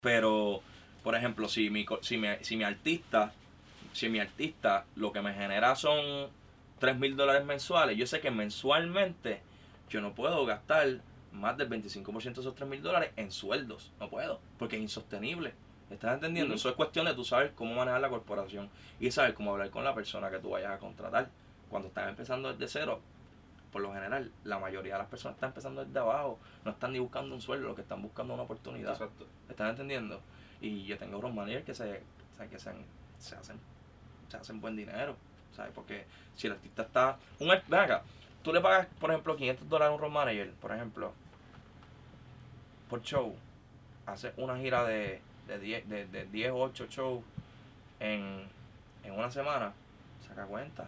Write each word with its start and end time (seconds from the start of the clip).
Pero, 0.00 0.62
por 1.02 1.14
ejemplo, 1.14 1.48
si 1.48 1.68
mi, 1.70 1.84
si 2.00 2.16
mi, 2.16 2.28
si 2.40 2.56
mi 2.56 2.64
artista, 2.64 3.32
si 3.92 4.08
mi 4.08 4.18
artista 4.18 4.86
lo 4.96 5.12
que 5.12 5.20
me 5.20 5.34
genera 5.34 5.76
son 5.76 6.28
3 6.78 6.98
mil 6.98 7.16
dólares 7.16 7.44
mensuales, 7.44 7.98
yo 7.98 8.06
sé 8.06 8.20
que 8.20 8.30
mensualmente 8.30 9.42
yo 9.90 10.00
no 10.00 10.14
puedo 10.14 10.46
gastar 10.46 11.00
más 11.32 11.56
del 11.58 11.68
25% 11.68 12.22
de 12.22 12.40
esos 12.40 12.54
3 12.54 12.68
mil 12.68 12.82
dólares 12.82 13.12
en 13.16 13.30
sueldos. 13.30 13.92
No 14.00 14.08
puedo, 14.08 14.40
porque 14.58 14.76
es 14.76 14.82
insostenible. 14.82 15.52
¿Estás 15.90 16.14
entendiendo? 16.14 16.54
Eso 16.54 16.70
es 16.70 16.76
cuestión 16.76 17.04
de 17.04 17.14
tú 17.14 17.24
saber 17.24 17.52
cómo 17.54 17.74
manejar 17.74 18.00
la 18.00 18.08
corporación 18.08 18.70
y 19.00 19.10
saber 19.10 19.34
cómo 19.34 19.52
hablar 19.52 19.70
con 19.70 19.84
la 19.84 19.94
persona 19.94 20.30
que 20.30 20.38
tú 20.38 20.50
vayas 20.50 20.72
a 20.72 20.78
contratar. 20.78 21.28
Cuando 21.68 21.88
estás 21.88 22.08
empezando 22.08 22.52
desde 22.52 22.68
cero, 22.68 23.00
por 23.72 23.82
lo 23.82 23.92
general, 23.92 24.32
la 24.44 24.58
mayoría 24.58 24.94
de 24.94 24.98
las 24.98 25.08
personas 25.08 25.36
están 25.36 25.50
empezando 25.50 25.84
desde 25.84 25.98
abajo. 25.98 26.38
No 26.64 26.72
están 26.72 26.92
ni 26.92 26.98
buscando 26.98 27.34
un 27.34 27.40
sueldo, 27.40 27.68
lo 27.68 27.74
que 27.74 27.82
están 27.82 28.02
buscando 28.02 28.32
es 28.32 28.34
una 28.34 28.44
oportunidad. 28.44 28.92
Exacto. 28.92 29.26
¿Están 29.48 29.70
entendiendo? 29.70 30.20
Y 30.60 30.84
yo 30.84 30.98
tengo 30.98 31.18
otros 31.18 31.34
managers 31.34 31.64
que 31.64 31.74
se, 31.74 32.02
o 32.34 32.36
sea, 32.36 32.46
que 32.48 32.58
se, 32.58 32.72
se 33.18 33.36
hacen 33.36 33.58
se 34.30 34.36
hacen 34.36 34.60
buen 34.60 34.76
dinero, 34.76 35.16
¿sabes? 35.54 35.72
Porque 35.74 36.04
si 36.36 36.46
el 36.46 36.54
artista 36.54 36.82
está... 36.82 37.18
Un, 37.40 37.48
ven 37.48 37.80
acá, 37.80 38.02
tú 38.42 38.52
le 38.52 38.60
pagas, 38.60 38.86
por 38.98 39.10
ejemplo, 39.10 39.36
500 39.36 39.68
dólares 39.68 39.90
a 39.90 39.94
un 39.94 40.00
road 40.00 40.10
manager, 40.10 40.52
por 40.52 40.72
ejemplo, 40.72 41.12
por 42.88 43.02
show, 43.02 43.34
hace 44.06 44.32
una 44.36 44.56
gira 44.56 44.84
de, 44.84 45.20
de 45.48 45.58
10, 45.58 45.88
de, 45.88 46.06
de 46.06 46.26
10 46.26 46.52
o 46.52 46.58
8 46.60 46.86
shows 46.88 47.24
en, 47.98 48.46
en 49.04 49.12
una 49.12 49.30
semana, 49.30 49.72
saca 50.26 50.46
cuenta. 50.46 50.86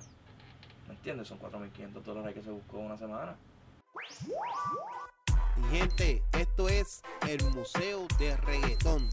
¿Me 0.89 0.95
entiendes? 0.95 1.29
Son 1.29 1.39
4.500 1.39 2.03
dólares 2.03 2.35
que 2.35 2.43
se 2.43 2.51
buscó 2.51 2.79
una 2.79 2.97
semana. 2.97 3.37
Y 5.57 5.77
gente, 5.77 6.23
esto 6.39 6.69
es 6.69 7.03
el 7.29 7.43
Museo 7.51 8.07
de 8.19 8.37
Reggaetón. 8.37 9.09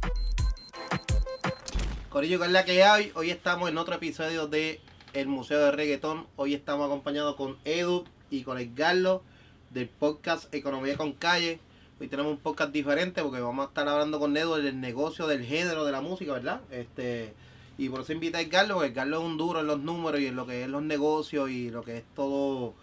Corillo, 2.10 2.40
que 2.40 2.46
es 2.46 2.52
la 2.52 2.66
que 2.66 2.84
hay. 2.84 3.12
Hoy 3.16 3.30
estamos 3.30 3.70
en 3.70 3.78
otro 3.78 3.96
episodio 3.96 4.48
de 4.48 4.82
El 5.14 5.28
Museo 5.28 5.60
de 5.60 5.72
Reggaetón. 5.72 6.28
Hoy 6.36 6.54
estamos 6.54 6.86
acompañados 6.86 7.36
con 7.36 7.58
Edu 7.66 8.06
y 8.30 8.44
con 8.44 8.58
Edgardo 8.58 9.24
del 9.70 9.90
podcast 9.90 10.54
Economía 10.54 10.98
con 10.98 11.14
Calle. 11.14 11.60
Hoy 12.00 12.08
tenemos 12.08 12.32
un 12.32 12.40
podcast 12.40 12.72
diferente 12.72 13.22
porque 13.22 13.42
vamos 13.42 13.66
a 13.66 13.70
estar 13.70 13.88
hablando 13.88 14.20
con 14.20 14.36
Edu 14.36 14.56
del 14.56 14.80
negocio 14.80 15.28
del 15.28 15.46
género 15.46 15.86
de 15.86 15.92
la 15.92 16.02
música, 16.02 16.34
¿verdad? 16.34 16.62
Este 16.72 17.34
y 17.80 17.90
por 17.90 18.02
eso 18.02 18.14
invita 18.14 18.38
a 18.38 18.42
Edgardo, 18.42 18.76
porque 18.76 18.90
Edgardo 18.90 19.18
es 19.20 19.24
un 19.26 19.38
duro 19.38 19.62
en 19.62 19.68
los 19.68 19.80
números 19.80 20.20
y 20.22 20.28
en 20.28 20.36
lo 20.36 20.46
que 20.46 20.64
es 20.64 20.70
los 20.70 20.84
negocios 20.84 21.50
y 21.50 21.72
lo 21.72 21.82
que 21.82 21.98
es 21.98 22.04
todo 22.16 22.74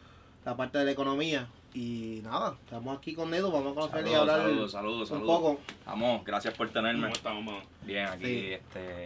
la 0.44 0.56
parte 0.56 0.78
de 0.78 0.84
la 0.86 0.90
economía. 0.92 1.48
Y 1.74 2.20
nada, 2.24 2.56
estamos 2.64 2.96
aquí 2.96 3.14
con 3.14 3.32
Edu, 3.34 3.50
vamos 3.52 3.72
a 3.72 3.74
conocerle 3.74 4.10
y 4.10 4.14
hablar 4.14 4.40
saludos, 4.40 4.72
saludos, 4.72 5.10
un 5.10 5.18
saludos. 5.18 5.36
poco. 5.38 5.60
Vamos, 5.84 6.24
gracias 6.24 6.54
por 6.54 6.70
tenerme. 6.70 7.02
¿Cómo 7.02 7.12
estamos, 7.14 7.44
mano? 7.44 7.58
Bien, 7.84 8.06
aquí, 8.06 8.24
Sí. 8.24 8.52
este, 8.54 9.04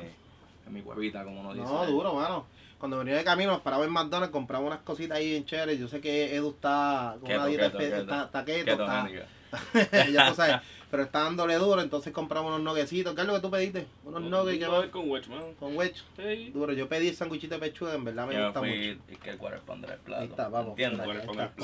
en 0.67 0.73
mi 0.73 0.81
huevita, 0.81 1.25
como 1.25 1.41
uno 1.41 1.53
dice. 1.53 1.67
No, 1.67 1.85
duro, 1.87 2.15
mano. 2.15 2.47
Cuando 2.79 2.97
venía 2.99 3.17
de 3.17 3.25
camino 3.25 3.51
nos 3.51 3.61
paramos 3.61 3.87
en 3.87 3.93
McDonald's, 3.93 4.33
compramos 4.33 4.69
unas 4.69 4.81
cositas 4.83 5.19
ahí 5.19 5.31
bien 5.31 5.45
chéveres. 5.45 5.79
Yo 5.81 5.89
sé 5.89 6.01
que 6.01 6.35
Edu 6.37 6.51
está 6.51 7.17
con 7.19 7.27
Keto, 7.29 7.41
una 7.41 7.47
dieta 7.49 7.65
keto, 7.67 7.79
espe- 7.79 7.91
keto. 7.91 8.01
está, 8.03 8.25
está 8.25 8.45
keto, 8.45 8.65
Keto, 8.65 8.83
está-. 8.85 9.09
ya 10.13 10.29
tú 10.31 10.35
sabes. 10.35 10.57
Pero 10.91 11.05
está 11.05 11.21
dándole 11.23 11.55
duro, 11.55 11.81
entonces 11.81 12.13
compramos 12.13 12.51
unos 12.53 12.63
nuggecitos. 12.63 13.15
¿Qué 13.15 13.21
es 13.21 13.27
lo 13.29 13.35
que 13.35 13.41
tú 13.41 13.49
pediste? 13.49 13.87
Unos 14.05 14.23
que 14.25 14.29
van 14.29 14.45
nugget 14.45 14.91
con 14.91 15.09
wedge, 15.09 15.29
mano. 15.29 15.45
con 15.61 15.77
wedge. 15.77 16.03
Sí. 16.17 16.51
Duro, 16.51 16.73
yo 16.73 16.89
pedí 16.89 17.07
el 17.09 17.15
sanguichito 17.15 17.55
de 17.55 17.61
pechuga, 17.61 17.95
en 17.95 18.05
verdad 18.05 18.27
me 18.27 18.35
Yo 18.35 18.47
gusta 18.47 18.59
fui 18.59 18.71
mucho. 18.97 19.01
y 19.09 19.17
que 19.17 19.31
el 19.31 19.39
cuadro 19.39 19.61
pondrá 19.65 19.95
el 19.95 20.01
plato. 20.01 20.23
Ahí 20.23 20.29
está, 20.29 20.49
vamos. 20.49 20.75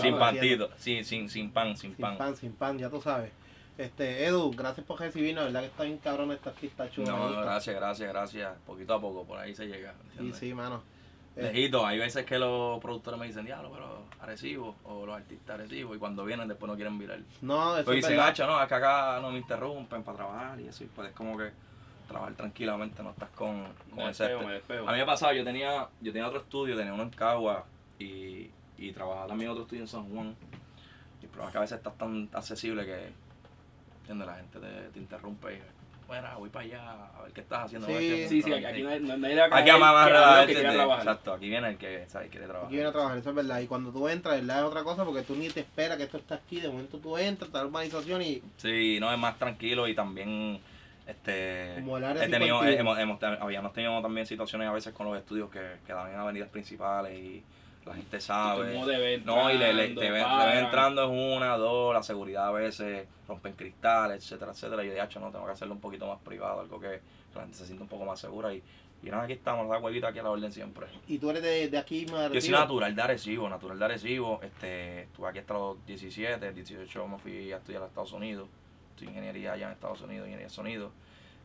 Sin 0.01 0.17
pantito, 0.17 0.71
sin, 0.79 1.05
sin, 1.05 1.29
sin 1.29 1.51
pan, 1.51 1.77
sin 1.77 1.91
Sin 1.97 2.01
pan. 2.01 2.17
pan, 2.17 2.37
sin 2.37 2.53
pan, 2.53 2.79
ya 2.79 2.89
tú 2.89 3.01
sabes. 3.01 3.33
Este, 3.79 4.25
Edu, 4.25 4.53
gracias 4.53 4.87
por 4.87 5.01
recibirnos, 5.01 5.45
verdad 5.47 5.61
que 5.61 5.67
está 5.67 5.83
bien 5.83 5.99
cabrón 5.99 6.31
esta 6.31 6.53
pistachos. 6.53 7.07
No, 7.07 7.29
no, 7.29 7.43
gracias, 7.43 7.75
gracias, 7.77 8.09
gracias. 8.09 8.53
Poquito 8.65 8.95
a 8.95 9.01
poco, 9.01 9.25
por 9.25 9.39
ahí 9.39 9.55
se 9.57 9.67
llega. 9.67 9.93
Sí, 9.93 10.09
¿entiendes? 10.13 10.39
sí, 10.39 10.55
mano. 10.55 10.83
Eh, 11.37 11.43
Lejito, 11.43 11.85
hay 11.87 11.99
veces 11.99 12.25
que 12.25 12.39
los 12.39 12.81
productores 12.81 13.21
me 13.21 13.27
dicen, 13.27 13.45
diablo, 13.45 13.71
pero 13.71 14.05
Arecibo, 14.21 14.77
o 14.85 15.05
los 15.05 15.17
artistas 15.17 15.55
Arecibo, 15.59 15.95
y 15.95 15.99
cuando 15.99 16.25
vienen 16.25 16.49
después 16.49 16.69
no 16.71 16.77
quieren 16.77 16.99
virar. 16.99 17.21
no, 17.43 17.77
eso 17.77 17.85
Pues 17.85 17.99
es 17.99 18.05
dicen, 18.07 18.17
gacho, 18.17 18.47
no, 18.47 18.61
es 18.63 18.69
que 18.69 18.75
acá 18.75 19.19
no 19.21 19.31
me 19.31 19.39
interrumpen 19.39 20.03
para 20.03 20.17
trabajar 20.17 20.61
y 20.61 20.69
eso, 20.69 20.85
y 20.85 20.87
pues 20.87 21.09
es 21.11 21.15
como 21.15 21.37
que 21.37 21.51
trabajar 22.09 22.35
tranquilamente, 22.35 23.03
no 23.03 23.11
estás 23.11 23.29
con, 23.31 23.65
con 23.91 23.97
Me 23.97 24.11
ese... 24.11 24.25
despejo, 24.25 24.47
me 24.49 24.55
despejo. 24.55 24.89
A 24.89 24.93
mí 24.93 24.99
me 24.99 25.05
pasaba, 25.07 25.35
yo 25.35 25.45
tenía, 25.45 25.89
yo 26.01 26.13
tenía 26.13 26.27
otro 26.29 26.41
estudio, 26.41 26.77
tenía 26.77 26.95
uno 26.95 27.03
en 27.03 27.11
Cagua 27.11 27.67
y, 27.99 28.51
y 28.79 28.93
trabajaba 28.93 29.27
también 29.27 29.51
otro 29.51 29.65
estudio 29.65 29.83
en 29.83 29.89
San 29.89 30.09
Juan. 30.09 30.35
Y 31.21 31.25
el 31.25 31.31
problema 31.31 31.49
es 31.49 31.53
que 31.53 31.59
a 31.59 31.61
veces 31.63 31.79
estás 31.79 31.99
tan 31.99 32.29
accesible 32.33 32.85
que, 32.87 33.13
¿entiendes? 34.01 34.27
La 34.27 34.35
gente 34.37 34.59
te, 34.59 34.67
te 34.91 34.99
interrumpe 34.99 35.55
y, 35.55 35.63
bueno, 36.07 36.29
voy 36.39 36.49
para 36.51 36.65
allá 36.65 36.93
a 37.19 37.23
ver 37.23 37.33
qué 37.33 37.41
estás 37.41 37.65
haciendo. 37.65 37.87
Sí, 37.89 38.27
Sí, 38.29 38.43
sí, 38.43 38.53
aquí, 38.53 38.65
aquí 38.65 38.83
mamá 39.79 40.07
que 40.47 40.47
que 40.47 40.55
quiera 40.55 40.73
trabajar. 40.75 41.03
Exacto, 41.07 41.33
aquí 41.35 41.49
viene 41.49 41.69
el 41.69 41.77
que 41.79 42.05
sabe, 42.09 42.29
quiere 42.29 42.47
trabajar. 42.47 42.67
Aquí 42.67 42.75
viene 42.77 42.89
a 42.89 42.93
trabajar, 42.93 43.19
eso 43.19 43.31
es 43.31 43.37
verdad. 43.37 43.61
Y 43.61 43.67
cuando 43.67 43.91
tú 43.93 44.09
entras, 44.09 44.37
¿verdad? 44.37 44.59
Es 44.59 44.65
otra 44.65 44.83
cosa 44.85 45.05
porque 45.05 45.23
tú 45.23 45.35
ni 45.35 45.49
te 45.49 45.61
esperas 45.61 45.97
que 45.97 46.05
esto 46.05 46.17
está 46.19 46.37
aquí. 46.37 46.61
De 46.61 46.69
momento 46.69 46.99
tú 46.99 47.19
entras, 47.19 47.49
está 47.49 47.59
la 47.61 47.67
urbanización 47.67 48.23
y 48.23 48.43
Sí, 48.57 48.99
no, 49.01 49.13
es 49.13 49.19
más 49.19 49.39
tranquilo 49.39 49.89
y 49.89 49.95
también 49.95 50.61
este 51.07 51.75
como 51.77 51.99
el 51.99 52.05
área 52.05 52.25
he 52.25 52.29
tenido, 52.29 52.65
hemos, 52.65 52.99
hemos- 52.99 53.23
habíamos 53.23 53.73
tenido 53.73 54.01
también 54.03 54.27
situaciones 54.27 54.69
a 54.69 54.73
veces 54.73 54.93
con 54.93 55.07
los 55.07 55.17
estudios 55.19 55.51
que 55.51 55.61
quedaban 55.87 56.13
en 56.13 56.19
avenidas 56.19 56.49
principales 56.49 57.17
y 57.19 57.43
la 57.87 57.95
gente 57.95 58.21
sabe. 58.21 58.73
mundo 58.73 58.91
te 58.91 58.99
ve 58.99 59.23
No, 59.25 59.51
y 59.51 59.57
le, 59.59 59.73
le- 59.73 59.87
entrando, 59.87 60.01
te, 60.01 60.11
ven, 60.11 60.27
ven 60.39 60.65
entrando 60.65 61.05
en 61.05 61.11
una, 61.11 61.57
dos, 61.57 61.95
la 61.95 62.03
seguridad 62.03 62.49
a 62.49 62.53
veces 62.53 63.07
rompen 63.29 63.53
cristales, 63.55 64.23
etcétera, 64.25 64.53
etcétera. 64.53 64.85
Y 64.85 64.89
yo 64.89 64.95
de 64.95 65.03
hecho 65.03 65.21
no, 65.21 65.31
tengo 65.31 65.47
que 65.47 65.53
hacerlo 65.53 65.75
un 65.75 65.81
poquito 65.81 66.07
más 66.07 66.19
privado, 66.21 66.61
algo 66.61 66.81
que, 66.81 67.01
la 67.35 67.43
gente 67.43 67.57
se 67.57 67.67
sienta 67.67 67.85
un 67.85 67.89
poco 67.89 68.05
más 68.05 68.19
segura. 68.19 68.53
Y, 68.53 68.63
y 69.03 69.11
nada, 69.11 69.25
aquí 69.25 69.35
estamos, 69.35 69.69
la 69.69 69.79
huevita 69.79 70.09
aquí 70.09 70.19
a 70.19 70.23
la 70.25 70.31
orden 70.31 70.51
siempre. 70.51 70.87
Y 71.07 71.19
tú 71.19 71.31
eres 71.31 71.43
de, 71.43 71.69
de 71.69 71.79
aquí, 71.79 72.07
más 72.07 72.33
Yo 72.33 72.41
soy 72.41 72.51
natural 72.51 72.95
de 72.95 73.03
Arecibo, 73.03 73.49
natural 73.49 73.79
de 73.79 73.85
Arecibo. 73.85 74.41
Este, 74.43 75.03
estuve 75.03 75.29
aquí 75.29 75.39
hasta 75.39 75.55
los 75.55 75.87
17, 75.87 76.53
18 76.53 77.09
me 77.09 77.19
fui 77.19 77.53
a 77.53 77.59
estudiar 77.59 77.83
a 77.83 77.87
Estados 77.87 78.13
Unidos. 78.13 78.49
Estudié 78.91 79.11
ingeniería 79.11 79.53
allá 79.53 79.67
en 79.67 79.73
Estados 79.73 80.01
Unidos, 80.01 80.27
ingeniería 80.27 80.47
de 80.47 80.53
sonido, 80.53 80.91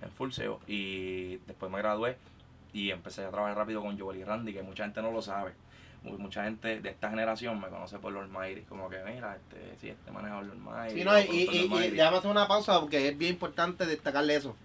en 0.01 0.09
Fulseo. 0.12 0.59
Y 0.66 1.35
después 1.46 1.72
me 1.72 1.78
gradué 1.80 2.18
y 2.74 2.90
empecé 2.90 3.25
a 3.25 3.30
trabajar 3.30 3.57
rápido 3.57 3.81
con 3.81 4.00
Joel 4.00 4.19
y 4.19 4.24
Randy, 4.24 4.53
que 4.53 4.63
mucha 4.63 4.85
gente 4.85 5.01
no 5.01 5.12
lo 5.12 5.22
sabe. 5.22 5.51
Mu- 6.03 6.17
Mucha 6.17 6.44
gente 6.45 6.79
de 6.81 6.89
esta 6.89 7.09
generación 7.09 7.59
me 7.59 7.67
conoce 7.67 8.00
por 8.00 8.12
Lord 8.13 8.29
Mayri, 8.29 8.62
como 8.63 8.89
que 8.89 8.97
mira, 9.06 9.35
este, 9.38 9.75
sí, 9.79 9.89
este 9.89 10.12
maneja 10.12 10.41
Lord 10.41 10.57
Mayri. 10.57 11.00
Sí, 11.00 11.03
no, 11.06 11.19
y, 11.19 11.23
y, 11.23 11.50
y, 11.51 11.73
y 11.85 11.89
déjame 11.91 12.17
hacer 12.17 12.31
una 12.31 12.47
pausa 12.47 12.79
porque 12.79 13.07
es 13.09 13.17
bien 13.17 13.34
importante 13.34 13.85
destacarle 13.85 14.35
eso. 14.35 14.56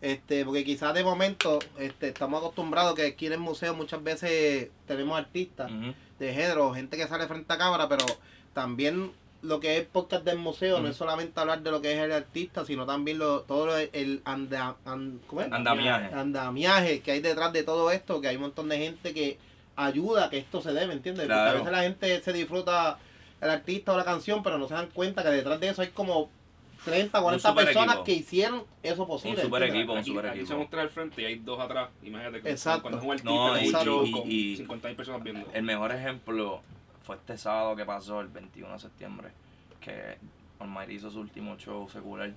Este, 0.00 0.44
porque 0.44 0.64
quizás 0.64 0.92
de 0.92 1.02
momento 1.02 1.58
este, 1.78 2.08
estamos 2.08 2.38
acostumbrados 2.40 2.94
que 2.94 3.06
aquí 3.06 3.26
en 3.26 3.32
el 3.34 3.38
museo 3.38 3.74
muchas 3.74 4.02
veces 4.02 4.68
tenemos 4.86 5.16
artistas 5.18 5.70
de 6.18 6.34
género, 6.34 6.74
gente 6.74 6.96
que 6.98 7.08
sale 7.08 7.26
frente 7.26 7.50
a 7.50 7.56
cámara, 7.56 7.88
pero 7.88 8.04
también 8.52 9.12
lo 9.40 9.60
que 9.60 9.78
es 9.78 9.86
podcast 9.86 10.24
del 10.24 10.38
museo 10.38 10.80
no 10.80 10.88
es 10.88 10.96
solamente 10.96 11.38
hablar 11.40 11.62
de 11.62 11.70
lo 11.70 11.80
que 11.80 11.92
es 11.92 11.98
el 11.98 12.12
artista, 12.12 12.64
sino 12.66 12.84
también 12.86 13.18
lo, 13.18 13.42
todo 13.42 13.66
lo- 13.66 13.76
el 13.78 14.20
anda, 14.26 14.76
an- 14.84 15.20
¿cómo 15.26 15.40
es? 15.40 15.50
Andamiaje. 15.52 16.14
andamiaje 16.14 17.00
que 17.00 17.12
hay 17.12 17.20
detrás 17.20 17.52
de 17.54 17.62
todo 17.62 17.90
esto, 17.90 18.20
que 18.20 18.28
hay 18.28 18.36
un 18.36 18.42
montón 18.42 18.68
de 18.68 18.78
gente 18.78 19.14
que 19.14 19.38
ayuda 19.76 20.26
a 20.26 20.30
que 20.30 20.38
esto 20.38 20.60
se 20.60 20.72
dé, 20.72 20.86
¿me 20.86 20.94
entiendes? 20.94 21.26
Porque 21.26 21.34
a 21.40 21.44
Claro. 21.44 21.58
veces 21.58 21.72
la 21.72 21.82
gente 21.82 22.22
se 22.22 22.32
disfruta 22.32 22.98
el 23.40 23.50
artista 23.50 23.92
o 23.92 23.96
la 23.96 24.04
canción, 24.04 24.42
pero 24.42 24.58
no 24.58 24.68
se 24.68 24.74
dan 24.74 24.88
cuenta 24.88 25.22
que 25.22 25.28
detrás 25.30 25.58
de 25.60 25.68
eso 25.68 25.82
hay 25.82 25.88
como 25.88 26.30
30, 26.84 27.20
40 27.20 27.48
super 27.48 27.64
personas 27.64 27.94
equipo. 27.94 28.04
que 28.04 28.12
hicieron 28.12 28.64
eso 28.82 29.06
posible. 29.06 29.36
Un 29.38 29.42
super 29.42 29.62
¿entiendes? 29.62 29.80
equipo. 29.82 29.92
un 29.94 29.98
Aquí, 29.98 30.10
super 30.10 30.26
aquí 30.26 30.38
equipo. 30.40 30.52
somos 30.54 30.70
tres 30.70 30.82
al 30.82 30.90
frente 30.90 31.22
y 31.22 31.24
hay 31.24 31.34
dos 31.36 31.58
atrás. 31.60 31.88
Imagínate 32.02 32.42
que 32.42 32.50
Exacto. 32.50 32.82
cuando 32.82 32.98
es 32.98 33.04
un 33.04 33.10
artista 33.10 33.30
No, 33.32 33.58
y- 33.60 33.84
show 33.84 34.04
y- 34.06 34.10
con 34.12 34.22
y- 34.30 34.56
50 34.56 34.94
personas 34.94 35.22
viendo. 35.22 35.46
El 35.52 35.62
mejor 35.62 35.92
ejemplo 35.92 36.60
fue 37.02 37.16
este 37.16 37.36
sábado 37.38 37.74
que 37.74 37.84
pasó, 37.84 38.20
el 38.20 38.28
21 38.28 38.74
de 38.74 38.78
septiembre, 38.80 39.28
que 39.80 40.18
Almighty 40.60 40.94
hizo 40.94 41.10
su 41.10 41.20
último 41.20 41.56
show 41.56 41.88
secular. 41.90 42.30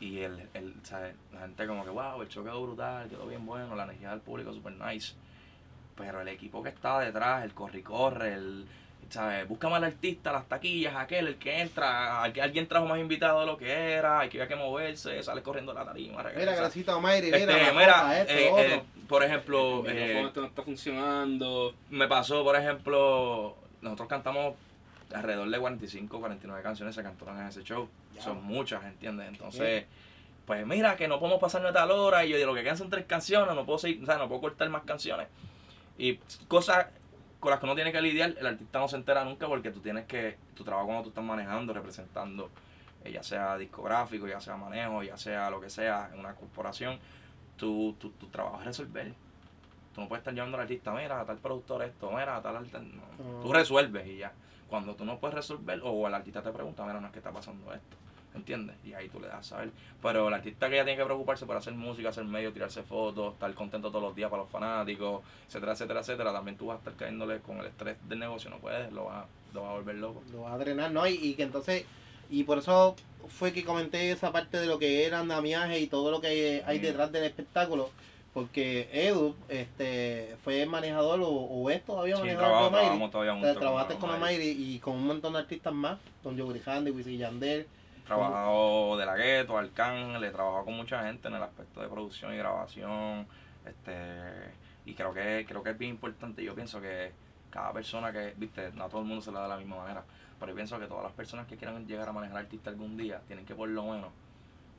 Y 0.00 0.20
el, 0.20 0.48
el, 0.54 0.74
¿sabes? 0.82 1.14
la 1.34 1.40
gente 1.40 1.66
como 1.66 1.84
que, 1.84 1.90
wow, 1.90 2.22
el 2.22 2.28
show 2.28 2.42
quedó 2.42 2.62
brutal, 2.62 3.08
quedó 3.10 3.26
bien 3.26 3.44
bueno, 3.44 3.76
la 3.76 3.84
energía 3.84 4.10
del 4.10 4.20
público 4.20 4.52
super 4.54 4.72
nice. 4.72 5.12
Pero 6.00 6.20
el 6.22 6.28
equipo 6.28 6.62
que 6.62 6.70
estaba 6.70 7.04
detrás, 7.04 7.44
el 7.44 7.52
corre-corre, 7.52 8.32
el, 8.34 8.66
¿sabes? 9.10 9.46
Búscame 9.46 9.76
al 9.76 9.84
artista, 9.84 10.32
las 10.32 10.46
taquillas, 10.48 10.96
aquel, 10.96 11.26
el 11.28 11.36
que 11.36 11.60
entra, 11.60 12.22
al 12.22 12.32
que 12.32 12.40
alguien 12.40 12.66
trajo 12.66 12.86
más 12.86 12.98
invitados 12.98 13.40
de 13.40 13.46
lo 13.46 13.56
que 13.58 13.70
era, 13.92 14.20
hay 14.20 14.28
que 14.28 14.40
había 14.40 14.48
que 14.48 14.56
moverse, 14.56 15.22
sale 15.22 15.42
corriendo 15.42 15.72
a 15.72 15.74
la 15.74 15.84
tarima, 15.84 16.18
Mira, 16.18 16.30
regresa. 16.30 16.54
Gracita 16.56 16.96
Omairi, 16.96 17.26
mira, 17.30 17.38
Este, 17.38 17.72
mira, 17.72 17.94
foca, 17.94 18.20
esto, 18.20 18.32
eh, 18.32 18.50
otro. 18.50 18.62
eh, 18.62 18.82
por 19.08 19.22
ejemplo, 19.24 19.86
el 19.86 19.96
eh, 19.98 20.22
este 20.22 20.40
no 20.40 20.46
está 20.46 20.62
funcionando. 20.62 21.74
me 21.90 22.08
pasó, 22.08 22.42
por 22.44 22.56
ejemplo, 22.56 23.56
nosotros 23.82 24.08
cantamos 24.08 24.54
alrededor 25.12 25.50
de 25.50 25.58
45, 25.58 26.20
49 26.20 26.62
canciones 26.62 26.94
se 26.94 27.02
cantaron 27.02 27.40
en 27.40 27.48
ese 27.48 27.62
show. 27.64 27.88
Ya. 28.14 28.22
Son 28.22 28.42
muchas, 28.44 28.84
¿entiendes? 28.84 29.26
Entonces, 29.28 29.84
pues 30.46 30.64
mira, 30.66 30.96
que 30.96 31.08
no 31.08 31.18
podemos 31.18 31.40
pasarnos 31.40 31.72
de 31.72 31.78
tal 31.78 31.90
hora. 31.90 32.24
Y 32.24 32.28
yo 32.30 32.36
digo, 32.36 32.50
lo 32.50 32.54
que 32.54 32.62
quedan 32.62 32.76
son 32.76 32.90
tres 32.90 33.04
canciones, 33.06 33.54
no 33.54 33.64
puedo 33.66 33.78
seguir, 33.78 34.02
o 34.02 34.06
sea, 34.06 34.18
no 34.18 34.28
puedo 34.28 34.40
cortar 34.40 34.68
más 34.68 34.82
canciones. 34.82 35.26
Y 36.00 36.16
cosas 36.48 36.86
con 37.40 37.50
las 37.50 37.60
que 37.60 37.66
uno 37.66 37.74
tiene 37.74 37.92
que 37.92 38.00
lidiar, 38.00 38.34
el 38.38 38.46
artista 38.46 38.78
no 38.78 38.88
se 38.88 38.96
entera 38.96 39.22
nunca 39.24 39.46
porque 39.46 39.70
tú 39.70 39.80
tienes 39.80 40.06
que, 40.06 40.38
tu 40.54 40.64
trabajo 40.64 40.86
cuando 40.86 41.02
tú 41.04 41.08
estás 41.10 41.24
manejando, 41.24 41.72
representando, 41.74 42.50
eh, 43.04 43.12
ya 43.12 43.22
sea 43.22 43.56
discográfico, 43.58 44.26
ya 44.26 44.40
sea 44.40 44.56
manejo, 44.56 45.02
ya 45.02 45.16
sea 45.16 45.50
lo 45.50 45.60
que 45.60 45.68
sea, 45.70 46.10
en 46.12 46.20
una 46.20 46.34
corporación, 46.34 46.98
tu, 47.56 47.94
tu, 47.98 48.10
tu 48.12 48.28
trabajo 48.28 48.58
es 48.60 48.64
resolver. 48.66 49.12
Tú 49.94 50.00
no 50.00 50.08
puedes 50.08 50.20
estar 50.20 50.32
llevando 50.32 50.56
al 50.56 50.62
artista, 50.62 50.92
mira, 50.92 51.20
a 51.20 51.24
tal 51.26 51.38
productor 51.38 51.82
esto, 51.82 52.10
mira, 52.12 52.36
a 52.36 52.42
tal 52.42 52.56
artista. 52.56 52.78
No. 52.78 53.42
Tú 53.42 53.52
Ah. 53.52 53.56
resuelves 53.56 54.06
y 54.06 54.16
ya. 54.18 54.32
Cuando 54.68 54.94
tú 54.94 55.04
no 55.04 55.18
puedes 55.18 55.34
resolver, 55.34 55.80
o 55.82 56.06
el 56.06 56.14
artista 56.14 56.42
te 56.42 56.50
pregunta, 56.52 56.84
mira, 56.86 57.00
no 57.00 57.08
es 57.08 57.12
que 57.12 57.18
está 57.18 57.32
pasando 57.32 57.74
esto. 57.74 57.96
¿Entiendes? 58.34 58.76
Y 58.84 58.92
ahí 58.94 59.08
tú 59.08 59.18
le 59.20 59.26
das 59.26 59.38
a 59.38 59.42
saber. 59.42 59.70
Pero 60.00 60.28
el 60.28 60.34
artista 60.34 60.68
que 60.70 60.76
ya 60.76 60.84
tiene 60.84 60.96
que 60.98 61.04
preocuparse 61.04 61.46
por 61.46 61.56
hacer 61.56 61.74
música, 61.74 62.10
hacer 62.10 62.24
medio, 62.24 62.52
tirarse 62.52 62.82
fotos, 62.84 63.34
estar 63.34 63.52
contento 63.54 63.88
todos 63.90 64.02
los 64.04 64.14
días 64.14 64.30
para 64.30 64.42
los 64.42 64.50
fanáticos, 64.50 65.22
etcétera, 65.48 65.72
etcétera, 65.72 66.00
etcétera, 66.00 66.32
también 66.32 66.56
tú 66.56 66.66
vas 66.66 66.76
a 66.76 66.78
estar 66.78 66.94
cayéndole 66.94 67.40
con 67.40 67.58
el 67.58 67.66
estrés 67.66 67.96
del 68.08 68.20
negocio, 68.20 68.48
no 68.48 68.58
puedes, 68.58 68.92
lo 68.92 69.06
vas, 69.06 69.24
a- 69.24 69.26
lo 69.54 69.62
vas 69.62 69.70
a 69.70 69.74
volver 69.74 69.96
loco. 69.96 70.22
Lo 70.32 70.42
va 70.42 70.54
a 70.54 70.58
drenar, 70.58 70.92
¿no? 70.92 71.06
Y, 71.08 71.14
y 71.14 71.34
que 71.34 71.42
entonces, 71.42 71.84
y 72.30 72.44
por 72.44 72.58
eso 72.58 72.94
fue 73.28 73.52
que 73.52 73.64
comenté 73.64 74.12
esa 74.12 74.30
parte 74.30 74.58
de 74.58 74.66
lo 74.66 74.78
que 74.78 75.04
era 75.06 75.18
andamiaje 75.18 75.80
y 75.80 75.88
todo 75.88 76.12
lo 76.12 76.20
que 76.20 76.62
hay 76.64 76.78
Mm. 76.78 76.82
detrás 76.82 77.10
del 77.12 77.24
espectáculo. 77.24 77.90
Porque 78.32 78.88
Edu 78.92 79.34
este, 79.48 80.36
fue 80.44 80.64
manejador 80.64 81.20
o, 81.20 81.28
o 81.28 81.68
es 81.68 81.84
todavía 81.84 82.14
Sí, 82.14 82.20
manejador 82.22 82.70
trabajo, 82.70 82.70
Mayri. 82.70 83.58
trabajaste 83.58 83.96
con 83.96 84.20
Mayri 84.20 84.50
y 84.50 84.78
con 84.78 84.94
un 84.94 85.06
montón 85.08 85.32
de 85.32 85.40
artistas 85.40 85.72
más, 85.74 85.98
con 86.22 86.38
Joe 86.38 86.56
Grande, 86.60 86.92
Wisin 86.92 87.18
Yandel. 87.18 87.66
Trabajado 88.10 88.96
de 88.96 89.06
la 89.06 89.16
gueto, 89.16 89.56
Arcángel, 89.56 90.24
he 90.24 90.30
trabajado 90.30 90.64
con 90.64 90.74
mucha 90.74 91.04
gente 91.04 91.28
en 91.28 91.34
el 91.34 91.42
aspecto 91.42 91.80
de 91.80 91.88
producción 91.88 92.34
y 92.34 92.36
grabación, 92.36 93.26
este 93.64 94.52
y 94.84 94.94
creo 94.94 95.14
que 95.14 95.44
creo 95.46 95.62
que 95.62 95.70
es 95.70 95.78
bien 95.78 95.92
importante, 95.92 96.42
yo 96.42 96.54
pienso 96.54 96.80
que 96.80 97.12
cada 97.50 97.72
persona 97.72 98.12
que, 98.12 98.34
viste, 98.36 98.72
no 98.72 98.84
a 98.84 98.88
todo 98.88 99.02
el 99.02 99.06
mundo 99.06 99.22
se 99.22 99.30
le 99.30 99.36
da 99.36 99.44
de 99.44 99.48
la 99.50 99.56
misma 99.56 99.76
manera, 99.76 100.02
pero 100.40 100.50
yo 100.50 100.56
pienso 100.56 100.78
que 100.80 100.86
todas 100.86 101.04
las 101.04 101.12
personas 101.12 101.46
que 101.46 101.56
quieran 101.56 101.86
llegar 101.86 102.08
a 102.08 102.12
manejar 102.12 102.38
artista 102.38 102.70
algún 102.70 102.96
día 102.96 103.20
tienen 103.28 103.46
que 103.46 103.54
por 103.54 103.68
lo 103.68 103.84
menos 103.84 104.10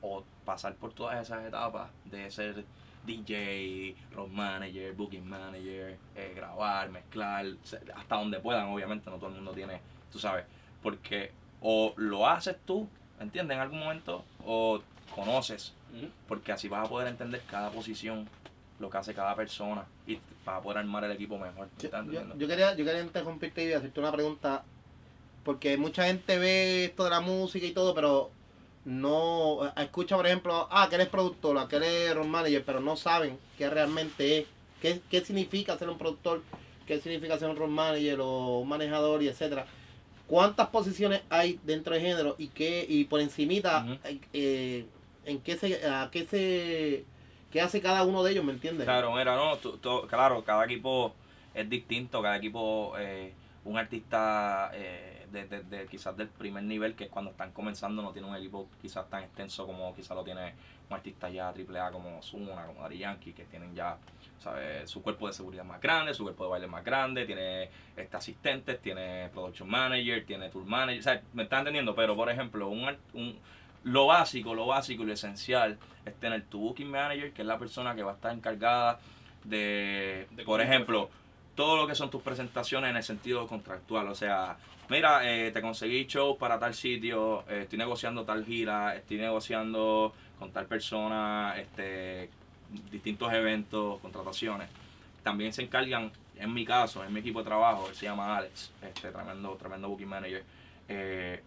o 0.01 0.23
pasar 0.43 0.75
por 0.75 0.91
todas 0.91 1.21
esas 1.21 1.45
etapas 1.45 1.89
de 2.05 2.29
ser 2.31 2.65
DJ, 3.05 3.95
road 4.13 4.27
manager, 4.27 4.93
booking 4.93 5.27
manager, 5.27 5.97
eh, 6.15 6.33
grabar, 6.35 6.89
mezclar, 6.89 7.45
hasta 7.95 8.15
donde 8.15 8.39
puedan, 8.41 8.67
obviamente, 8.67 9.09
no 9.09 9.15
todo 9.17 9.29
el 9.29 9.35
mundo 9.35 9.53
tiene, 9.53 9.79
tú 10.11 10.19
sabes, 10.19 10.45
porque 10.83 11.31
o 11.61 11.93
lo 11.95 12.27
haces 12.27 12.57
tú, 12.65 12.89
¿entiendes? 13.21 13.55
En 13.55 13.61
algún 13.61 13.79
momento, 13.79 14.23
o 14.45 14.81
conoces, 15.13 15.73
porque 16.27 16.51
así 16.51 16.67
vas 16.67 16.85
a 16.85 16.89
poder 16.89 17.07
entender 17.07 17.41
cada 17.49 17.69
posición, 17.69 18.27
lo 18.79 18.89
que 18.89 18.97
hace 18.97 19.13
cada 19.13 19.35
persona, 19.35 19.85
y 20.07 20.15
vas 20.45 20.57
a 20.57 20.61
poder 20.61 20.79
armar 20.79 21.03
el 21.03 21.11
equipo 21.11 21.37
mejor, 21.37 21.67
¿me 21.77 22.13
Yo, 22.37 22.47
quería, 22.47 22.75
yo 22.75 22.83
quería 22.83 23.01
interrumpirte 23.01 23.63
y 23.63 23.73
hacerte 23.73 23.99
una 23.99 24.11
pregunta. 24.11 24.63
Porque 25.43 25.75
mucha 25.75 26.05
gente 26.05 26.37
ve 26.37 26.85
esto 26.85 27.03
de 27.03 27.09
la 27.09 27.19
música 27.19 27.65
y 27.65 27.71
todo, 27.71 27.95
pero 27.95 28.29
no 28.85 29.71
escucha, 29.75 30.15
por 30.15 30.27
ejemplo, 30.27 30.67
ah, 30.69 30.87
que 30.87 30.95
eres 30.95 31.07
productor, 31.07 31.57
ah, 31.57 31.67
que 31.67 31.77
eres 31.77 32.15
road 32.15 32.27
manager, 32.27 32.63
pero 32.63 32.79
no 32.79 32.95
saben 32.95 33.39
qué 33.57 33.67
realmente 33.67 34.39
es, 34.39 34.45
qué, 34.81 35.01
qué 35.09 35.21
significa 35.21 35.77
ser 35.79 35.89
un 35.89 35.97
productor, 35.97 36.43
qué 36.85 37.01
significa 37.01 37.39
ser 37.39 37.49
un 37.49 37.55
road 37.55 37.69
manager 37.69 38.19
o 38.21 38.59
un 38.59 38.69
manejador 38.69 39.23
y 39.23 39.29
etcétera. 39.29 39.65
¿Cuántas 40.31 40.69
posiciones 40.69 41.23
hay 41.29 41.59
dentro 41.63 41.93
del 41.93 42.01
género 42.01 42.35
y 42.37 42.47
qué 42.47 42.85
y 42.87 43.03
por 43.03 43.19
encimita 43.19 43.85
eh, 44.05 44.19
eh, 44.31 44.85
en 45.25 45.41
qué 45.41 45.57
se 45.57 45.85
a 45.85 46.09
qué 46.09 46.25
se 46.25 47.03
qué 47.51 47.59
hace 47.59 47.81
cada 47.81 48.05
uno 48.05 48.23
de 48.23 48.31
ellos, 48.31 48.45
¿me 48.45 48.53
entiendes? 48.53 48.85
Claro, 48.85 49.13
mira, 49.13 49.35
no, 49.35 49.57
tú- 49.57 49.77
tú- 49.77 50.07
claro, 50.07 50.41
cada 50.45 50.63
equipo 50.63 51.13
es 51.53 51.69
distinto, 51.69 52.21
cada 52.21 52.37
equipo, 52.37 52.93
eh, 52.97 53.33
un 53.65 53.77
artista 53.77 54.71
eh, 54.73 55.25
de, 55.33 55.47
de- 55.47 55.63
de 55.63 55.85
quizás 55.87 56.15
del 56.15 56.29
primer 56.29 56.63
nivel, 56.63 56.95
que 56.95 57.03
es 57.03 57.09
cuando 57.09 57.31
están 57.31 57.51
comenzando, 57.51 58.01
no 58.01 58.13
tiene 58.13 58.29
un 58.29 58.35
equipo 58.37 58.69
quizás 58.81 59.09
tan 59.09 59.23
extenso 59.23 59.67
como 59.67 59.93
quizás 59.93 60.15
lo 60.15 60.23
tiene 60.23 60.53
un 60.89 60.95
artista 60.95 61.29
ya 61.29 61.49
AAA 61.49 61.91
como 61.91 62.21
Zuna, 62.23 62.65
como 62.67 62.81
Daddy 62.83 62.99
Yankee, 62.99 63.33
que 63.33 63.43
tienen 63.43 63.75
ya, 63.75 63.97
¿sabes? 64.41 64.89
Su 64.89 65.01
cuerpo 65.01 65.27
de 65.27 65.33
seguridad 65.33 65.63
más 65.63 65.79
grande, 65.79 66.13
su 66.13 66.23
cuerpo 66.23 66.45
de 66.45 66.49
baile 66.51 66.67
más 66.67 66.83
grande, 66.83 67.25
tiene 67.25 67.69
este 67.95 68.17
asistentes, 68.17 68.81
tiene 68.81 69.29
production 69.29 69.69
manager, 69.69 70.25
tiene 70.25 70.49
tour 70.49 70.65
manager, 70.65 70.99
o 70.99 71.03
sea, 71.03 71.21
¿me 71.33 71.43
estás 71.43 71.59
entendiendo? 71.59 71.93
Pero, 71.95 72.15
por 72.15 72.29
ejemplo, 72.29 72.67
un, 72.67 72.95
un, 73.13 73.39
lo 73.83 74.07
básico, 74.07 74.55
lo 74.55 74.65
básico 74.65 75.03
y 75.03 75.05
lo 75.05 75.13
esencial 75.13 75.77
es 76.05 76.15
tener 76.15 76.43
tu 76.45 76.59
booking 76.59 76.89
manager, 76.89 77.31
que 77.33 77.43
es 77.43 77.47
la 77.47 77.59
persona 77.59 77.95
que 77.95 78.03
va 78.03 78.11
a 78.11 78.15
estar 78.15 78.33
encargada 78.33 78.99
de, 79.43 80.27
De 80.31 80.43
por 80.43 80.61
ejemplo, 80.61 81.09
todo 81.55 81.77
lo 81.77 81.87
que 81.87 81.95
son 81.95 82.09
tus 82.09 82.21
presentaciones 82.21 82.89
en 82.89 82.97
el 82.97 83.03
sentido 83.03 83.47
contractual. 83.47 84.07
O 84.07 84.15
sea, 84.15 84.57
mira, 84.89 85.21
eh, 85.29 85.51
te 85.51 85.61
conseguí 85.61 86.05
show 86.05 86.37
para 86.37 86.59
tal 86.59 86.73
sitio, 86.73 87.43
eh, 87.47 87.61
estoy 87.63 87.77
negociando 87.77 88.23
tal 88.23 88.45
gira, 88.45 88.95
estoy 88.95 89.17
negociando 89.17 90.13
con 90.39 90.51
tal 90.51 90.65
persona, 90.65 91.55
este, 91.57 92.29
distintos 92.91 93.31
eventos, 93.33 93.99
contrataciones. 93.99 94.69
También 95.23 95.53
se 95.53 95.61
encargan, 95.63 96.11
en 96.35 96.53
mi 96.53 96.65
caso, 96.65 97.03
en 97.03 97.13
mi 97.13 97.19
equipo 97.19 97.39
de 97.39 97.45
trabajo, 97.45 97.87
él 97.89 97.95
se 97.95 98.05
llama 98.05 98.37
Alex, 98.37 98.71
este 98.81 99.11
tremendo, 99.11 99.55
tremendo 99.55 99.89
booking 99.89 100.07
manager. 100.07 100.43
eh, 100.87 101.41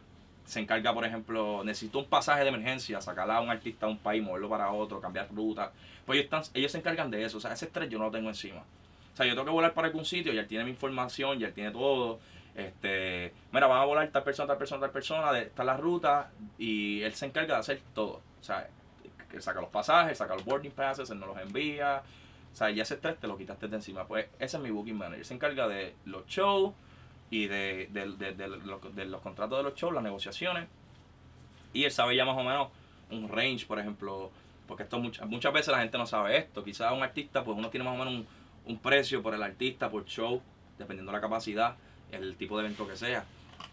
se 0.44 0.60
encarga, 0.60 0.92
por 0.92 1.04
ejemplo, 1.04 1.62
necesito 1.64 1.98
un 1.98 2.06
pasaje 2.06 2.42
de 2.42 2.48
emergencia, 2.48 3.00
sacarla 3.00 3.36
a 3.36 3.40
un 3.40 3.50
artista 3.50 3.86
a 3.86 3.88
un 3.88 3.98
país, 3.98 4.22
moverlo 4.22 4.48
para 4.48 4.70
otro, 4.70 5.00
cambiar 5.00 5.28
ruta. 5.34 5.72
Pues 6.04 6.18
ellos, 6.18 6.24
están, 6.24 6.42
ellos 6.54 6.70
se 6.70 6.78
encargan 6.78 7.10
de 7.10 7.24
eso. 7.24 7.38
O 7.38 7.40
sea, 7.40 7.52
ese 7.52 7.64
estrés 7.66 7.88
yo 7.88 7.98
no 7.98 8.04
lo 8.04 8.10
tengo 8.10 8.28
encima. 8.28 8.60
O 8.60 9.16
sea, 9.16 9.24
yo 9.26 9.32
tengo 9.32 9.46
que 9.46 9.50
volar 9.52 9.72
para 9.72 9.88
algún 9.88 10.04
sitio 10.04 10.32
y 10.32 10.38
él 10.38 10.46
tiene 10.46 10.64
mi 10.64 10.70
información, 10.70 11.40
y 11.40 11.44
él 11.44 11.52
tiene 11.54 11.70
todo. 11.70 12.18
Este, 12.54 13.32
mira, 13.52 13.66
van 13.66 13.80
a 13.80 13.84
volar 13.84 14.08
tal 14.10 14.22
persona, 14.22 14.48
tal 14.48 14.58
persona, 14.58 14.80
tal 14.82 14.90
persona, 14.90 15.32
de 15.32 15.42
esta 15.42 15.62
es 15.62 15.66
la 15.66 15.76
ruta, 15.76 16.30
y 16.58 17.00
él 17.02 17.14
se 17.14 17.26
encarga 17.26 17.54
de 17.54 17.60
hacer 17.60 17.80
todo. 17.94 18.20
O 18.40 18.44
sea, 18.44 18.68
él 19.36 19.42
saca 19.42 19.60
los 19.60 19.70
pasajes, 19.70 20.18
saca 20.18 20.34
los 20.34 20.44
boarding 20.44 20.70
passes, 20.72 21.10
él 21.10 21.18
nos 21.20 21.28
los 21.28 21.38
envía. 21.38 22.02
O 22.52 22.56
sea, 22.56 22.70
ya 22.70 22.82
ese 22.84 22.94
estrés 22.94 23.18
te 23.18 23.26
lo 23.26 23.36
quitaste 23.36 23.66
de 23.68 23.76
encima. 23.76 24.06
Pues 24.06 24.26
ese 24.38 24.56
es 24.56 24.62
mi 24.62 24.70
booking 24.70 24.96
manager. 24.96 25.24
Se 25.24 25.34
encarga 25.34 25.66
de 25.68 25.94
los 26.04 26.26
shows 26.26 26.72
y 27.30 27.46
de, 27.48 27.88
de- 27.90 28.32
de- 28.32 29.06
los- 29.06 29.20
contratos 29.22 29.58
de 29.58 29.64
los 29.64 29.74
shows, 29.74 29.92
las 29.92 30.02
negociaciones. 30.04 30.68
Y 31.72 31.84
él 31.84 31.90
sabe 31.90 32.14
ya 32.14 32.24
más 32.24 32.36
o 32.38 32.44
menos 32.44 32.68
un 33.10 33.28
range, 33.28 33.66
por 33.66 33.78
ejemplo, 33.80 34.30
porque 34.68 34.84
esto 34.84 34.98
muchas, 35.00 35.26
muchas 35.28 35.52
veces 35.52 35.72
la 35.72 35.80
gente 35.80 35.98
no 35.98 36.06
sabe 36.06 36.36
esto. 36.36 36.62
Quizás 36.62 36.92
un 36.92 37.02
artista, 37.02 37.42
pues 37.42 37.58
uno 37.58 37.70
tiene 37.70 37.84
más 37.84 37.94
o 38.00 38.04
menos 38.04 38.24
un, 38.66 38.78
precio 38.78 39.22
por 39.22 39.34
el 39.34 39.42
artista, 39.42 39.90
por 39.90 40.04
show, 40.06 40.40
dependiendo 40.78 41.10
de 41.10 41.16
la 41.18 41.20
capacidad, 41.20 41.76
el 42.12 42.36
tipo 42.36 42.56
de 42.58 42.64
evento 42.66 42.86
que 42.86 42.96
sea. 42.96 43.24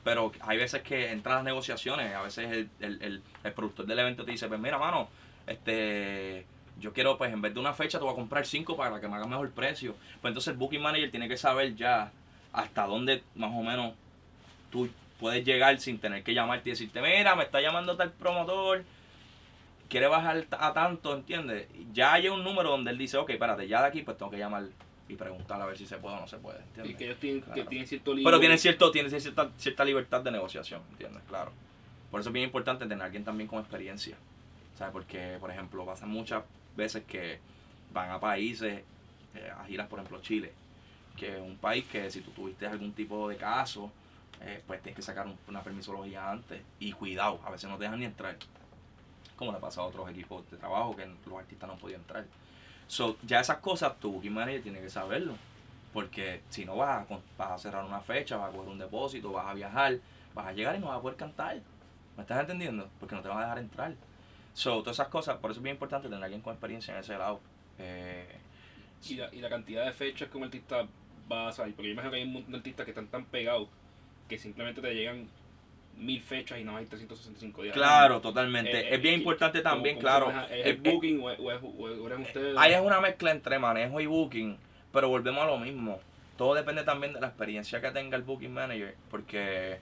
Pero 0.03 0.31
hay 0.41 0.57
veces 0.57 0.81
que 0.81 1.11
entran 1.11 1.35
las 1.35 1.43
negociaciones, 1.43 2.15
a 2.15 2.23
veces 2.23 2.51
el, 2.51 2.69
el, 2.79 3.21
el 3.43 3.53
productor 3.53 3.85
del 3.85 3.99
evento 3.99 4.25
te 4.25 4.31
dice, 4.31 4.47
pues 4.47 4.59
mira, 4.59 4.79
mano, 4.79 5.07
este 5.47 6.45
yo 6.79 6.93
quiero, 6.93 7.17
pues 7.17 7.31
en 7.31 7.41
vez 7.41 7.53
de 7.53 7.59
una 7.59 7.73
fecha, 7.73 7.99
te 7.99 8.03
voy 8.03 8.13
a 8.13 8.15
comprar 8.15 8.45
cinco 8.45 8.75
para 8.75 8.99
que 8.99 9.07
me 9.07 9.15
hagas 9.15 9.27
mejor 9.27 9.51
precio. 9.51 9.93
Pues 10.19 10.31
entonces 10.31 10.51
el 10.53 10.57
booking 10.57 10.81
manager 10.81 11.11
tiene 11.11 11.27
que 11.27 11.37
saber 11.37 11.75
ya 11.75 12.11
hasta 12.53 12.85
dónde 12.87 13.21
más 13.35 13.51
o 13.53 13.61
menos 13.61 13.93
tú 14.71 14.89
puedes 15.19 15.45
llegar 15.45 15.79
sin 15.79 15.99
tener 15.99 16.23
que 16.23 16.33
llamarte 16.33 16.69
y 16.69 16.71
decirte, 16.71 16.99
mira, 17.01 17.35
me 17.35 17.43
está 17.43 17.61
llamando 17.61 17.95
tal 17.95 18.11
promotor, 18.11 18.83
quiere 19.89 20.07
bajar 20.07 20.45
a 20.51 20.73
tanto, 20.73 21.13
¿entiendes? 21.13 21.67
Ya 21.93 22.13
hay 22.13 22.29
un 22.29 22.43
número 22.43 22.69
donde 22.71 22.89
él 22.91 22.97
dice, 22.97 23.17
ok, 23.17 23.29
espérate, 23.29 23.67
ya 23.67 23.81
de 23.81 23.87
aquí 23.87 24.01
pues 24.01 24.17
tengo 24.17 24.31
que 24.31 24.37
llamar 24.39 24.63
y 25.07 25.15
preguntar 25.15 25.61
a 25.61 25.65
ver 25.67 25.77
si 25.77 25.85
se 25.85 25.97
puede 25.97 26.15
o 26.15 26.19
no 26.21 26.27
se 26.27 26.37
puede, 26.37 26.59
Y 26.59 26.63
¿entiendes? 26.63 26.95
que 26.97 27.03
ellos 27.05 27.17
tienen, 27.19 27.41
que 27.41 27.51
Claro. 27.51 27.69
tienen 27.69 27.87
cierto. 27.87 28.15
Pero 28.15 28.39
tienen 28.39 28.57
cierto, 28.57 28.91
tienen 28.91 29.21
cierta, 29.21 29.49
cierta 29.57 29.85
libertad 29.85 30.21
de 30.21 30.31
negociación, 30.31 30.81
¿entiendes? 30.91 31.21
Claro. 31.27 31.51
Por 32.09 32.21
eso 32.21 32.29
es 32.29 32.33
bien 32.33 32.45
importante 32.45 32.85
tener 32.85 33.01
a 33.01 33.05
alguien 33.05 33.23
también 33.23 33.47
con 33.47 33.59
experiencia. 33.59 34.17
¿Sabes? 34.77 34.93
Porque, 34.93 35.37
por 35.39 35.51
ejemplo, 35.51 35.85
pasan 35.85 36.09
muchas 36.09 36.43
veces 36.75 37.03
que 37.05 37.39
van 37.93 38.09
a 38.11 38.19
países, 38.19 38.83
eh, 39.35 39.51
a 39.57 39.63
giras, 39.65 39.87
por 39.87 39.99
ejemplo, 39.99 40.21
Chile, 40.21 40.51
que 41.17 41.35
es 41.37 41.41
un 41.41 41.57
país 41.57 41.85
que 41.85 42.09
si 42.11 42.21
tú 42.21 42.31
tuviste 42.31 42.67
algún 42.67 42.93
tipo 42.93 43.29
de 43.29 43.37
caso, 43.37 43.91
eh, 44.41 44.61
pues 44.65 44.81
tienes 44.81 44.95
que 44.95 45.01
sacar 45.01 45.27
un- 45.27 45.37
una 45.47 45.61
permisología 45.63 46.29
antes. 46.31 46.61
Y 46.79 46.91
cuidado, 46.93 47.39
a 47.45 47.51
veces 47.51 47.69
no 47.69 47.77
te 47.77 47.83
dejan 47.83 47.99
ni 47.99 48.05
entrar. 48.05 48.37
Como 49.35 49.51
le 49.51 49.59
pasa 49.59 49.81
a 49.81 49.85
otros 49.85 50.09
equipos 50.09 50.49
de 50.51 50.57
trabajo 50.57 50.95
que 50.95 51.05
los 51.05 51.39
artistas 51.39 51.67
no 51.69 51.75
podían 51.77 52.01
entrar. 52.01 52.25
So, 52.87 53.17
ya 53.23 53.39
esas 53.39 53.57
cosas 53.57 53.97
tu 53.99 54.11
booking 54.11 54.33
manager 54.33 54.61
tiene 54.63 54.81
que 54.81 54.89
saberlo. 54.89 55.33
Porque 55.93 56.41
si 56.49 56.65
no 56.65 56.77
vas 56.77 57.09
a, 57.11 57.19
vas 57.37 57.51
a 57.51 57.57
cerrar 57.57 57.83
una 57.85 57.99
fecha, 58.01 58.37
vas 58.37 58.49
a 58.49 58.55
coger 58.55 58.69
un 58.69 58.79
depósito, 58.79 59.31
vas 59.31 59.47
a 59.47 59.53
viajar, 59.53 59.99
vas 60.33 60.47
a 60.47 60.53
llegar 60.53 60.75
y 60.75 60.79
no 60.79 60.87
vas 60.87 60.99
a 60.99 61.01
poder 61.01 61.17
cantar. 61.17 61.57
¿Me 62.15 62.21
estás 62.23 62.39
entendiendo? 62.41 62.89
Porque 62.99 63.15
no 63.15 63.21
te 63.21 63.27
van 63.29 63.39
a 63.39 63.41
dejar 63.41 63.59
entrar. 63.59 63.95
So, 64.53 64.79
todas 64.79 64.95
esas 64.97 65.07
cosas, 65.07 65.37
por 65.37 65.51
eso 65.51 65.59
es 65.59 65.63
bien 65.63 65.75
importante 65.75 66.07
tener 66.07 66.21
a 66.21 66.25
alguien 66.25 66.41
con 66.41 66.53
experiencia 66.53 66.93
en 66.93 66.99
ese 66.99 67.17
lado. 67.17 67.39
Eh, 67.79 68.27
Y 69.07 69.15
la, 69.15 69.33
y 69.33 69.39
la 69.41 69.49
cantidad 69.49 69.85
de 69.85 69.91
fechas 69.93 70.29
que 70.29 70.37
un 70.37 70.43
artista 70.43 70.85
va 71.31 71.47
a 71.47 71.51
salir. 71.51 71.73
Porque 71.75 71.87
yo 71.87 71.93
imagino 71.93 72.11
que 72.11 72.17
hay 72.17 72.23
un 72.23 72.33
montón 72.33 72.51
de 72.51 72.57
artistas 72.57 72.85
que 72.85 72.91
están 72.91 73.07
tan 73.07 73.25
pegados 73.25 73.67
que 74.29 74.37
simplemente 74.37 74.81
te 74.81 74.93
llegan 74.93 75.27
mil 75.97 76.21
fechas 76.21 76.59
y 76.59 76.63
no 76.63 76.77
hay 76.77 76.85
365 76.85 77.63
días. 77.63 77.73
claro, 77.75 78.21
totalmente. 78.21 78.71
Eh, 78.71 78.81
eh, 78.89 78.95
es 78.95 79.01
bien 79.01 79.15
¿y- 79.15 79.17
importante 79.19 79.61
también, 79.61 79.95
cómo 79.95 80.01
claro. 80.07 80.31
¿Es 80.45 80.51
Eh, 80.51 80.61
el 80.69 80.75
eh, 80.85 80.91
booking 80.91 81.21
o 81.21 81.31
es, 81.31 81.39
o 81.39 81.51
es- 81.51 81.61
o 81.63 82.07
eran 82.07 82.21
ustedes? 82.21 82.57
Ahí 82.57 82.73
es 82.73 82.81
una 82.81 82.99
mezcla 83.01 83.31
entre 83.31 83.57
manejo 83.59 83.99
y 83.99 84.05
booking, 84.05 84.57
pero 84.93 85.09
volvemos 85.09 85.41
a 85.43 85.47
lo 85.47 85.57
mismo. 85.57 85.99
Todo 86.37 86.55
depende 86.55 86.83
también 86.83 87.13
de 87.13 87.19
la 87.21 87.27
experiencia 87.27 87.81
que 87.81 87.91
tenga 87.91 88.17
el 88.17 88.23
booking 88.23 88.53
manager, 88.53 88.95
porque, 89.09 89.79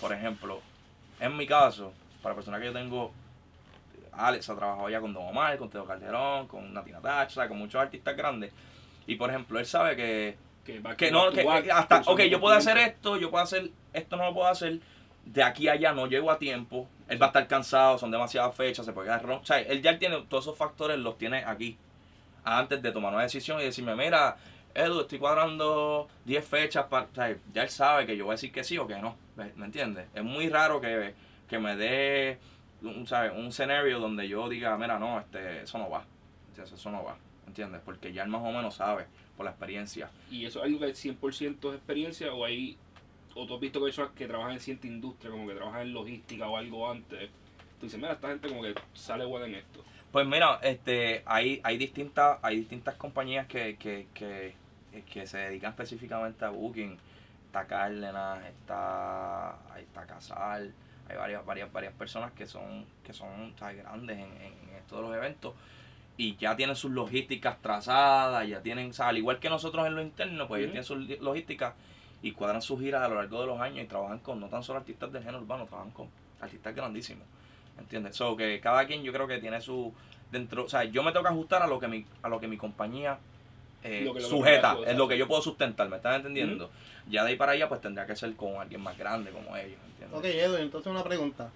por 0.00 0.12
ejemplo, 0.12 0.60
en 1.20 1.36
mi 1.36 1.46
caso, 1.46 1.92
para 2.22 2.34
personas 2.34 2.60
que 2.60 2.66
yo 2.66 2.72
tengo, 2.72 3.12
Alex 4.12 4.48
ha 4.50 4.56
trabajado 4.56 4.88
ya 4.90 5.00
con 5.00 5.12
Don 5.12 5.26
Omar, 5.26 5.56
con 5.58 5.70
Teo 5.70 5.84
Calderón, 5.84 6.46
con 6.46 6.72
Natina 6.72 7.00
Tacha, 7.00 7.48
con 7.48 7.58
muchos 7.58 7.80
artistas 7.80 8.16
grandes. 8.16 8.52
Y 9.06 9.16
por 9.16 9.30
ejemplo, 9.30 9.58
él 9.58 9.66
sabe 9.66 9.96
que, 9.96 10.36
Que, 10.64 10.78
va 10.80 10.96
que 10.96 11.10
no, 11.10 11.30
que 11.32 11.42
hasta, 11.72 12.02
ok, 12.06 12.20
yo 12.22 12.40
puedo 12.40 12.54
hacer 12.54 12.76
esto, 12.78 13.16
yo 13.16 13.30
puedo 13.30 13.42
hacer, 13.42 13.70
esto 13.92 14.16
no 14.16 14.24
lo 14.26 14.34
puedo 14.34 14.46
hacer, 14.48 14.78
de 15.24 15.42
aquí 15.42 15.66
a 15.68 15.72
allá 15.72 15.92
no 15.92 16.06
llego 16.06 16.30
a 16.30 16.38
tiempo, 16.38 16.88
él 17.08 17.20
va 17.20 17.26
a 17.26 17.28
estar 17.30 17.46
cansado, 17.48 17.98
son 17.98 18.10
demasiadas 18.10 18.54
fechas, 18.54 18.86
se 18.86 18.92
puede 18.92 19.08
quedar 19.08 19.22
ron- 19.24 19.40
O 19.40 19.44
sea, 19.46 19.58
él 19.60 19.82
ya 19.82 19.98
tiene 19.98 20.20
todos 20.28 20.44
esos 20.44 20.56
factores, 20.58 20.98
los 20.98 21.18
tiene 21.18 21.44
aquí, 21.44 21.76
antes 22.44 22.80
de 22.82 22.92
tomar 22.92 23.12
una 23.12 23.22
decisión 23.22 23.60
y 23.60 23.64
decirme, 23.64 23.94
mira, 23.96 24.36
Edu, 24.74 25.00
estoy 25.02 25.18
cuadrando 25.18 26.08
10 26.24 26.44
fechas, 26.46 26.86
para, 26.86 27.06
o 27.10 27.14
sea, 27.14 27.36
ya 27.52 27.62
él 27.62 27.68
sabe 27.68 28.06
que 28.06 28.16
yo 28.16 28.24
voy 28.24 28.32
a 28.32 28.36
decir 28.36 28.52
que 28.52 28.64
sí 28.64 28.78
o 28.78 28.86
que 28.86 28.96
no, 28.98 29.16
¿me, 29.36 29.52
me 29.56 29.66
entiendes? 29.66 30.06
Es 30.14 30.22
muy 30.24 30.48
raro 30.48 30.80
que, 30.80 31.14
que 31.48 31.58
me 31.58 31.76
dé 31.76 32.38
un, 32.82 33.06
¿sabes? 33.06 33.32
un 33.34 33.46
escenario 33.46 33.98
donde 33.98 34.28
yo 34.28 34.48
diga, 34.48 34.76
mira, 34.76 34.98
no, 34.98 35.20
este, 35.20 35.62
eso 35.62 35.78
no 35.78 35.90
va, 35.90 36.04
¿entiendes? 36.48 36.72
eso 36.72 36.90
no 36.90 37.04
va, 37.04 37.16
¿entiendes? 37.46 37.80
Porque 37.84 38.12
ya 38.12 38.22
él 38.22 38.28
más 38.28 38.42
o 38.42 38.52
menos 38.52 38.74
sabe, 38.74 39.06
por 39.36 39.44
la 39.44 39.50
experiencia. 39.50 40.10
Y 40.30 40.44
eso 40.46 40.60
es 40.60 40.66
algo 40.66 40.80
que 40.80 40.90
es 40.90 41.04
100% 41.04 41.68
es 41.68 41.74
experiencia 41.74 42.32
o 42.32 42.44
hay 42.44 42.76
o 43.34 43.46
tú 43.46 43.54
has 43.54 43.60
visto 43.60 43.82
personas 43.82 44.12
que 44.12 44.26
trabajan 44.26 44.52
en 44.52 44.60
cierta 44.60 44.86
industria, 44.86 45.30
como 45.30 45.48
que 45.48 45.54
trabajan 45.54 45.82
en 45.82 45.94
logística 45.94 46.46
o 46.48 46.56
algo 46.56 46.90
antes. 46.90 47.30
Tú 47.80 47.86
dices, 47.86 47.98
mira, 47.98 48.12
esta 48.12 48.28
gente 48.28 48.48
como 48.48 48.62
que 48.62 48.74
sale 48.94 49.24
buena 49.24 49.46
en 49.46 49.54
esto. 49.54 49.82
Pues 50.10 50.26
mira, 50.26 50.58
este, 50.62 51.22
hay, 51.24 51.60
hay 51.64 51.78
distintas, 51.78 52.38
hay 52.42 52.56
distintas 52.58 52.96
compañías 52.96 53.46
que, 53.46 53.76
que, 53.76 54.06
que, 54.12 54.54
que 55.10 55.26
se 55.26 55.38
dedican 55.38 55.70
específicamente 55.70 56.44
a 56.44 56.50
booking. 56.50 56.98
Está 57.46 57.66
Cárdenas, 57.66 58.44
está, 58.46 59.52
ahí 59.72 59.82
está 59.82 60.06
Casal, 60.06 60.72
hay 61.08 61.16
varias, 61.16 61.44
varias, 61.44 61.72
varias 61.72 61.92
personas 61.94 62.32
que 62.32 62.46
son, 62.46 62.84
que 63.04 63.12
son 63.12 63.54
¿sabes? 63.58 63.78
grandes 63.78 64.18
en, 64.18 64.24
en, 64.24 64.68
en 64.68 64.76
esto 64.76 64.96
de 64.96 65.02
los 65.02 65.14
eventos 65.14 65.54
y 66.16 66.36
ya 66.36 66.54
tienen 66.56 66.76
sus 66.76 66.90
logísticas 66.90 67.60
trazadas, 67.60 68.46
ya 68.46 68.60
tienen, 68.60 68.90
o 68.90 68.92
sea, 68.92 69.08
al 69.08 69.18
igual 69.18 69.38
que 69.38 69.48
nosotros 69.48 69.86
en 69.86 69.94
lo 69.94 70.02
interno, 70.02 70.46
pues 70.46 70.60
ellos 70.60 70.72
tienen 70.72 70.84
sus 70.84 71.20
logísticas 71.20 71.74
y 72.22 72.32
cuadran 72.32 72.62
sus 72.62 72.78
giras 72.80 73.02
a 73.02 73.08
lo 73.08 73.16
largo 73.16 73.40
de 73.40 73.46
los 73.46 73.60
años 73.60 73.84
y 73.84 73.88
trabajan 73.88 74.18
con 74.20 74.38
no 74.38 74.48
tan 74.48 74.62
solo 74.62 74.78
artistas 74.78 75.12
del 75.12 75.22
género 75.22 75.42
urbano, 75.42 75.66
trabajan 75.66 75.90
con 75.90 76.08
artistas 76.40 76.74
grandísimos. 76.74 77.26
¿Entiendes? 77.78 78.14
So 78.14 78.36
que 78.36 78.60
cada 78.60 78.86
quien 78.86 79.02
yo 79.02 79.12
creo 79.12 79.26
que 79.26 79.38
tiene 79.38 79.60
su 79.60 79.92
dentro, 80.30 80.64
o 80.64 80.68
sea, 80.68 80.84
yo 80.84 81.02
me 81.02 81.10
tengo 81.10 81.24
que 81.24 81.32
ajustar 81.32 81.62
a 81.62 81.66
lo 81.66 81.80
que 81.80 81.88
mi 81.88 82.04
a 82.22 82.28
lo 82.28 82.38
que 82.38 82.46
mi 82.46 82.58
compañía 82.58 83.18
eh, 83.84 84.02
Lo 84.04 84.14
que- 84.14 84.20
lo 84.20 84.28
que 84.28 84.30
sujeta, 84.36 84.78
es 84.86 84.96
lo 84.96 85.08
que 85.08 85.18
yo 85.18 85.26
puedo 85.26 85.42
sustentar, 85.42 85.88
¿me 85.88 85.96
estás 85.96 86.16
entendiendo? 86.16 86.70
Ya 87.08 87.24
de 87.24 87.30
ahí 87.30 87.36
para 87.36 87.52
allá 87.52 87.68
pues 87.68 87.80
tendría 87.80 88.06
que 88.06 88.14
ser 88.16 88.34
con 88.36 88.56
alguien 88.60 88.80
más 88.80 88.96
grande 88.96 89.30
como 89.30 89.56
ellos, 89.56 89.78
¿entiendes? 89.90 90.18
Ok, 90.18 90.24
Edwin, 90.24 90.62
entonces 90.62 90.90
una 90.90 91.02
pregunta. 91.02 91.50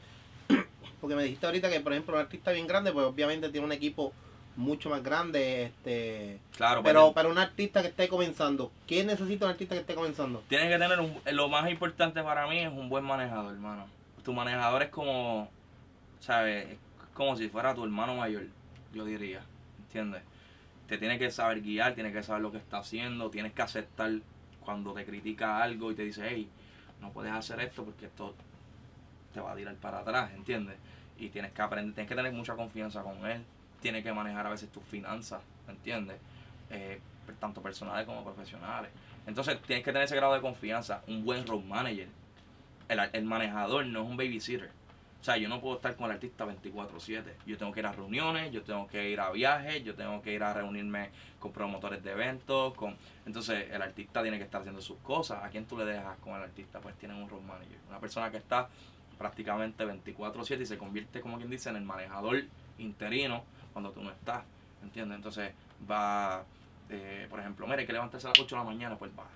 Porque 1.01 1.15
me 1.15 1.23
dijiste 1.25 1.47
ahorita 1.47 1.71
que, 1.71 1.81
por 1.81 1.93
ejemplo, 1.93 2.15
un 2.15 2.21
artista 2.21 2.51
bien 2.53 2.67
grande, 2.67 2.93
pues 2.93 3.07
obviamente 3.07 3.49
tiene 3.51 3.67
un 3.67 3.73
equipo 3.73 4.13
mucho 4.57 4.89
más 4.91 5.03
grande. 5.03 5.65
este 5.65 6.41
Claro, 6.57 6.83
Pero 6.83 7.03
pues, 7.05 7.15
para 7.15 7.29
un 7.29 7.39
artista 7.39 7.83
que 7.83 7.89
esté 7.89 8.09
comenzando, 8.09 8.73
¿qué 8.87 9.05
necesita 9.05 9.45
un 9.45 9.53
artista 9.53 9.75
que 9.75 9.83
esté 9.83 9.95
comenzando? 9.95 10.43
Tienes 10.49 10.69
que 10.73 10.79
tener 10.79 10.99
un, 10.99 11.21
lo 11.33 11.49
más 11.49 11.71
importante 11.71 12.23
para 12.23 12.47
mí 12.47 12.59
es 12.61 12.69
un 12.73 12.89
buen 12.89 13.05
manejador, 13.05 13.53
hermano. 13.53 13.87
Tu 14.25 14.33
manejador 14.33 14.83
es 14.83 14.89
como, 14.89 15.49
¿sabes? 16.21 16.71
Es 16.73 16.79
como 17.15 17.37
si 17.37 17.49
fuera 17.49 17.75
tu 17.75 17.85
hermano 17.85 18.15
mayor, 18.17 18.45
yo 18.93 19.05
diría, 19.05 19.43
¿entiendes? 19.79 20.23
Te 20.89 20.99
tiene 20.99 21.19
que 21.19 21.31
saber 21.31 21.63
guiar, 21.63 21.95
tiene 21.95 22.13
que 22.13 22.23
saber 22.23 22.43
lo 22.43 22.53
que 22.53 22.59
está 22.59 22.79
haciendo, 22.79 23.31
tienes 23.31 23.53
que 23.53 23.63
aceptar 23.63 24.13
cuando 24.65 24.93
te 24.93 25.05
critica 25.05 25.63
algo 25.63 25.91
y 25.91 25.95
te 25.95 26.03
dice, 26.03 26.27
hey, 26.29 26.49
no 27.01 27.11
puedes 27.11 27.33
hacer 27.33 27.61
esto 27.61 27.85
porque 27.85 28.07
esto 28.07 28.35
te 29.33 29.41
va 29.41 29.53
a 29.53 29.57
tirar 29.57 29.75
para 29.77 29.99
atrás, 29.99 30.31
¿entiendes? 30.35 30.77
Y 31.19 31.29
tienes 31.29 31.53
que 31.53 31.63
aprender, 31.63 31.95
tienes 31.95 32.09
que 32.09 32.15
tener 32.15 32.33
mucha 32.33 32.55
confianza 32.55 33.03
con 33.03 33.27
él, 33.27 33.43
tienes 33.81 34.03
que 34.03 34.13
manejar 34.13 34.47
a 34.47 34.51
veces 34.51 34.71
tus 34.71 34.85
finanzas, 34.85 35.43
¿entiendes? 35.69 36.17
Eh, 36.71 37.01
tanto 37.39 37.61
personales 37.61 38.07
como 38.07 38.25
profesionales. 38.25 38.91
Entonces 39.27 39.61
tienes 39.63 39.85
que 39.85 39.93
tener 39.93 40.05
ese 40.05 40.17
grado 40.17 40.35
de 40.35 40.41
confianza, 40.41 41.03
un 41.09 41.25
buen 41.25 41.47
road 41.47 41.63
manager. 41.63 42.09
El, 42.89 43.01
el 43.13 43.25
manejador 43.25 43.87
no 43.87 44.03
es 44.03 44.09
un 44.09 44.17
babysitter. 44.17 44.71
O 45.27 45.29
sea, 45.29 45.39
yo 45.39 45.49
no 45.49 45.61
puedo 45.61 45.75
estar 45.75 45.97
con 45.97 46.07
el 46.07 46.13
artista 46.13 46.45
24/7. 46.45 47.35
Yo 47.47 47.59
tengo 47.59 47.73
que 47.73 47.81
ir 47.81 47.87
a 47.87 47.91
reuniones, 47.91 48.53
yo 48.53 48.63
tengo 48.63 48.87
que 48.87 49.11
ir 49.11 49.19
a 49.19 49.33
viajes, 49.33 49.83
yo 49.83 49.97
tengo 49.97 50.23
que 50.23 50.33
ir 50.33 50.41
a 50.41 50.55
reunirme 50.55 51.11
con 51.41 51.51
promotores 51.51 52.01
de 52.05 52.13
eventos. 52.13 52.75
con 52.75 52.97
Entonces 53.27 53.69
el 53.73 53.83
artista 53.83 54.23
tiene 54.23 54.39
que 54.39 54.45
estar 54.45 54.61
haciendo 54.61 54.81
sus 54.81 54.99
cosas. 54.99 55.43
¿A 55.43 55.49
quién 55.49 55.67
tú 55.67 55.77
le 55.77 55.85
dejas 55.85 56.17
con 56.19 56.37
el 56.37 56.43
artista? 56.43 56.79
Pues 56.79 56.95
tienen 56.95 57.17
un 57.17 57.29
road 57.29 57.41
manager. 57.41 57.77
Una 57.89 57.99
persona 57.99 58.31
que 58.31 58.37
está 58.37 58.69
prácticamente 59.19 59.85
24/7 59.85 60.63
y 60.63 60.67
se 60.67 60.79
convierte, 60.79 61.21
como 61.21 61.39
quien 61.39 61.51
dice, 61.51 61.71
en 61.71 61.77
el 61.77 61.83
manejador 61.83 62.45
interino 62.79 63.43
cuando 63.73 63.91
tú 63.91 64.05
no 64.05 64.13
estás. 64.13 64.45
¿Entiendes? 64.81 65.17
Entonces 65.17 65.53
va, 65.91 66.45
eh, 66.89 67.27
por 67.29 67.41
ejemplo, 67.41 67.67
mira, 67.67 67.81
hay 67.81 67.87
que 67.87 67.93
levantarse 67.93 68.29
a 68.29 68.31
las 68.31 68.39
8 68.39 68.55
de 68.55 68.61
la 68.61 68.65
mañana, 68.65 68.97
pues 68.97 69.11
va. 69.11 69.27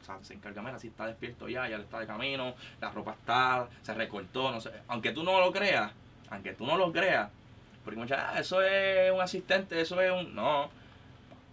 O 0.00 0.04
sea, 0.04 0.18
se 0.22 0.34
encarga, 0.34 0.62
mira, 0.62 0.78
si 0.78 0.88
está 0.88 1.06
despierto 1.06 1.48
ya, 1.48 1.68
ya 1.68 1.78
le 1.78 1.84
está 1.84 2.00
de 2.00 2.06
camino, 2.06 2.54
la 2.80 2.90
ropa 2.90 3.12
está, 3.12 3.68
se 3.82 3.94
recortó, 3.94 4.50
no 4.50 4.60
sé. 4.60 4.70
Aunque 4.88 5.12
tú 5.12 5.22
no 5.22 5.38
lo 5.40 5.52
creas, 5.52 5.92
aunque 6.30 6.54
tú 6.54 6.66
no 6.66 6.76
lo 6.76 6.92
creas, 6.92 7.30
porque 7.84 7.98
muchas 7.98 8.18
ah, 8.20 8.40
eso 8.40 8.62
es 8.62 9.12
un 9.12 9.20
asistente, 9.20 9.80
eso 9.80 10.00
es 10.00 10.10
un. 10.10 10.34
No. 10.34 10.70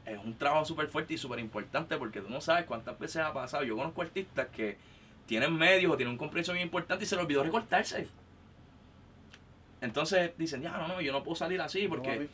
Es 0.06 0.18
un 0.18 0.36
trabajo 0.36 0.66
súper 0.66 0.88
fuerte 0.88 1.14
y 1.14 1.18
súper 1.18 1.40
importante 1.40 1.96
porque 1.98 2.22
tú 2.22 2.30
no 2.30 2.42
sabes 2.42 2.66
cuántas 2.66 2.98
veces 2.98 3.18
ha 3.18 3.32
pasado. 3.32 3.64
Yo 3.64 3.76
conozco 3.76 4.02
artistas 4.02 4.48
que 4.48 4.78
tienen 5.28 5.56
medios 5.56 5.94
o 5.94 5.98
tienen 5.98 6.14
un 6.14 6.18
compromiso 6.18 6.54
bien 6.54 6.66
importante 6.66 7.04
y 7.04 7.08
se 7.08 7.16
les 7.16 7.24
olvidó 7.24 7.44
recortarse. 7.44 8.08
Entonces 9.82 10.32
dicen, 10.38 10.62
ya, 10.62 10.72
no, 10.72 10.88
no, 10.88 11.02
yo 11.02 11.12
no 11.12 11.24
puedo 11.24 11.36
salir 11.36 11.62
así 11.62 11.88
porque 11.88 12.28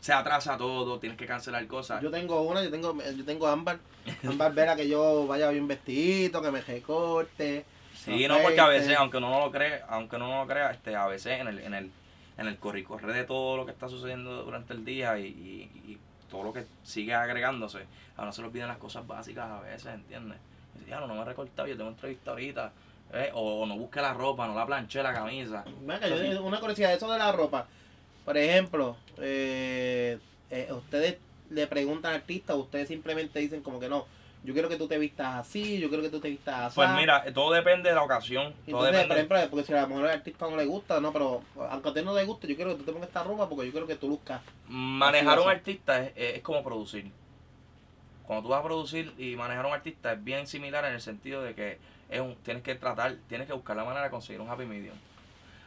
se 0.00 0.12
atrasa 0.12 0.56
todo, 0.56 0.98
tienes 0.98 1.18
que 1.18 1.26
cancelar 1.26 1.66
cosas. 1.66 2.02
Yo 2.02 2.10
tengo 2.10 2.42
una, 2.42 2.62
yo 2.62 2.70
tengo, 2.70 2.96
yo 3.16 3.24
tengo 3.24 3.46
ámbar. 3.46 3.78
Ámbar 4.26 4.52
vera 4.54 4.76
que 4.76 4.88
yo 4.88 5.26
vaya 5.26 5.50
bien 5.50 5.66
vestidito, 5.66 6.40
que 6.42 6.50
me 6.50 6.60
recorte. 6.60 7.64
Sí, 7.94 8.28
no, 8.28 8.38
porque 8.42 8.60
a 8.60 8.68
veces, 8.68 8.96
aunque 8.96 9.16
uno 9.16 9.30
no 9.30 9.40
lo 9.40 9.50
cree, 9.50 9.80
aunque 9.88 10.16
uno 10.16 10.28
no 10.28 10.40
lo 10.42 10.46
crea, 10.46 10.70
este, 10.70 10.94
a 10.94 11.06
veces 11.06 11.40
en 11.40 11.48
el, 11.48 11.58
en 11.58 11.74
el, 11.74 11.90
en 12.38 12.46
el 12.46 12.56
corre 12.58 12.80
y 12.80 12.82
corre 12.84 13.12
de 13.12 13.24
todo 13.24 13.56
lo 13.56 13.66
que 13.66 13.72
está 13.72 13.88
sucediendo 13.88 14.44
durante 14.44 14.74
el 14.74 14.84
día 14.84 15.18
y, 15.18 15.24
y- 15.26 15.90
y 15.92 15.98
todo 16.30 16.44
lo 16.44 16.52
que 16.52 16.66
sigue 16.84 17.14
agregándose, 17.14 17.86
a 18.16 18.22
uno 18.22 18.32
se 18.32 18.42
le 18.42 18.48
olvidan 18.48 18.68
las 18.68 18.78
cosas 18.78 19.06
básicas 19.06 19.50
a 19.50 19.60
veces, 19.60 19.86
¿entiendes? 19.86 20.38
Y 20.74 20.78
dice, 20.80 20.90
ya, 20.90 21.00
no, 21.00 21.06
no 21.08 21.14
me 21.14 21.22
he 21.22 21.24
recortado, 21.24 21.66
yo 21.66 21.76
tengo 21.76 21.90
entrevista 21.90 22.30
ahorita. 22.32 22.72
¿eh? 23.12 23.30
O, 23.34 23.62
o 23.62 23.66
no 23.66 23.76
busque 23.76 24.00
la 24.00 24.12
ropa, 24.12 24.46
no 24.46 24.54
la 24.54 24.66
planché 24.66 25.02
la 25.02 25.12
camisa. 25.12 25.64
Venga, 25.82 26.06
yo- 26.08 26.44
una 26.44 26.60
curiosidad, 26.60 26.92
eso 26.92 27.10
de 27.10 27.18
la 27.18 27.32
ropa. 27.32 27.66
Por 28.26 28.36
ejemplo, 28.36 28.96
eh, 29.18 30.18
eh, 30.50 30.68
ustedes 30.72 31.16
le 31.48 31.68
preguntan 31.68 32.10
al 32.10 32.18
artista, 32.18 32.56
ustedes 32.56 32.88
simplemente 32.88 33.38
dicen 33.38 33.62
como 33.62 33.78
que 33.78 33.88
no, 33.88 34.04
yo 34.42 34.52
quiero 34.52 34.68
que 34.68 34.74
tú 34.74 34.88
te 34.88 34.98
vistas 34.98 35.36
así, 35.36 35.78
yo 35.78 35.88
quiero 35.88 36.02
que 36.02 36.10
tú 36.10 36.18
te 36.18 36.28
vistas 36.28 36.54
así. 36.56 36.74
Pues 36.74 36.90
mira, 36.90 37.24
todo 37.32 37.52
depende 37.52 37.88
de 37.88 37.94
la 37.94 38.02
ocasión. 38.02 38.52
Todo 38.68 38.84
Entonces, 38.88 39.06
por 39.06 39.16
ejemplo, 39.16 39.38
porque 39.48 39.64
si 39.64 39.72
a 39.72 39.82
lo 39.82 39.88
mejor 39.88 40.04
al 40.06 40.10
artista 40.10 40.50
no 40.50 40.56
le 40.56 40.66
gusta, 40.66 41.00
no, 41.00 41.12
pero 41.12 41.42
aunque 41.70 41.88
a 41.88 41.94
ti 41.94 42.02
no 42.02 42.14
le 42.16 42.24
guste, 42.24 42.48
yo 42.48 42.56
quiero 42.56 42.72
que 42.72 42.78
tú 42.78 42.84
te 42.84 42.92
pongas 42.92 43.08
esta 43.08 43.22
ropa 43.22 43.48
porque 43.48 43.66
yo 43.66 43.70
quiero 43.70 43.86
que 43.86 43.94
tú 43.94 44.08
luzcas. 44.08 44.42
Manejar 44.66 45.38
Así, 45.38 45.46
un 45.46 45.52
artista 45.52 46.02
es, 46.02 46.12
es 46.16 46.42
como 46.42 46.64
producir. 46.64 47.12
Cuando 48.26 48.42
tú 48.42 48.48
vas 48.48 48.58
a 48.58 48.64
producir 48.64 49.14
y 49.18 49.36
manejar 49.36 49.64
un 49.66 49.72
artista 49.72 50.14
es 50.14 50.24
bien 50.24 50.48
similar 50.48 50.84
en 50.84 50.94
el 50.94 51.00
sentido 51.00 51.42
de 51.42 51.54
que 51.54 51.78
es 52.10 52.20
un, 52.20 52.34
tienes 52.42 52.64
que 52.64 52.74
tratar, 52.74 53.14
tienes 53.28 53.46
que 53.46 53.52
buscar 53.52 53.76
la 53.76 53.84
manera 53.84 54.02
de 54.02 54.10
conseguir 54.10 54.40
un 54.40 54.50
happy 54.50 54.64
medium. 54.64 54.96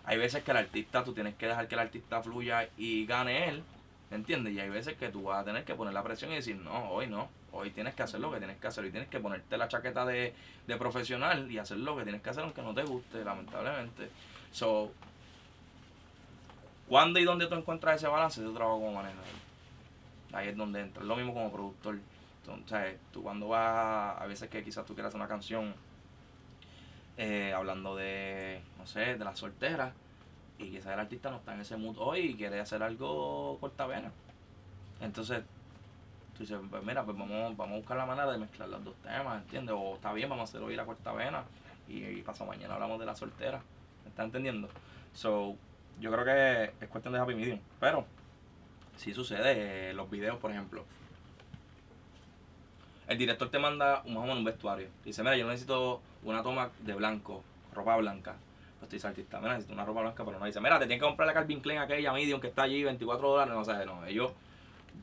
Hay 0.10 0.18
veces 0.18 0.44
que 0.44 0.50
el 0.50 0.58
artista, 0.58 1.04
tú 1.04 1.14
tienes 1.14 1.36
que 1.36 1.46
dejar 1.46 1.68
que 1.68 1.76
el 1.76 1.82
artista 1.82 2.24
fluya 2.24 2.68
y 2.78 3.06
gane 3.06 3.48
él, 3.48 3.64
¿entiendes? 4.10 4.54
Y 4.56 4.60
hay 4.60 4.72
veces 4.72 4.98
que 4.98 5.10
tú 5.10 5.22
vas 5.22 5.42
a 5.42 5.46
tener 5.46 5.64
que 5.66 5.76
poner 5.76 5.94
la 5.94 6.02
presión 6.02 6.32
y 6.32 6.36
decir, 6.36 6.56
no, 6.56 6.90
hoy 6.90 7.06
no, 7.06 7.30
hoy 7.52 7.70
tienes 7.70 7.94
que 7.94 8.02
hacer 8.02 8.20
lo 8.20 8.32
que 8.32 8.40
tienes 8.40 8.58
que 8.58 8.66
hacer, 8.66 8.84
hoy 8.84 8.90
tienes 8.90 9.08
que 9.08 9.20
ponerte 9.20 9.56
la 9.56 9.68
chaqueta 9.68 10.08
de, 10.08 10.34
de 10.66 10.78
profesional 10.78 11.52
y 11.52 11.60
hacer 11.60 11.78
lo 11.78 11.96
que 11.96 12.02
tienes 12.02 12.24
que 12.24 12.30
hacer 12.32 12.44
aunque 12.44 12.64
no 12.64 12.74
te 12.74 12.82
guste, 12.86 13.24
lamentablemente. 13.24 14.10
So, 14.52 14.92
¿Cuándo 16.88 17.20
y 17.20 17.24
dónde 17.24 17.46
tú 17.46 17.54
encuentras 17.54 17.98
ese 17.98 18.08
balance? 18.08 18.42
Yo 18.42 18.52
trabajo 18.52 18.80
como 18.80 18.94
manejador. 18.94 19.26
Ahí 20.34 20.48
es 20.48 20.58
donde 20.58 20.80
entra. 20.82 21.04
Lo 21.04 21.16
mismo 21.18 21.36
como 21.36 21.52
productor. 21.52 22.00
Entonces, 22.48 22.98
tú 23.14 23.22
cuando 23.22 23.50
vas, 23.50 24.20
a 24.20 24.26
veces 24.26 24.50
que 24.50 24.64
quizás 24.64 24.88
tú 24.88 24.96
quieras 24.96 25.10
hacer 25.10 25.22
una 25.22 25.30
canción 25.30 25.76
eh, 27.20 27.54
hablando 27.54 27.98
de, 27.98 28.62
no 28.78 28.88
sé, 28.88 29.18
de 29.18 29.26
las 29.26 29.38
solteras, 29.38 29.94
y 30.58 30.72
quizás 30.72 30.94
el 30.94 31.00
artista 31.00 31.30
no 31.30 31.38
está 31.38 31.54
en 31.54 31.62
ese 31.62 31.78
mood 31.78 31.98
hoy 32.00 32.20
y 32.22 32.36
quiere 32.36 32.60
hacer 32.60 32.82
algo 32.82 33.58
cortavena. 33.60 34.12
Entonces, 35.02 35.44
tú 36.34 36.44
dices, 36.44 36.58
pues 36.70 36.84
mira, 36.84 37.04
pues 37.04 37.18
vamos, 37.18 37.56
vamos 37.58 37.74
a 37.74 37.78
buscar 37.78 37.98
la 37.98 38.06
manera 38.06 38.32
de 38.32 38.38
mezclar 38.38 38.70
los 38.70 38.84
dos 38.84 38.96
temas, 39.04 39.42
¿entiendes? 39.42 39.76
O 39.78 39.96
está 39.96 40.14
bien, 40.14 40.30
vamos 40.30 40.50
a 40.50 40.50
hacer 40.50 40.62
hoy 40.62 40.76
la 40.76 40.86
cortavena 40.86 41.44
y, 41.88 42.04
y 42.06 42.22
pasado 42.22 42.50
mañana 42.50 42.76
hablamos 42.76 43.00
de 43.00 43.06
la 43.06 43.16
soltera. 43.16 43.62
¿Me 44.04 44.10
estás 44.10 44.26
entendiendo? 44.26 44.70
So, 45.14 45.56
yo 46.00 46.12
creo 46.12 46.24
que 46.24 46.74
es 46.80 46.90
cuestión 46.90 47.14
de 47.14 47.20
happy 47.20 47.36
medium. 47.36 47.60
Pero, 47.80 48.06
sí 48.96 49.14
sucede, 49.14 49.90
eh, 49.90 49.94
los 49.94 50.10
videos, 50.10 50.38
por 50.40 50.52
ejemplo. 50.52 50.86
El 53.10 53.18
director 53.18 53.50
te 53.50 53.58
manda 53.58 54.04
un, 54.06 54.14
más 54.14 54.30
o 54.30 54.32
un 54.32 54.44
vestuario. 54.44 54.88
Dice, 55.04 55.24
mira, 55.24 55.36
yo 55.36 55.48
necesito 55.48 56.00
una 56.24 56.44
toma 56.44 56.70
de 56.80 56.94
blanco, 56.94 57.44
ropa 57.74 57.98
blanca. 57.98 58.36
Pues 58.78 58.88
tú 58.88 58.96
dices 58.96 59.10
artista, 59.10 59.40
mira, 59.40 59.54
necesito 59.54 59.74
una 59.74 59.84
ropa 59.84 60.02
blanca, 60.02 60.24
pero 60.24 60.38
no 60.40 60.46
dice, 60.46 60.62
mira, 60.62 60.78
te 60.78 60.86
tienes 60.86 61.02
que 61.02 61.08
comprar 61.08 61.28
la 61.28 61.34
Calvin 61.34 61.60
Klein 61.60 61.80
aquella 61.80 62.14
medium 62.14 62.40
que 62.40 62.48
está 62.48 62.62
allí, 62.64 62.84
24 62.84 63.28
dólares, 63.28 63.54
no 63.54 63.66
sé, 63.66 63.84
no, 63.86 64.06
ellos, 64.06 64.32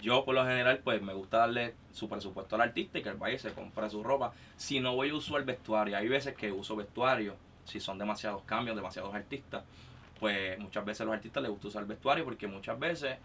yo 0.00 0.24
por 0.24 0.36
lo 0.36 0.44
general, 0.44 0.80
pues 0.84 1.02
me 1.02 1.14
gusta 1.14 1.38
darle 1.38 1.74
su 1.92 2.08
presupuesto 2.08 2.54
al 2.54 2.62
artista 2.62 2.98
y 2.98 3.02
que 3.02 3.08
el 3.08 3.18
y 3.34 3.38
se 3.38 3.52
compre 3.52 3.90
su 3.90 4.04
ropa. 4.04 4.32
Si 4.56 4.78
no 4.78 4.94
voy 4.94 5.10
a 5.10 5.14
usar 5.14 5.38
el 5.38 5.44
vestuario, 5.44 5.96
hay 5.96 6.06
veces 6.06 6.34
que 6.34 6.52
uso 6.52 6.76
vestuario, 6.76 7.34
si 7.64 7.80
son 7.80 7.98
demasiados 7.98 8.42
cambios, 8.42 8.76
demasiados 8.76 9.12
artistas, 9.14 9.64
pues 10.20 10.58
muchas 10.60 10.84
veces 10.84 11.00
a 11.00 11.04
los 11.06 11.14
artistas 11.14 11.42
les 11.42 11.50
gusta 11.50 11.68
usar 11.68 11.86
vestuario 11.86 12.24
porque 12.24 12.46
muchas 12.46 12.78
veces 12.78 13.18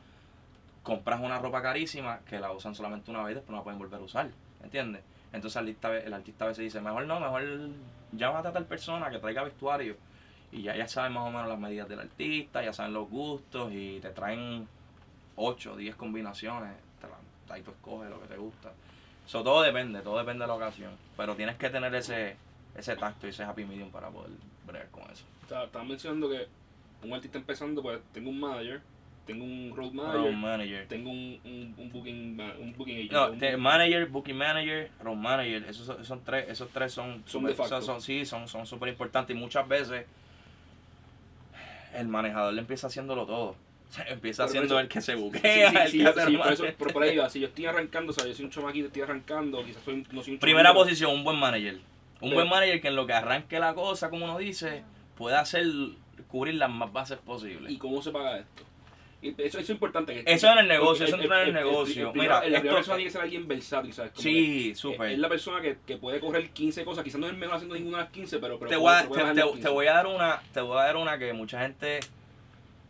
compras 0.83 1.21
una 1.21 1.37
ropa 1.39 1.61
carísima 1.61 2.19
que 2.27 2.39
la 2.39 2.51
usan 2.51 2.73
solamente 2.73 3.11
una 3.11 3.23
vez 3.23 3.33
y 3.33 3.35
después 3.35 3.51
no 3.51 3.57
la 3.57 3.63
pueden 3.63 3.79
volver 3.79 3.99
a 3.99 4.03
usar, 4.03 4.29
¿entiendes? 4.63 5.01
Entonces 5.33 5.55
el 5.61 5.67
artista, 5.67 5.97
el 5.97 6.13
artista 6.13 6.45
a 6.45 6.47
veces 6.49 6.63
dice, 6.63 6.81
mejor 6.81 7.05
no, 7.05 7.19
mejor 7.19 7.43
llámate 8.11 8.47
a 8.49 8.51
tal 8.53 8.65
persona 8.65 9.09
que 9.09 9.19
traiga 9.19 9.43
vestuario 9.43 9.95
y 10.51 10.61
ya 10.63 10.75
ya 10.75 10.87
saben 10.87 11.13
más 11.13 11.23
o 11.27 11.31
menos 11.31 11.47
las 11.47 11.57
medidas 11.59 11.87
del 11.87 11.99
artista, 12.01 12.61
ya 12.63 12.73
saben 12.73 12.93
los 12.93 13.09
gustos 13.09 13.71
y 13.71 13.99
te 14.01 14.09
traen 14.09 14.67
8 15.37 15.73
o 15.73 15.77
10 15.77 15.95
combinaciones, 15.95 16.73
te 16.99 17.07
la- 17.07 17.53
ahí 17.55 17.61
tú 17.61 17.71
escoges 17.71 18.09
lo 18.09 18.19
que 18.21 18.27
te 18.27 18.37
gusta. 18.37 18.71
Eso 19.25 19.43
todo 19.43 19.61
depende, 19.61 20.01
todo 20.01 20.17
depende 20.17 20.43
de 20.43 20.47
la 20.47 20.55
ocasión, 20.55 20.91
pero 21.15 21.35
tienes 21.35 21.55
que 21.55 21.69
tener 21.69 21.93
ese, 21.95 22.35
ese 22.75 22.95
tacto 22.97 23.27
y 23.27 23.29
ese 23.29 23.43
happy 23.43 23.63
medium 23.63 23.89
para 23.91 24.09
poder 24.09 24.31
bregar 24.67 24.89
con 24.89 25.03
eso. 25.09 25.23
Estaba 25.43 25.83
mencionando 25.85 26.29
que 26.29 26.47
un 27.03 27.13
artista 27.13 27.37
empezando, 27.37 27.81
pues 27.81 28.01
tengo 28.13 28.29
un 28.29 28.39
manager, 28.39 28.81
tengo 29.25 29.43
un 29.45 29.73
road 29.75 29.91
manager, 29.91 30.21
Road 30.21 30.31
manager. 30.33 30.87
tengo 30.87 31.09
un, 31.11 31.39
un, 31.45 31.75
un 31.77 31.91
booking 31.91 32.39
un 32.59 32.73
booking 32.77 32.97
agent. 32.97 33.11
No, 33.11 33.31
un- 33.55 33.61
manager, 33.61 34.07
booking 34.07 34.35
manager, 34.37 34.89
road 35.01 35.15
manager, 35.15 35.65
esos, 35.69 36.05
son- 36.07 36.23
tres, 36.23 36.49
esos 36.49 36.69
tres 36.69 36.91
son, 36.93 37.23
Son 37.25 37.41
super- 37.41 37.49
de 37.51 37.55
facto. 37.55 37.81
son- 37.81 38.01
sí, 38.01 38.25
son 38.25 38.47
son 38.47 38.65
súper 38.65 38.89
importantes 38.89 39.35
y 39.35 39.39
muchas 39.39 39.67
veces 39.67 40.05
el 41.95 42.07
manejador 42.07 42.53
le 42.53 42.61
empieza 42.61 42.87
haciéndolo 42.87 43.25
todo. 43.25 43.55
Empieza 44.07 44.43
Pero 44.43 44.51
siendo 44.51 44.73
eso- 44.75 44.79
el 44.79 44.87
que 44.87 45.01
se 45.01 45.15
buquea, 45.15 45.69
sí, 45.71 45.77
el 45.77 45.87
sí, 45.91 45.97
que 45.97 46.03
por, 46.05 46.19
eso, 46.21 46.31
manager. 46.39 46.75
por, 46.75 46.93
por 46.93 47.03
ahí 47.03 47.17
va, 47.17 47.29
si 47.29 47.39
yo 47.41 47.47
estoy 47.47 47.65
arrancando, 47.65 48.11
o 48.11 48.13
sea, 48.13 48.25
yo 48.25 48.33
soy 48.33 48.45
un 48.45 48.51
chamaquito, 48.51 48.87
estoy 48.87 49.01
arrancando, 49.01 49.63
quizás 49.65 49.83
soy, 49.83 50.05
no 50.11 50.21
soy 50.23 50.33
un 50.33 50.39
Primera 50.39 50.73
posición, 50.73 51.11
un 51.13 51.23
buen 51.23 51.37
manager. 51.37 51.75
Un 51.75 52.29
Pero- 52.29 52.35
buen 52.35 52.49
manager 52.49 52.81
que 52.81 52.87
en 52.87 52.95
lo 52.95 53.05
que 53.05 53.13
arranque 53.13 53.59
la 53.59 53.73
cosa, 53.73 54.09
como 54.09 54.25
uno 54.25 54.37
dice, 54.37 54.83
pueda 55.17 55.41
hacer 55.41 55.65
cubrir 56.29 56.55
las 56.55 56.69
más 56.69 56.93
bases 56.93 57.17
posibles. 57.17 57.71
¿Y 57.71 57.77
cómo 57.77 58.01
se 58.01 58.11
paga 58.11 58.37
esto? 58.39 58.63
Eso, 59.21 59.37
eso 59.43 59.59
es 59.59 59.69
importante. 59.69 60.13
que- 60.23 60.33
Eso 60.33 60.51
en 60.51 60.57
el 60.59 60.67
negocio, 60.67 61.05
eso 61.05 61.15
entra 61.15 61.43
en 61.43 61.49
el 61.49 61.53
negocio. 61.53 62.11
primero- 62.11 62.35
Mira, 62.39 62.49
la 62.49 62.57
primera 62.59 62.75
persona 62.77 62.95
tiene 62.97 63.07
que 63.09 63.11
ser 63.13 63.21
alguien 63.21 63.47
versátil, 63.47 63.93
¿sabes? 63.93 64.11
Como 64.13 64.23
Sí, 64.23 64.73
súper. 64.75 65.11
Es 65.11 65.19
la 65.19 65.29
persona 65.29 65.61
que, 65.61 65.77
que 65.85 65.97
puede 65.97 66.19
correr 66.19 66.49
15 66.49 66.83
cosas, 66.83 67.03
quizás 67.03 67.19
no 67.19 67.27
es 67.27 67.33
el 67.33 67.37
mejor 67.37 67.55
haciendo 67.55 67.75
ninguna 67.75 67.97
de 67.99 68.03
las 68.05 68.11
15, 68.13 68.39
pero, 68.39 68.57
pero 68.57 68.69
te 68.69 68.77
voy, 68.77 68.91
a, 68.93 69.07
puede 69.07 69.21
te, 69.21 69.21
bajar 69.21 69.35
te- 69.35 69.41
las 69.41 69.49
te 69.49 69.53
15. 69.57 69.69
voy 69.69 69.87
a 69.87 69.93
dar 69.93 70.07
una 70.07 70.41
te 70.53 70.61
voy 70.61 70.77
a 70.79 70.83
dar 70.83 70.97
una 70.97 71.17
que 71.19 71.33
mucha 71.33 71.61
gente 71.61 71.99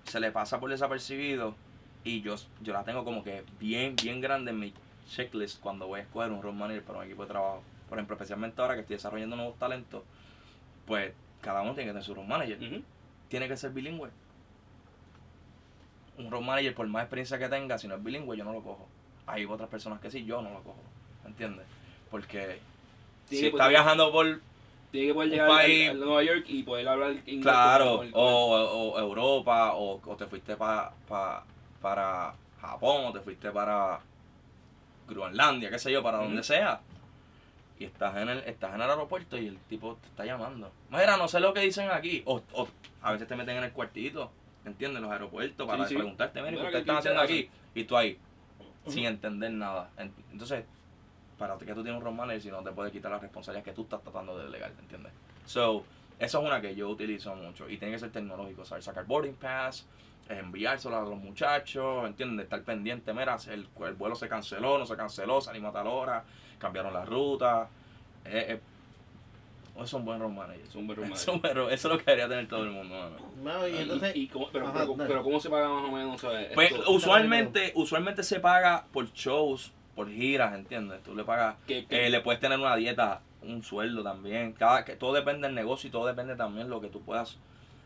se 0.06 0.20
le 0.20 0.32
pasa 0.32 0.60
por 0.60 0.70
desapercibido 0.70 1.56
y 2.04 2.22
yo 2.22 2.36
yo 2.62 2.74
la 2.74 2.84
tengo 2.84 3.04
como 3.04 3.24
que 3.24 3.44
bien 3.60 3.96
bien 4.02 4.22
grande 4.22 4.52
en 4.52 4.60
mi 4.60 4.74
checklist 5.10 5.60
cuando 5.60 5.86
voy 5.88 6.00
a 6.00 6.04
escoger 6.04 6.32
un 6.32 6.42
road 6.42 6.54
manager 6.54 6.84
para 6.84 7.00
un 7.00 7.06
equipo 7.06 7.22
de 7.24 7.28
trabajo 7.30 7.62
por 7.90 7.98
ejemplo 7.98 8.16
especialmente 8.16 8.60
ahora 8.62 8.74
que 8.76 8.82
estoy 8.82 8.96
desarrollando 8.96 9.36
nuevos 9.36 9.60
talentos 9.60 10.02
pues 10.88 11.12
cada 11.42 11.62
uno 11.62 11.74
tiene 11.76 11.90
que 11.90 11.92
tener 11.92 12.04
su 12.04 12.16
road 12.16 12.26
manager 12.26 12.58
tiene 13.30 13.48
que 13.48 13.56
ser 13.58 13.70
bilingüe 13.72 14.10
un 16.26 16.32
road 16.32 16.42
manager 16.42 16.74
por 16.76 16.88
más 16.88 17.04
experiencia 17.04 17.38
que 17.40 17.50
tenga 17.50 17.78
si 17.78 17.88
no 17.88 17.96
es 17.96 18.04
bilingüe 18.04 18.38
yo 18.38 18.44
no 18.44 18.54
lo 18.54 18.62
cojo 18.62 18.88
hay 19.28 19.46
otras 19.46 19.70
personas 19.70 20.00
que 20.00 20.10
sí 20.12 20.26
yo 20.26 20.42
no 20.42 20.50
lo 20.52 20.62
cojo 20.64 20.82
¿entiendes? 21.26 21.66
porque 22.10 22.60
si 23.26 23.36
Tiene 23.36 23.48
está 23.48 23.58
poder- 23.60 23.70
viajando 23.70 24.12
por 24.12 24.42
Tiene 24.92 25.08
que 25.08 25.14
poder 25.14 25.30
llegar 25.30 25.48
país- 25.50 25.90
al, 25.90 26.00
Nueva 26.00 26.24
York 26.24 26.44
y 26.50 26.64
poder 26.64 26.88
hablar 26.90 27.12
inglés. 27.26 27.42
Claro, 27.42 27.98
con 27.98 28.06
el- 28.08 28.12
o, 28.14 28.50
con 28.50 28.60
el- 28.60 28.66
o- 28.68 28.92
o 28.94 29.00
Europa, 29.00 29.74
o, 29.76 30.02
o 30.06 30.16
te 30.18 30.26
fuiste 30.26 30.58
pa, 30.58 30.92
pa- 31.08 31.46
para 31.82 32.34
Japón, 32.60 33.06
o 33.06 33.14
te 33.14 33.22
fuiste 33.22 33.50
para 33.52 34.02
Groenlandia, 35.08 35.70
qué 35.70 35.80
sé 35.80 35.92
yo, 35.94 36.04
para 36.04 36.18
donde 36.20 36.44
sea. 36.44 36.82
Y 37.80 37.86
estás 37.86 38.16
en 38.18 38.30
el 38.30 38.40
estás 38.40 38.76
en 38.76 38.82
el 38.82 38.90
aeropuerto 38.90 39.38
y 39.38 39.48
el 39.48 39.58
tipo 39.70 39.96
te 39.96 40.08
está 40.08 40.26
llamando. 40.26 40.70
Mira, 40.90 41.16
no 41.18 41.28
sé 41.30 41.40
lo 41.40 41.54
que 41.54 41.62
dicen 41.62 41.90
aquí. 41.90 42.22
O, 42.26 42.42
o 42.54 42.68
a 43.02 43.14
veces 43.14 43.28
te 43.30 43.36
meten 43.38 43.58
en 43.58 43.64
el 43.64 43.72
cuartito, 43.72 44.30
¿entiendes? 44.66 44.98
En 44.98 45.04
los 45.04 45.12
aeropuertos 45.12 45.68
para 45.68 45.84
Sí, 45.84 45.90
sí. 45.90 45.96
preguntarte, 45.96 46.42
Mira, 46.42 46.52
¿qué 46.52 46.58
¿qué- 46.58 46.66
ustedes 46.66 46.82
están 46.82 46.98
haciendo 46.98 47.22
aquí? 47.22 47.50
Y 47.76 47.84
tú 47.86 47.98
ahí, 47.98 48.18
sin 48.88 49.06
entender 49.06 49.52
nada. 49.52 49.90
En- 49.98 50.14
Entonces, 50.32 50.66
para 51.38 51.58
que 51.58 51.66
tú 51.74 51.82
tienes 51.84 51.96
un 52.00 52.02
road 52.04 52.14
manager, 52.14 52.42
si 52.42 52.50
no 52.52 52.62
te 52.64 52.72
puede 52.72 52.92
quitar 52.92 53.12
la 53.12 53.20
responsabilidad 53.20 53.64
que 53.66 53.74
tú 53.74 53.84
estás 53.84 54.02
tratando 54.02 54.38
de 54.38 54.46
delegar, 54.46 54.72
¿entiendes? 54.80 55.12
So, 55.46 55.84
eso 56.20 56.40
es 56.40 56.46
una 56.46 56.62
que 56.62 56.76
yo 56.76 56.90
utilizo 56.90 57.36
mucho 57.36 57.68
y 57.70 57.78
tiene 57.78 57.94
que 57.94 58.00
ser 58.00 58.12
tecnológico, 58.12 58.64
saber 58.66 58.84
sacar 58.84 59.06
boarding 59.06 59.36
pass, 59.36 59.88
enviárselo 60.30 60.96
a 60.98 61.02
los 61.02 61.18
muchachos, 61.18 62.06
¿entiendes? 62.06 62.44
Estar 62.46 62.62
pendiente, 62.64 63.14
mira, 63.14 63.38
el, 63.48 63.68
el 63.86 63.94
vuelo 63.96 64.16
se 64.16 64.30
canceló, 64.30 64.78
no 64.78 64.86
se 64.86 64.96
canceló, 64.96 65.42
salimos 65.42 65.72
a 65.72 65.74
tal 65.74 65.88
hora, 65.88 66.24
cambiaron 66.60 66.94
la 66.94 67.04
ruta. 67.06 67.68
Eh, 68.24 68.46
eh, 68.50 68.62
es 69.84 69.94
un 69.94 70.06
buen 70.06 70.20
road 70.20 70.30
manager. 70.32 70.62
Es 70.66 70.76
un 70.76 70.88
buen 70.88 70.98
road 71.00 71.08
Eso, 71.12 71.16
es 71.16 71.28
un 71.36 71.42
buen 71.42 71.56
road- 71.56 71.72
eso 71.72 71.88
es 71.88 71.92
lo 71.94 71.98
que 72.00 72.06
debería 72.06 72.28
tener 72.30 72.48
todo 72.48 72.64
el 72.64 72.72
mundo, 72.72 72.96
mano. 72.96 73.16
No, 73.44 73.68
y 73.68 73.78
entonces, 73.78 74.16
y 74.16 74.28
cómo- 74.28 74.50
pero, 74.52 74.68
Ajá, 74.68 74.80
pero, 74.82 74.94
dale. 74.96 75.08
pero 75.10 75.24
¿cómo 75.24 75.40
se 75.40 75.50
paga 75.50 75.70
más 75.70 75.84
o 75.84 75.92
menos? 75.92 76.22
¿sabes? 76.22 76.50
Pues 76.54 76.72
Esto- 76.72 76.92
usualmente, 76.92 77.72
usualmente 77.76 78.24
se 78.24 78.40
paga 78.40 78.86
por 78.92 79.12
shows, 79.14 79.72
por 79.96 80.10
giras, 80.10 80.54
¿entiendes? 80.56 81.02
Tú 81.04 81.16
le 81.16 81.24
pagas 81.24 81.56
que- 81.68 81.86
que- 81.86 82.08
Eh, 82.08 82.10
le 82.10 82.22
puedes 82.22 82.40
tener 82.40 82.58
una 82.60 82.76
dieta, 82.76 83.22
un 83.42 83.64
sueldo 83.64 84.04
también. 84.04 84.54
Cada, 84.54 84.86
que 84.86 84.96
todo 84.96 85.14
depende 85.14 85.48
del 85.48 85.56
negocio 85.56 85.88
y 85.88 85.92
todo 85.92 86.06
depende 86.08 86.36
también 86.36 86.70
lo 86.70 86.80
que 86.82 86.88
tú 86.88 87.02
puedas. 87.02 87.38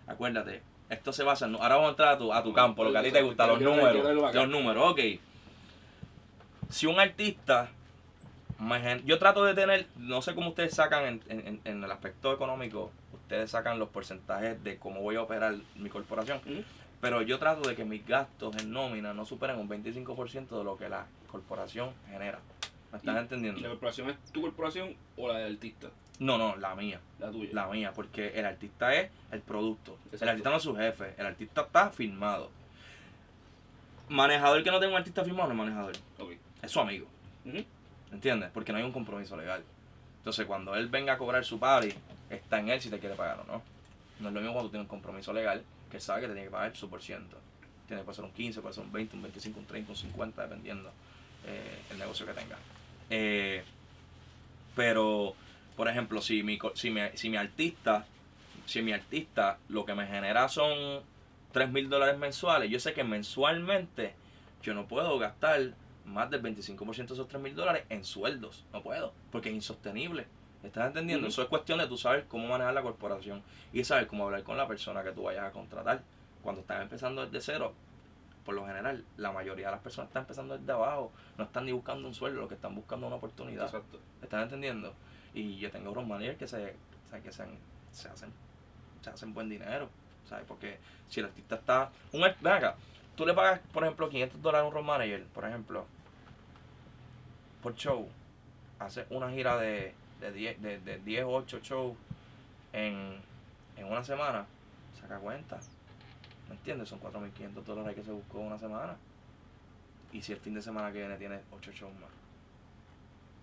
Acuérdate, 0.08 0.62
esto 0.90 1.12
se 1.14 1.24
basa 1.24 1.46
en. 1.48 1.56
Ahora 1.56 1.76
vamos 1.76 1.88
a 1.88 1.90
entrar 1.92 2.10
a 2.10 2.18
tu, 2.18 2.32
a 2.34 2.44
tu 2.44 2.54
campo, 2.54 2.84
lo 2.84 2.92
que 2.92 2.98
a 3.00 3.04
ti 3.04 3.12
te 3.12 3.22
gusta, 3.22 3.48
los 3.48 3.60
números. 3.62 4.34
Los 4.36 4.50
números, 4.50 4.92
ok. 4.92 5.00
Si 6.70 6.86
un 6.88 7.00
artista. 7.00 7.70
Yo 9.06 9.20
trato 9.20 9.44
de 9.44 9.54
tener, 9.54 9.88
no 9.98 10.22
sé 10.22 10.34
cómo 10.34 10.50
ustedes 10.50 10.74
sacan 10.74 11.06
en, 11.06 11.22
en- 11.30 11.62
en 11.66 11.84
el 11.84 11.92
aspecto 11.92 12.34
económico, 12.34 12.92
ustedes 13.14 13.52
sacan 13.52 13.80
los 13.80 13.90
porcentajes 13.90 14.64
de 14.64 14.78
cómo 14.78 15.02
voy 15.02 15.16
a 15.16 15.22
operar 15.24 15.56
mi 15.76 15.90
corporación, 15.90 16.40
pero 17.02 17.22
yo 17.22 17.38
trato 17.38 17.68
de 17.68 17.76
que 17.76 17.84
mis 17.86 18.06
gastos 18.08 18.56
en 18.58 18.72
nómina 18.72 19.14
no 19.14 19.26
superen 19.26 19.58
un 19.58 19.68
25% 19.70 20.58
de 20.58 20.64
lo 20.64 20.78
que 20.78 20.88
la 20.90 21.06
corporación 21.28 21.92
genera. 22.10 22.40
¿Me 22.92 22.98
estás 23.00 23.16
Y- 23.16 23.20
entendiendo? 23.20 23.60
¿Y 23.60 23.64
la 23.64 23.70
corporación 23.70 24.10
es 24.10 24.18
tu 24.32 24.42
corporación 24.42 24.96
o 25.18 25.28
la 25.28 25.40
del 25.40 25.54
artista? 25.56 25.88
No, 26.20 26.38
no, 26.38 26.56
la 26.56 26.74
mía. 26.76 27.02
La 27.20 27.30
tuya. 27.30 27.50
La 27.52 27.68
mía, 27.68 27.92
porque 27.94 28.30
el 28.40 28.46
artista 28.46 28.96
es 28.96 29.12
el 29.34 29.42
producto. 29.42 29.98
El 30.14 30.30
artista 30.30 30.50
no 30.50 30.56
es 30.58 30.64
su 30.64 30.74
jefe. 30.74 31.14
El 31.18 31.26
artista 31.26 31.62
está 31.64 31.90
firmado. 31.90 32.50
Manejador 34.08 34.64
que 34.64 34.72
no 34.72 34.80
tenga 34.80 34.94
un 34.94 34.98
artista 35.00 35.26
firmado 35.26 35.48
no 35.50 35.54
es 35.54 35.58
manejador. 35.58 35.96
Ok. 36.20 36.32
Es 36.62 36.72
su 36.72 36.80
amigo. 36.80 37.06
¿Entiendes? 38.12 38.50
Porque 38.54 38.72
no 38.72 38.78
hay 38.78 38.84
un 38.84 38.92
compromiso 38.92 39.36
legal. 39.36 39.64
Entonces, 40.18 40.46
cuando 40.46 40.76
él 40.76 40.88
venga 40.88 41.14
a 41.14 41.18
cobrar 41.18 41.44
su 41.46 41.60
party, 41.60 41.94
está 42.30 42.60
en 42.60 42.70
él 42.70 42.82
si 42.82 42.90
te 42.90 43.00
quiere 43.00 43.16
pagar 43.16 43.40
o 43.42 43.44
no. 43.44 43.62
No 44.20 44.30
es 44.30 44.34
lo 44.34 44.40
mismo 44.40 44.54
cuando 44.54 44.70
tú 44.70 44.72
tienes 44.72 44.86
un 44.86 44.90
compromiso 44.90 45.34
legal, 45.34 45.64
que 45.92 46.00
sabe 46.00 46.22
que 46.22 46.28
te 46.28 46.34
tiene 46.34 46.48
que 46.48 46.52
pagar 46.52 46.76
su 46.76 46.90
por 46.90 47.02
ciento. 47.02 47.38
Tiene 47.88 48.04
que 48.04 48.14
ser 48.14 48.24
un 48.24 48.32
15, 48.32 48.62
puede 48.62 48.74
ser 48.74 48.84
un 48.84 48.92
20, 48.92 49.16
un 49.16 49.22
25, 49.24 49.60
un 49.60 49.66
30, 49.66 49.92
un 49.92 49.98
50, 49.98 50.42
dependiendo 50.42 50.92
eh, 51.46 51.80
el 51.92 52.00
negocio 52.00 52.26
que 52.26 52.34
tenga. 52.34 52.58
Eh, 53.10 53.64
pero, 54.76 55.36
por 55.76 55.88
ejemplo, 55.88 56.22
si 56.22 56.42
mi, 56.44 56.58
si 56.74 56.90
mi, 56.90 57.02
si 57.14 57.30
mi 57.30 57.38
artista, 57.38 58.06
si 58.66 58.82
mi 58.82 58.94
artista 58.94 59.58
lo 59.70 59.86
que 59.86 59.94
me 59.94 60.08
genera 60.08 60.50
son 60.50 61.02
3 61.52 61.72
mil 61.72 61.90
dólares 61.90 62.18
mensuales, 62.18 62.70
yo 62.70 62.80
sé 62.80 62.94
que 62.94 63.04
mensualmente 63.04 64.14
yo 64.64 64.74
no 64.74 64.88
puedo 64.88 65.18
gastar 65.20 65.74
más 66.06 66.30
del 66.30 66.42
25% 66.42 66.96
de 66.96 67.14
esos 67.14 67.28
3 67.28 67.42
mil 67.42 67.56
dólares 67.56 67.86
en 67.90 68.04
sueldos. 68.04 68.66
No 68.74 68.82
puedo, 68.82 69.14
porque 69.32 69.50
es 69.50 69.56
insostenible. 69.56 70.28
¿Estás 70.64 70.88
entendiendo? 70.88 71.28
Eso 71.28 71.44
es 71.44 71.48
cuestión 71.48 71.80
de 71.80 71.88
tú 71.88 71.98
saber 71.98 72.26
cómo 72.28 72.48
manejar 72.48 72.74
la 72.74 72.82
corporación 72.82 73.44
y 73.72 73.84
saber 73.84 74.08
cómo 74.08 74.26
hablar 74.26 74.44
con 74.44 74.58
la 74.58 74.68
persona 74.68 75.04
que 75.04 75.12
tú 75.12 75.24
vayas 75.24 75.46
a 75.46 75.52
contratar. 75.52 76.02
Cuando 76.42 76.62
estás 76.62 76.82
empezando 76.82 77.26
desde 77.26 77.42
cero, 77.42 77.74
por 78.44 78.56
lo 78.56 78.66
general, 78.66 79.04
la 79.18 79.32
mayoría 79.32 79.68
de 79.68 79.72
las 79.72 79.82
personas 79.82 80.10
están 80.10 80.24
empezando 80.24 80.58
desde 80.58 80.72
abajo. 80.72 81.12
No 81.38 81.44
están 81.44 81.66
ni 81.66 81.72
buscando 81.72 82.08
un 82.08 82.16
sueldo, 82.16 82.42
lo 82.42 82.48
que 82.48 82.56
están 82.56 82.74
buscando 82.74 83.06
es 83.06 83.10
una 83.10 83.18
oportunidad. 83.18 83.66
Exacto. 83.66 84.00
¿Estás 84.22 84.44
entendiendo? 84.44 84.94
Y 85.34 85.58
yo 85.58 85.70
tengo 85.70 85.92
otros 85.92 86.08
managers 86.08 86.38
que 86.38 86.48
se, 86.48 86.76
que 87.24 87.32
se, 87.32 87.46
se 87.92 88.08
hacen 88.10 88.32
se 89.06 89.12
hacen 89.12 89.34
buen 89.34 89.48
dinero, 89.48 89.88
¿sabes? 90.28 90.46
Porque 90.48 90.80
si 91.08 91.20
el 91.20 91.28
artista 91.28 91.56
está... 91.56 91.92
Un, 92.12 92.22
ven 92.22 92.54
acá, 92.54 92.76
tú 93.16 93.26
le 93.26 93.34
pagas, 93.34 93.62
por 93.72 93.84
ejemplo, 93.84 94.10
500 94.10 94.42
dólares 94.42 94.66
a 94.66 94.68
un 94.68 94.74
road 94.74 94.84
manager, 94.84 95.24
por 95.26 95.46
ejemplo, 95.46 95.86
por 97.66 97.76
show, 97.76 98.08
hace 98.78 99.08
una 99.10 99.32
gira 99.32 99.58
de, 99.58 99.92
de 100.22 100.32
10 100.32 100.62
de, 100.62 100.80
de 100.82 101.00
10 101.00 101.24
o 101.24 101.30
8 101.34 101.60
shows 101.64 101.98
en, 102.74 103.16
en 103.76 103.86
una 103.86 104.04
semana, 104.04 104.46
saca 105.02 105.18
cuenta, 105.18 105.60
¿me 106.48 106.54
entiendes? 106.54 106.90
Son 106.90 107.00
4.500 107.00 107.64
dólares 107.66 107.96
que 107.96 108.04
se 108.04 108.12
buscó 108.12 108.40
en 108.42 108.46
una 108.48 108.60
semana. 108.60 108.98
Y 110.14 110.22
si 110.22 110.34
el 110.34 110.38
fin 110.40 110.54
de 110.54 110.62
semana 110.62 110.92
que 110.92 111.00
viene 111.00 111.18
tiene 111.18 111.40
8 111.52 111.72
shows 111.72 111.94
más. 111.96 112.12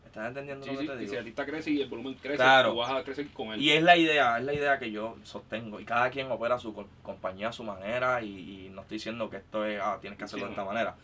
¿Estás 0.06 0.28
entendiendo 0.28 0.64
Sí, 0.66 0.72
lo 0.72 0.80
sí, 0.82 0.86
que 0.86 0.92
te 0.92 0.96
y 0.96 0.98
si 0.98 1.04
digo? 1.06 1.12
el 1.14 1.18
artista 1.18 1.44
crece 1.46 1.70
y 1.72 1.82
el 1.82 1.88
volumen 1.88 2.14
crece, 2.14 2.36
Claro. 2.36 2.70
tú 2.70 2.76
vas 2.76 2.92
a 2.92 3.02
crecer 3.02 3.28
con 3.32 3.48
él. 3.54 3.60
Y 3.60 3.70
es 3.72 3.82
la 3.82 3.96
idea, 3.96 4.38
es 4.38 4.44
la 4.44 4.54
idea 4.54 4.78
que 4.78 4.92
yo 4.92 5.16
sostengo. 5.24 5.80
Y 5.80 5.84
cada 5.84 6.10
quien 6.10 6.30
opera 6.30 6.60
su 6.60 6.72
co- 6.72 6.86
compañía 7.02 7.48
a 7.48 7.52
su 7.52 7.64
manera. 7.64 8.22
Y, 8.22 8.66
y 8.66 8.68
no 8.68 8.82
estoy 8.82 8.98
diciendo 8.98 9.28
que 9.28 9.38
esto 9.38 9.64
es, 9.64 9.80
ah, 9.82 9.98
tienes 10.00 10.16
que 10.16 10.24
hacerlo 10.26 10.46
Sí, 10.46 10.50
de 10.52 10.56
no. 10.56 10.62
esta 10.62 10.72
manera. 10.72 10.94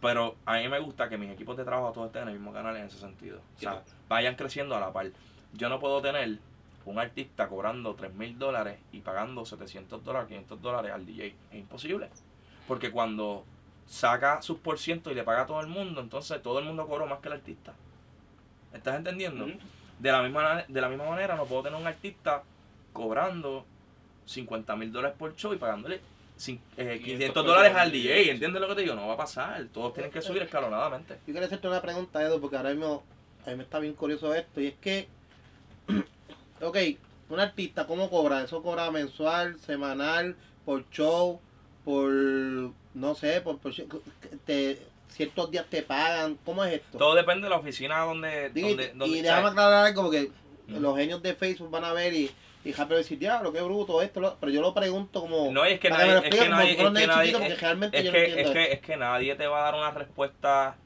Pero 0.00 0.36
a 0.46 0.54
mí 0.58 0.68
me 0.68 0.78
gusta 0.78 1.08
que 1.08 1.18
mis 1.18 1.30
equipos 1.30 1.56
de 1.56 1.64
trabajo 1.64 1.92
todos 1.92 2.06
estén 2.06 2.22
en 2.22 2.28
el 2.28 2.34
mismo 2.34 2.52
canal 2.52 2.76
en 2.76 2.86
ese 2.86 2.98
sentido. 2.98 3.40
O 3.56 3.60
sea, 3.60 3.82
vayan 4.08 4.34
creciendo 4.34 4.74
a 4.74 4.80
la 4.80 4.92
par. 4.92 5.10
Yo 5.52 5.68
no 5.68 5.78
puedo 5.78 6.00
tener 6.00 6.38
un 6.86 6.98
artista 6.98 7.48
cobrando 7.48 7.94
3 7.94 8.14
mil 8.14 8.38
dólares 8.38 8.78
y 8.92 9.00
pagando 9.00 9.44
700 9.44 10.02
dólares, 10.02 10.28
500 10.28 10.62
dólares 10.62 10.92
al 10.92 11.04
DJ. 11.04 11.34
Es 11.50 11.58
imposible. 11.58 12.08
Porque 12.66 12.90
cuando 12.90 13.44
saca 13.86 14.40
sus 14.40 14.58
por 14.58 14.78
ciento 14.78 15.10
y 15.10 15.14
le 15.14 15.24
paga 15.24 15.42
a 15.42 15.46
todo 15.46 15.60
el 15.60 15.66
mundo, 15.66 16.00
entonces 16.00 16.40
todo 16.42 16.60
el 16.60 16.64
mundo 16.64 16.86
cobra 16.86 17.06
más 17.06 17.18
que 17.18 17.28
el 17.28 17.34
artista. 17.34 17.74
¿Estás 18.72 18.96
entendiendo? 18.96 19.46
De 19.98 20.12
la 20.12 20.22
misma, 20.22 20.64
de 20.66 20.80
la 20.80 20.88
misma 20.88 21.10
manera, 21.10 21.36
no 21.36 21.44
puedo 21.44 21.64
tener 21.64 21.78
un 21.78 21.86
artista 21.86 22.42
cobrando 22.92 23.66
50 24.26 24.76
mil 24.76 24.92
dólares 24.92 25.16
por 25.18 25.34
show 25.36 25.52
y 25.52 25.58
pagándole 25.58 26.00
eh, 26.48 26.56
500 26.76 27.04
500 27.04 27.46
dólares 27.46 27.72
al. 27.76 27.92
DJ. 27.92 28.30
¿Entiendes 28.30 28.60
lo 28.60 28.68
que 28.68 28.74
te 28.76 28.80
digo? 28.82 28.94
No 28.94 29.06
va 29.08 29.14
a 29.14 29.18
pasar. 29.18 29.66
Todos 29.72 29.92
tienen 29.94 30.10
que 30.12 30.22
subir 30.22 30.42
escalonadamente. 30.42 31.14
Yo 31.26 31.32
quería 31.32 31.46
hacerte 31.46 31.68
una 31.68 31.82
pregunta, 31.82 32.22
Edu, 32.22 32.40
porque 32.40 32.56
ahora 32.56 32.70
mismo 32.70 33.02
a 33.46 33.50
mí 33.50 33.56
me 33.56 33.62
está 33.62 33.78
bien 33.78 33.94
curioso 33.94 34.34
esto. 34.34 34.60
Y 34.60 34.68
es 34.68 34.74
que, 34.80 35.08
ok, 36.60 36.76
un 37.28 37.40
artista, 37.40 37.86
¿cómo 37.86 38.10
cobra? 38.10 38.42
¿Eso 38.42 38.62
cobra 38.62 38.90
mensual, 38.90 39.58
semanal, 39.60 40.36
por 40.64 40.88
show, 40.90 41.40
por, 41.84 42.10
no 42.10 43.14
sé, 43.14 43.40
por, 43.40 43.58
por 43.58 43.72
te- 44.44 44.78
ciertos 45.08 45.50
días 45.50 45.66
te 45.68 45.82
pagan? 45.82 46.38
¿Cómo 46.44 46.64
es 46.64 46.74
esto? 46.74 46.98
Todo 46.98 47.14
depende 47.14 47.44
de 47.44 47.50
la 47.50 47.56
oficina 47.58 48.00
donde... 48.00 48.50
Digo, 48.50 48.68
donde, 48.68 48.84
y 48.94 48.98
donde- 48.98 49.18
y 49.18 49.22
déjame 49.22 49.48
aclarar 49.48 49.86
algo, 49.86 50.02
porque 50.02 50.30
Mm. 50.66 50.76
los 50.82 50.96
genios 50.96 51.20
de 51.20 51.34
Facebook 51.34 51.68
van 51.68 51.82
a 51.82 51.92
ver 51.92 52.14
y, 52.14 52.30
y 52.64 52.72
rápido 52.72 52.98
decir, 52.98 53.18
diablo, 53.18 53.52
qué 53.52 53.62
bruto 53.62 54.02
esto, 54.02 54.20
lo-". 54.20 54.36
pero 54.38 54.52
yo 54.52 54.60
lo 54.60 54.74
pregunto 54.74 55.22
como... 55.22 55.50
No, 55.50 55.64
es 55.64 55.80
que 55.80 55.90
nadie, 55.90 56.18
es 56.18 56.22
que 56.34 56.48
nadie, 56.48 56.72
es 56.72 56.76
que 58.80 58.96
nadie, 58.96 59.34
te 59.34 59.46
va 59.46 59.60
a 59.60 59.64
dar 59.64 59.74
una 59.74 59.90
respuesta 59.92 60.76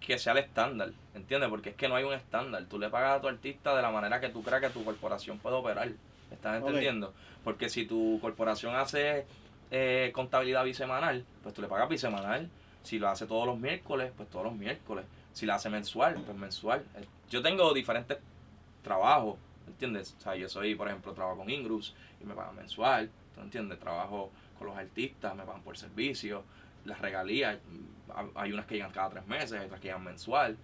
que 0.00 0.18
sea 0.18 0.32
el 0.32 0.38
estándar, 0.38 0.90
¿entiendes? 1.14 1.50
Porque 1.50 1.70
es 1.70 1.76
que 1.76 1.88
no 1.88 1.96
hay 1.96 2.04
un 2.04 2.14
estándar. 2.14 2.64
Tú 2.64 2.78
le 2.78 2.88
pagas 2.88 3.18
a 3.18 3.20
tu 3.20 3.28
artista 3.28 3.76
de 3.76 3.82
la 3.82 3.90
manera 3.90 4.20
que 4.20 4.30
tú 4.30 4.42
creas 4.42 4.62
que 4.62 4.70
tu 4.70 4.84
corporación 4.84 5.38
puede 5.38 5.56
operar. 5.56 5.88
¿Estás 6.30 6.58
entendiendo? 6.58 7.12
Porque 7.44 7.68
si 7.68 7.86
tu 7.86 8.18
corporación 8.20 8.74
hace 8.74 9.26
eh, 9.70 10.10
contabilidad 10.14 10.64
bisemanal, 10.64 11.24
pues 11.42 11.54
tú 11.54 11.62
le 11.62 11.68
pagas 11.68 11.88
bisemanal. 11.88 12.48
Si 12.82 12.98
lo 12.98 13.08
hace 13.08 13.26
todos 13.26 13.46
los 13.46 13.58
miércoles, 13.58 14.12
pues 14.16 14.28
todos 14.30 14.46
los 14.46 14.54
miércoles. 14.54 15.04
Si 15.32 15.46
lo 15.46 15.54
hace 15.54 15.68
mensual, 15.68 16.14
pues 16.24 16.36
mensual. 16.36 16.84
Eh, 16.96 17.04
Yo 17.30 17.42
tengo 17.42 17.72
diferentes 17.74 18.18
trabajos, 18.82 19.36
¿entiendes? 19.68 20.14
O 20.18 20.20
sea, 20.20 20.34
yo 20.36 20.48
soy, 20.48 20.74
por 20.74 20.88
ejemplo, 20.88 21.12
trabajo 21.12 21.38
con 21.38 21.50
Ingrus 21.50 21.94
y 22.20 22.24
me 22.24 22.34
pagan 22.34 22.56
mensual, 22.56 23.10
¿tú 23.34 23.40
entiendes? 23.40 23.78
Trabajo 23.78 24.30
con 24.58 24.66
los 24.68 24.76
artistas, 24.76 25.34
me 25.36 25.44
pagan 25.44 25.62
por 25.62 25.76
servicio, 25.78 26.42
las 26.84 27.00
regalías, 27.00 27.58
ha- 28.14 28.40
hay 28.42 28.52
unas 28.52 28.66
que 28.66 28.74
llegan 28.76 28.90
cada 28.92 29.10
tres 29.10 29.26
meses, 29.26 29.52
hay 29.52 29.66
otras 29.66 29.80
que 29.80 29.88
llegan 29.88 30.04
mensual. 30.04 30.56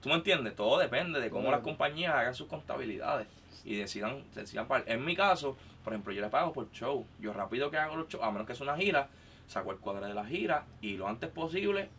¿Tú 0.00 0.08
me 0.08 0.14
entiendes? 0.14 0.56
Todo 0.56 0.78
depende 0.78 1.20
de 1.20 1.28
cómo 1.28 1.42
Claro. 1.42 1.56
las 1.58 1.64
compañías 1.64 2.14
hagan 2.14 2.34
sus 2.34 2.48
contabilidades 2.48 3.26
y 3.64 3.76
decidan, 3.76 4.24
decidan 4.34 4.66
pagar. 4.66 4.88
En 4.88 5.04
mi 5.04 5.14
caso, 5.14 5.56
por 5.84 5.92
ejemplo, 5.92 6.12
yo 6.12 6.22
le 6.22 6.28
pago 6.30 6.52
por 6.52 6.70
show. 6.72 7.04
Yo 7.18 7.32
rápido 7.34 7.70
que 7.70 7.76
hago 7.76 7.96
los 7.96 8.08
shows, 8.08 8.24
a 8.24 8.30
menos 8.30 8.46
que 8.46 8.54
sea 8.54 8.64
una 8.64 8.76
gira, 8.76 9.08
saco 9.46 9.72
el 9.72 9.78
cuadro 9.78 10.06
de 10.06 10.14
la 10.14 10.24
gira 10.24 10.64
y 10.80 10.96
lo 10.96 11.06
antes 11.06 11.28
posible, 11.30 11.90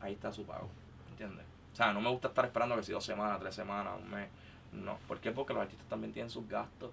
ahí 0.00 0.14
está 0.14 0.32
su 0.32 0.44
pago. 0.44 0.68
¿Entiendes? 1.10 1.44
O 1.72 1.76
sea, 1.76 1.92
no 1.92 2.00
me 2.00 2.10
gusta 2.10 2.28
estar 2.28 2.44
esperando 2.46 2.74
que 2.74 2.82
si 2.82 2.90
dos 2.92 3.04
semanas, 3.04 3.38
tres 3.38 3.54
semanas, 3.54 3.92
un 4.02 4.10
mes. 4.10 4.28
No. 4.76 4.98
¿Por 5.08 5.18
qué? 5.20 5.32
Porque 5.32 5.52
los 5.54 5.62
artistas 5.62 5.86
también 5.88 6.12
tienen 6.12 6.30
sus 6.30 6.48
gastos. 6.48 6.90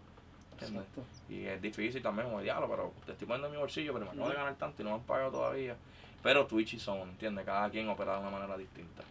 Y 1.30 1.46
es 1.46 1.62
difícil 1.62 2.02
también, 2.02 2.28
como 2.28 2.42
diablo, 2.42 2.68
pero 2.70 2.94
te 3.06 3.12
estoy 3.14 3.28
poniendo 3.28 3.48
en 3.48 3.54
mi 3.54 3.60
bolsillo, 3.60 3.92
pero 3.94 4.06
me 4.06 4.12
acabo 4.12 4.30
de 4.30 4.36
ganar 4.36 4.56
tanto 4.56 4.82
y 4.82 4.86
no 4.86 4.92
me 4.92 4.96
han 4.98 5.02
pagado 5.04 5.32
todavía. 5.32 5.76
Pero 6.22 6.46
Twitch 6.46 6.76
y 6.76 6.80
Son, 6.80 7.02
¿entiendes? 7.10 7.46
Cada 7.46 7.70
quien 7.70 7.90
opera 7.90 8.14
de 8.16 8.22
una 8.22 8.30
manera 8.30 8.58
distinta. 8.58 9.04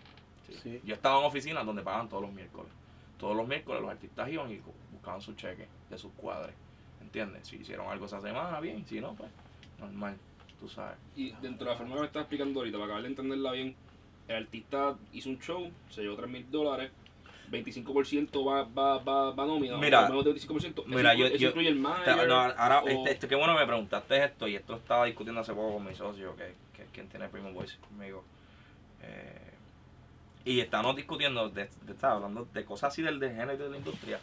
Sí. 0.47 0.55
Sí. 0.63 0.81
Yo 0.85 0.95
estaba 0.95 1.19
en 1.21 1.25
oficinas 1.27 1.67
donde 1.67 1.83
pagan 1.83 2.09
todos 2.09 2.23
los 2.23 2.33
miércoles. 2.33 2.71
Todos 3.19 3.37
los 3.37 3.47
miércoles 3.47 3.83
los 3.83 3.91
artistas 3.91 4.29
iban 4.31 4.51
y 4.51 4.57
bu- 4.59 4.73
buscaban 4.93 5.21
su 5.21 5.35
cheque 5.35 5.69
de 5.91 5.99
sus 5.99 6.13
cuadres. 6.13 6.55
¿Entiendes? 7.03 7.47
Si 7.47 7.57
hicieron 7.57 7.89
algo 7.89 8.07
esa 8.07 8.21
semana, 8.21 8.59
bien. 8.61 8.87
Si 8.87 9.01
no, 9.01 9.15
pues 9.15 9.31
normal. 9.79 10.17
Tú 10.59 10.69
sabes. 10.69 10.97
Y 11.17 11.33
dentro 11.43 11.67
de 11.67 11.73
la 11.73 11.77
forma 11.77 11.95
que 11.97 12.01
me 12.01 12.07
estás 12.07 12.23
explicando 12.23 12.61
ahorita, 12.61 12.77
para 12.79 12.85
acabar 12.87 13.03
de 13.03 13.09
entenderla 13.09 13.53
bien, 13.53 13.75
el 14.29 14.37
artista 14.37 14.97
hizo 15.13 15.29
un 15.29 15.39
show, 15.41 15.71
se 15.91 16.03
llevó 16.03 16.17
3 16.17 16.31
mil 16.31 16.51
dólares, 16.51 16.93
25% 17.53 18.45
va, 18.47 18.65
va, 18.65 18.99
va, 18.99 19.31
va 19.33 19.47
nómina, 19.47 19.77
Mira, 19.77 20.09
menos 20.09 20.25
de 20.25 20.33
25%. 20.35 20.85
mira, 20.87 21.13
eso, 21.13 21.23
yo- 21.29 21.37
yo- 21.37 21.49
incluye 21.49 21.69
el 21.69 21.79
manager. 21.79 22.27
no, 22.27 22.35
ahora, 22.35 22.83
o- 22.83 22.89
este, 22.89 23.11
este, 23.13 23.29
qué 23.29 23.35
bueno 23.37 23.55
me 23.55 23.67
preguntaste 23.67 24.25
esto 24.25 24.49
y 24.49 24.57
esto 24.57 24.73
lo 24.73 24.79
estaba 24.79 25.05
discutiendo 25.07 25.41
hace 25.41 25.53
poco 25.53 25.75
con 25.75 25.85
mi 25.87 25.95
socio, 25.95 26.35
que, 26.37 26.55
que 26.75 26.83
es 26.83 26.89
quien 26.91 27.09
tiene 27.09 27.29
Primo 27.29 27.53
Voice 27.53 27.77
conmigo. 27.79 28.25
Eh, 29.03 29.51
y 30.45 30.61
estábamos 30.61 30.97
discutiendo, 30.97 31.49
de, 31.51 31.69
de- 31.83 31.93
estaba 31.93 32.15
hablando 32.15 32.49
de 32.53 32.65
cosas 32.65 32.93
así 32.93 33.03
del 33.03 33.21
de 33.21 33.29
género 33.31 33.55
y 33.55 33.57
de 33.59 33.69
la 33.69 33.77
industria. 33.77 34.19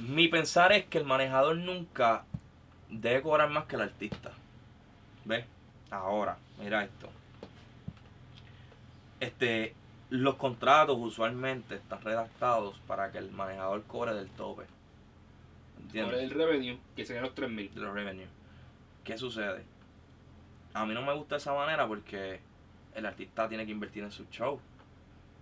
Mi 0.00 0.28
pensar 0.28 0.72
es 0.72 0.84
que 0.86 0.98
el 0.98 1.04
manejador 1.04 1.56
nunca 1.56 2.24
debe 2.90 3.22
cobrar 3.22 3.48
más 3.50 3.64
que 3.66 3.76
el 3.76 3.82
artista. 3.82 4.32
¿Ves? 5.24 5.44
Ahora, 5.90 6.36
mira 6.60 6.84
esto. 6.84 7.08
Este, 9.20 9.74
los 10.10 10.36
contratos 10.36 10.96
usualmente 10.98 11.74
están 11.76 12.00
redactados 12.02 12.78
para 12.86 13.10
que 13.12 13.18
el 13.18 13.30
manejador 13.30 13.82
cobre 13.84 14.14
del 14.14 14.28
tope. 14.30 14.64
¿Entiendes? 15.80 16.12
Sobre 16.14 16.24
el 16.24 16.30
revenue, 16.30 16.78
que 16.96 17.04
serían 17.04 17.24
los 17.24 17.34
3 17.34 17.50
mil. 17.50 17.72
de 17.74 17.80
los 17.80 17.92
revenues. 17.94 18.28
¿Qué 19.04 19.16
sucede? 19.18 19.64
A 20.74 20.84
mí 20.86 20.94
no 20.94 21.02
me 21.02 21.14
gusta 21.14 21.36
esa 21.36 21.54
manera 21.54 21.86
porque 21.86 22.40
el 22.94 23.06
artista 23.06 23.48
tiene 23.48 23.64
que 23.66 23.72
invertir 23.72 24.02
en 24.04 24.10
su 24.12 24.24
show, 24.30 24.60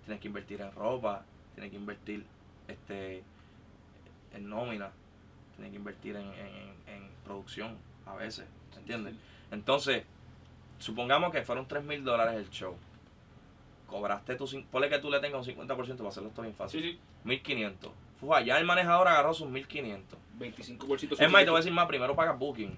tiene 0.05 0.20
que 0.20 0.29
invertir 0.29 0.61
en 0.61 0.72
ropa, 0.72 1.24
tiene 1.55 1.70
que 1.70 1.76
invertir 1.76 2.24
este 2.68 3.22
en 4.35 4.48
nómina, 4.48 4.90
tiene 5.57 5.70
que 5.70 5.76
invertir 5.76 6.16
en, 6.16 6.26
en- 6.26 6.74
en 6.94 7.09
producción 7.24 7.76
a 8.05 8.14
veces, 8.14 8.46
¿entiendes? 8.76 9.14
Entonces, 9.50 10.05
supongamos 10.79 11.33
que 11.33 11.42
fueron 11.42 11.66
3 11.66 11.83
mil 11.85 12.05
dólares 12.05 12.35
el 12.37 12.50
show. 12.50 12.76
Cobraste 13.87 14.35
tu... 14.37 14.46
Ponle 14.70 14.88
que 14.88 14.99
tú 14.99 15.11
le 15.11 15.20
tengas 15.20 15.46
un 15.46 15.55
50% 15.55 15.68
para 15.96 16.09
hacerlo 16.09 16.29
esto 16.31 16.42
bien 16.42 16.55
fácil. 16.55 16.83
Sí, 16.83 16.92
sí, 16.92 16.99
1500. 17.25 17.92
Fue 18.20 18.44
ya 18.44 18.59
el 18.59 18.64
manejador 18.64 19.09
agarró 19.09 19.33
sus 19.35 19.49
1500. 19.49 20.18
25% 20.38 21.16
Es 21.20 21.31
más, 21.31 21.42
y 21.42 21.44
te 21.44 21.51
voy 21.51 21.59
a 21.59 21.61
decir 21.61 21.72
más, 21.72 21.87
primero 21.87 22.14
pagas 22.16 22.38
booking. 22.38 22.77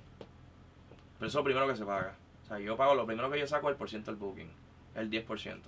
Pero 1.18 1.28
eso 1.28 1.38
es 1.38 1.40
lo 1.40 1.44
primero 1.44 1.66
que 1.68 1.76
se 1.76 1.84
paga. 1.84 2.14
O 2.44 2.46
sea, 2.46 2.58
yo 2.58 2.76
pago, 2.76 2.94
lo 2.94 3.06
primero 3.06 3.30
que 3.30 3.38
yo 3.38 3.46
saco 3.46 3.68
es 3.68 3.72
el 3.72 3.78
por 3.78 3.88
ciento 3.88 4.10
del 4.10 4.18
booking. 4.20 4.50
El 4.94 5.10
10%. 5.10 5.60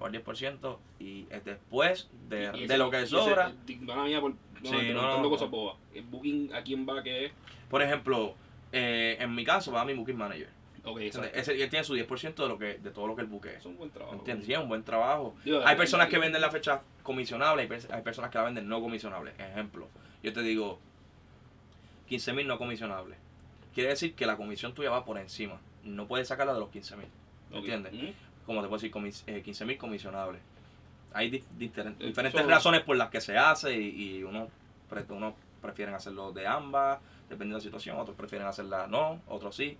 O 0.00 0.06
el 0.06 0.12
10% 0.24 0.78
y 1.00 1.26
es 1.30 1.44
después 1.44 2.08
de, 2.28 2.50
Y 2.54 2.58
de 2.60 2.64
ese- 2.66 2.78
lo 2.78 2.90
que 2.90 3.04
sobra. 3.06 3.52
di- 3.66 3.76
Mala 3.76 4.04
mía 4.04 4.20
por 4.20 4.30
no, 4.32 4.36
Sí, 4.70 4.90
no, 4.92 5.20
no. 5.22 5.28
cosas 5.30 5.50
bobas. 5.50 5.76
El 5.94 6.04
booking, 6.04 6.54
¿a 6.54 6.62
quién 6.62 6.88
va? 6.88 7.02
¿Qué 7.02 7.26
es? 7.26 7.32
Por 7.68 7.82
ejemplo, 7.82 8.34
eh, 8.72 9.16
en 9.18 9.34
mi 9.34 9.44
caso 9.44 9.72
va 9.72 9.84
mi 9.84 9.94
booking 9.94 10.16
manager. 10.16 10.48
Ok, 10.92 11.00
¿Entiendes? 11.00 11.30
exacto. 11.30 11.38
Ese, 11.52 11.62
él 11.62 11.70
tiene 11.70 11.84
su 11.84 11.94
10% 11.96 12.34
de, 12.34 12.48
lo 12.48 12.58
que, 12.58 12.78
de 12.78 12.90
todo 12.90 13.06
lo 13.06 13.14
que 13.16 13.22
él 13.22 13.26
buquee. 13.28 13.56
Es 13.56 13.66
un 13.66 13.76
buen 13.76 13.90
trabajo. 13.90 14.14
¿Entiendes? 14.16 14.46
Sí, 14.46 14.52
es 14.52 14.58
un 14.58 14.68
buen 14.68 14.82
trabajo. 14.84 15.34
Hay 15.64 15.76
personas 15.76 16.08
que 16.08 16.18
venden 16.18 16.40
la 16.40 16.50
fecha 16.50 16.82
comisionable, 17.02 17.62
hay, 17.62 17.68
hay 17.90 18.02
personas 18.02 18.30
que 18.30 18.38
la 18.38 18.44
venden 18.44 18.68
no 18.68 18.80
comisionable. 18.80 19.32
Ejemplo, 19.38 19.88
yo 20.22 20.32
te 20.32 20.42
digo 20.42 20.78
15 22.08 22.32
mil 22.32 22.46
no 22.46 22.58
comisionables. 22.58 23.18
Quiere 23.74 23.90
decir 23.90 24.14
que 24.14 24.26
la 24.26 24.36
comisión 24.36 24.74
tuya 24.74 24.90
va 24.90 25.04
por 25.04 25.18
encima. 25.18 25.60
No 25.84 26.06
puedes 26.06 26.28
sacarla 26.28 26.54
de 26.54 26.60
los 26.60 26.70
15 26.70 26.96
mil. 26.96 27.06
¿Entiendes? 27.52 27.92
Ujú. 27.94 28.12
Como 28.46 28.62
te 28.62 28.68
puedo 28.68 28.80
decir, 28.80 28.90
comis- 28.92 29.22
eh, 29.26 29.42
15 29.42 29.64
mil 29.66 29.76
comisionables. 29.78 30.40
Hay 31.12 31.30
di- 31.30 31.36
Eh, 31.38 31.42
diferentes 31.58 32.46
razones 32.46 32.82
por 32.82 32.96
las 32.96 33.08
que 33.10 33.20
se 33.20 33.36
hace 33.38 33.74
y, 33.78 34.16
y 34.18 34.22
uno, 34.24 34.48
uno 35.10 35.34
prefieren 35.62 35.94
hacerlo 35.94 36.32
de 36.32 36.46
ambas, 36.46 36.98
dependiendo 37.28 37.56
de 37.56 37.60
la 37.60 37.62
situación. 37.64 37.98
Otros 37.98 38.16
prefieren 38.16 38.46
hacerla 38.48 38.86
no, 38.86 39.20
otros 39.28 39.54
sí. 39.56 39.76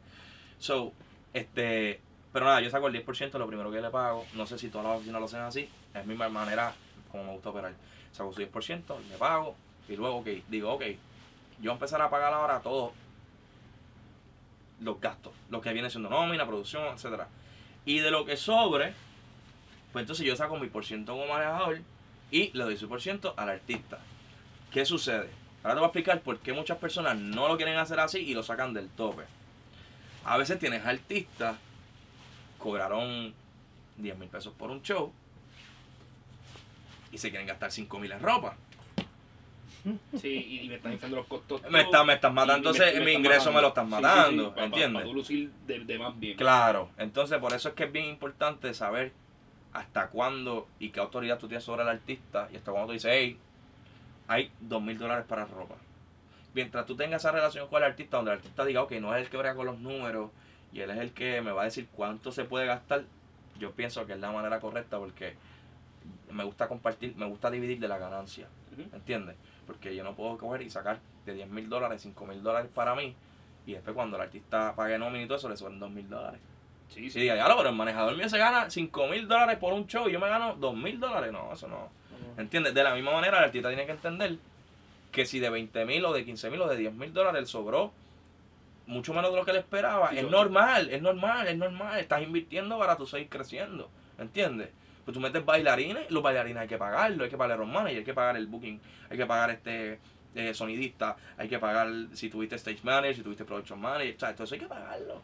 So, 0.58 0.92
este, 1.32 2.00
pero 2.32 2.46
nada, 2.46 2.60
yo 2.60 2.70
saco 2.70 2.88
el 2.88 3.04
10% 3.04 3.38
lo 3.38 3.46
primero 3.46 3.70
que 3.70 3.80
le 3.80 3.90
pago. 3.90 4.26
No 4.34 4.46
sé 4.46 4.58
si 4.58 4.68
todas 4.68 4.86
las 4.86 4.96
oficinas 4.96 5.20
lo 5.20 5.26
hacen 5.26 5.40
así. 5.40 5.68
Es 5.94 6.06
mi 6.06 6.14
manera 6.14 6.74
como 7.10 7.24
me 7.24 7.32
gusta 7.32 7.50
operar. 7.50 7.72
Saco 8.12 8.32
su 8.32 8.40
10%, 8.40 9.00
le 9.08 9.16
pago 9.16 9.54
y 9.88 9.96
luego, 9.96 10.18
ok, 10.18 10.28
digo, 10.48 10.72
ok, 10.72 10.82
yo 11.60 11.72
empezar 11.72 12.00
a 12.02 12.10
pagar 12.10 12.32
ahora 12.32 12.60
todos 12.60 12.92
los 14.80 15.00
gastos, 15.00 15.32
lo 15.50 15.60
que 15.60 15.72
viene 15.72 15.90
siendo 15.90 16.08
nómina, 16.08 16.46
producción, 16.46 16.84
etcétera. 16.94 17.28
Y 17.84 18.00
de 18.00 18.10
lo 18.10 18.24
que 18.24 18.36
sobre, 18.36 18.92
pues 19.92 20.02
entonces 20.02 20.26
yo 20.26 20.36
saco 20.36 20.58
mi 20.58 20.68
por 20.68 20.84
ciento 20.84 21.12
como 21.12 21.26
manejador 21.26 21.80
y 22.30 22.50
le 22.56 22.64
doy 22.64 22.76
su 22.76 22.88
por 22.88 23.00
ciento 23.00 23.34
al 23.36 23.48
artista. 23.48 23.98
¿Qué 24.70 24.84
sucede? 24.84 25.30
Ahora 25.62 25.74
te 25.74 25.80
voy 25.80 25.84
a 25.84 25.86
explicar 25.86 26.20
por 26.20 26.38
qué 26.38 26.52
muchas 26.52 26.78
personas 26.78 27.16
no 27.16 27.48
lo 27.48 27.56
quieren 27.56 27.78
hacer 27.78 27.98
así 27.98 28.18
y 28.18 28.34
lo 28.34 28.42
sacan 28.42 28.74
del 28.74 28.88
tope. 28.90 29.24
A 30.28 30.36
veces 30.36 30.58
tienes 30.58 30.84
artistas, 30.84 31.56
cobraron 32.58 33.32
10 33.96 34.18
mil 34.18 34.28
pesos 34.28 34.52
por 34.52 34.70
un 34.70 34.82
show 34.82 35.10
y 37.10 37.16
se 37.16 37.30
quieren 37.30 37.46
gastar 37.46 37.72
5 37.72 37.98
mil 37.98 38.12
en 38.12 38.20
ropa. 38.20 38.54
Sí, 40.20 40.60
y, 40.62 40.68
me 40.68 40.74
están 40.74 40.92
inflando 40.92 41.16
los 41.16 41.26
costos. 41.26 41.62
Me 41.70 41.80
estás 41.80 42.04
me 42.04 42.12
estás 42.12 42.30
matando, 42.30 42.68
entonces 42.68 42.92
mi 42.96 42.98
están 42.98 43.12
ingreso 43.14 43.52
me 43.52 43.62
lo 43.62 43.68
Sí, 43.68 43.74
sí, 43.80 43.86
matando, 43.86 44.54
sí, 44.54 44.60
¿entiendes? 44.62 44.92
Para 44.92 45.06
tú 45.06 45.14
lucir 45.14 45.50
de, 45.66 45.78
de 45.80 45.98
más 45.98 46.20
bien. 46.20 46.36
Claro, 46.36 46.90
entonces 46.98 47.38
por 47.38 47.54
eso 47.54 47.70
es 47.70 47.74
que 47.74 47.84
es 47.84 47.92
bien 47.92 48.04
importante 48.04 48.74
saber 48.74 49.12
hasta 49.72 50.08
cuándo 50.08 50.68
y 50.78 50.90
qué 50.90 51.00
autoridad 51.00 51.38
tú 51.38 51.48
tienes 51.48 51.64
sobre 51.64 51.84
el 51.84 51.88
artista 51.88 52.50
y 52.52 52.56
hasta 52.56 52.70
cuándo 52.70 52.88
tú 52.88 52.92
dices, 52.92 53.10
hey, 53.14 53.38
hay 54.26 54.50
dos 54.60 54.82
mil 54.82 54.98
dólares 54.98 55.24
para 55.26 55.46
ropa. 55.46 55.76
Mientras 56.58 56.86
tú 56.86 56.96
tengas 56.96 57.22
esa 57.22 57.30
relación 57.30 57.68
con 57.68 57.80
el 57.80 57.88
artista, 57.88 58.16
donde 58.16 58.32
el 58.32 58.38
artista 58.38 58.64
diga, 58.64 58.82
ok, 58.82 58.90
no 58.94 59.14
es 59.14 59.22
el 59.22 59.30
que 59.30 59.36
brega 59.36 59.54
con 59.54 59.66
los 59.66 59.78
números 59.78 60.32
y 60.72 60.80
él 60.80 60.90
es 60.90 60.98
el 60.98 61.12
que 61.12 61.40
me 61.40 61.52
va 61.52 61.62
a 61.62 61.64
decir 61.66 61.86
cuánto 61.94 62.32
se 62.32 62.42
puede 62.42 62.66
gastar, 62.66 63.04
yo 63.60 63.70
pienso 63.70 64.04
que 64.06 64.14
es 64.14 64.18
la 64.18 64.32
manera 64.32 64.58
correcta 64.58 64.98
porque 64.98 65.36
me 66.32 66.42
gusta 66.42 66.66
compartir, 66.66 67.14
me 67.14 67.26
gusta 67.26 67.48
dividir 67.48 67.78
de 67.78 67.86
la 67.86 67.98
ganancia. 67.98 68.48
¿entiendes? 68.92 69.36
Porque 69.68 69.94
yo 69.94 70.02
no 70.02 70.16
puedo 70.16 70.36
coger 70.36 70.62
y 70.62 70.70
sacar 70.70 70.98
de 71.26 71.34
10 71.34 71.48
mil 71.48 71.68
dólares, 71.68 72.02
5 72.02 72.26
mil 72.26 72.42
dólares 72.42 72.68
para 72.74 72.96
mí 72.96 73.14
y 73.64 73.74
después 73.74 73.94
cuando 73.94 74.16
el 74.16 74.22
artista 74.24 74.74
pague 74.74 74.98
nómina 74.98 75.22
y 75.22 75.26
todo 75.28 75.38
eso 75.38 75.48
le 75.48 75.56
suben 75.56 75.78
2 75.78 75.90
mil 75.92 76.10
dólares. 76.10 76.40
Sí, 76.88 77.08
sí. 77.08 77.20
diga, 77.20 77.36
ya 77.36 77.46
lo, 77.46 77.56
pero 77.56 77.68
el 77.68 77.76
manejador 77.76 78.16
mío 78.16 78.28
se 78.28 78.38
gana 78.38 78.68
5 78.68 79.06
mil 79.06 79.28
dólares 79.28 79.58
por 79.58 79.74
un 79.74 79.86
show 79.86 80.08
y 80.08 80.12
yo 80.12 80.18
me 80.18 80.28
gano 80.28 80.56
2 80.56 80.74
mil 80.74 80.98
dólares. 80.98 81.30
No, 81.30 81.52
eso 81.52 81.68
no. 81.68 81.88
¿Entiendes? 82.36 82.74
De 82.74 82.82
la 82.82 82.96
misma 82.96 83.12
manera, 83.12 83.38
el 83.38 83.44
artista 83.44 83.68
tiene 83.68 83.86
que 83.86 83.92
entender 83.92 84.38
que 85.12 85.24
si 85.26 85.38
de 85.40 85.50
20 85.50 85.84
mil 85.84 86.04
o 86.04 86.12
de 86.12 86.24
15 86.24 86.50
mil 86.50 86.60
o 86.62 86.68
de 86.68 86.76
10 86.76 86.92
mil 86.94 87.12
dólares 87.12 87.48
sobró 87.48 87.92
mucho 88.86 89.12
menos 89.12 89.30
de 89.30 89.36
lo 89.36 89.44
que 89.44 89.50
él 89.50 89.56
esperaba, 89.58 90.10
Sí, 90.10 90.16
es 90.18 90.22
yo- 90.22 90.30
normal, 90.30 90.88
es 90.90 91.02
normal, 91.02 91.46
es 91.48 91.56
normal. 91.56 91.98
Estás 92.00 92.22
invirtiendo 92.22 92.78
para 92.78 92.96
tú 92.96 93.06
seguir 93.06 93.28
creciendo. 93.28 93.90
¿Entiendes? 94.18 94.70
Pues 95.04 95.14
tú 95.14 95.20
metes 95.20 95.44
bailarines, 95.44 96.10
los 96.10 96.22
bailarines 96.22 96.62
hay 96.62 96.68
que 96.68 96.76
pagarlo, 96.78 97.24
hay 97.24 97.30
que 97.30 97.36
pagar 97.38 97.60
el 97.60 97.66
manager, 97.66 97.98
hay 97.98 98.04
que 98.04 98.14
pagar 98.14 98.36
el 98.36 98.46
booking, 98.46 98.80
hay 99.10 99.16
que 99.16 99.26
pagar 99.26 99.50
este 99.50 99.98
eh, 100.34 100.52
sonidista, 100.54 101.16
hay 101.36 101.48
que 101.48 101.58
pagar 101.58 101.88
si 102.12 102.28
tuviste 102.28 102.56
stage 102.56 102.80
manager, 102.82 103.16
si 103.16 103.22
tuviste 103.22 103.44
production 103.44 103.80
manager, 103.80 104.14
o 104.14 104.18
sea, 104.20 104.30
eso 104.30 104.54
hay 104.54 104.60
que 104.60 104.66
pagarlo. 104.66 105.22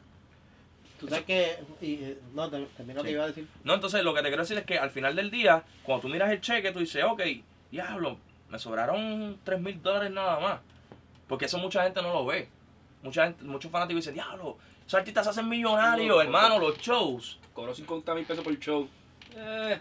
Tú 0.98 1.08
sabes 1.08 1.24
que. 1.24 1.58
Y, 1.80 1.94
eh, 2.02 2.18
no, 2.34 2.48
te- 2.48 2.64
también 2.76 2.96
no 2.96 3.02
te 3.02 3.08
Sí. 3.08 3.14
iba 3.14 3.24
a 3.24 3.26
decir. 3.26 3.46
No, 3.64 3.74
entonces 3.74 4.02
lo 4.02 4.14
que 4.14 4.22
te 4.22 4.28
quiero 4.28 4.42
decir 4.42 4.56
es 4.58 4.64
que 4.64 4.78
al 4.78 4.90
final 4.90 5.14
del 5.16 5.30
día, 5.30 5.62
cuando 5.82 6.02
tú 6.02 6.08
miras 6.08 6.30
el 6.30 6.40
cheque, 6.40 6.72
tú 6.72 6.78
dices, 6.80 7.04
ok, 7.04 7.20
diablo, 7.70 8.16
me 8.48 8.58
sobraron 8.58 9.38
3 9.44 9.60
mil 9.60 9.82
dólares 9.82 10.10
nada 10.10 10.38
más. 10.40 10.60
Porque 11.28 11.46
eso 11.46 11.58
mucha 11.58 11.82
gente 11.84 12.02
no 12.02 12.12
lo 12.12 12.26
ve. 12.26 12.48
Mucha 13.02 13.24
gente, 13.24 13.44
muchos 13.44 13.70
fanáticos 13.70 14.02
dicen, 14.02 14.14
diablo, 14.14 14.56
esos 14.86 14.98
artistas 14.98 15.24
se 15.24 15.30
hacen 15.30 15.48
millonarios, 15.48 16.08
No, 16.08 16.20
hermano, 16.20 16.58
los 16.58 16.78
shows. 16.78 17.38
Cobró 17.52 17.74
50 17.74 18.14
mil 18.14 18.24
pesos 18.24 18.44
por 18.44 18.52
el 18.52 18.58
show. 18.60 18.88
Eh, 19.36 19.80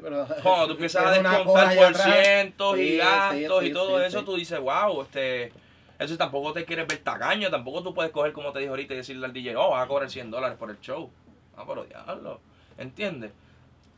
pero- 0.00 0.26
Cuando 0.42 0.66
tú 0.66 0.72
empiezas 0.72 1.04
a 1.06 1.10
descontar 1.12 1.76
por 1.76 1.94
cientos 1.94 2.78
y 2.78 2.96
gastos 2.96 3.60
sí, 3.60 3.66
y 3.66 3.72
todo 3.72 3.98
sí, 3.98 4.04
eso, 4.06 4.18
sí. 4.20 4.24
tú 4.24 4.36
dices, 4.36 4.58
wow, 4.60 5.02
este... 5.02 5.52
Eso 5.98 6.16
tampoco 6.16 6.52
te 6.52 6.64
quieres 6.64 6.88
ver 6.88 6.98
tacaño, 6.98 7.48
tampoco 7.48 7.80
tú 7.82 7.94
puedes 7.94 8.10
coger, 8.10 8.32
como 8.32 8.50
te 8.52 8.58
dije 8.58 8.70
ahorita, 8.70 8.94
y 8.94 8.96
decirle 8.96 9.24
al 9.24 9.32
DJ, 9.32 9.54
oh, 9.54 9.70
vas 9.70 9.84
a 9.84 9.86
cobrar 9.86 10.10
100 10.10 10.32
dólares 10.32 10.58
por 10.58 10.68
el 10.70 10.80
show. 10.80 11.08
Ah, 11.56 11.62
pero 11.66 11.84
diablo, 11.84 12.40
¿entiendes? 12.76 13.30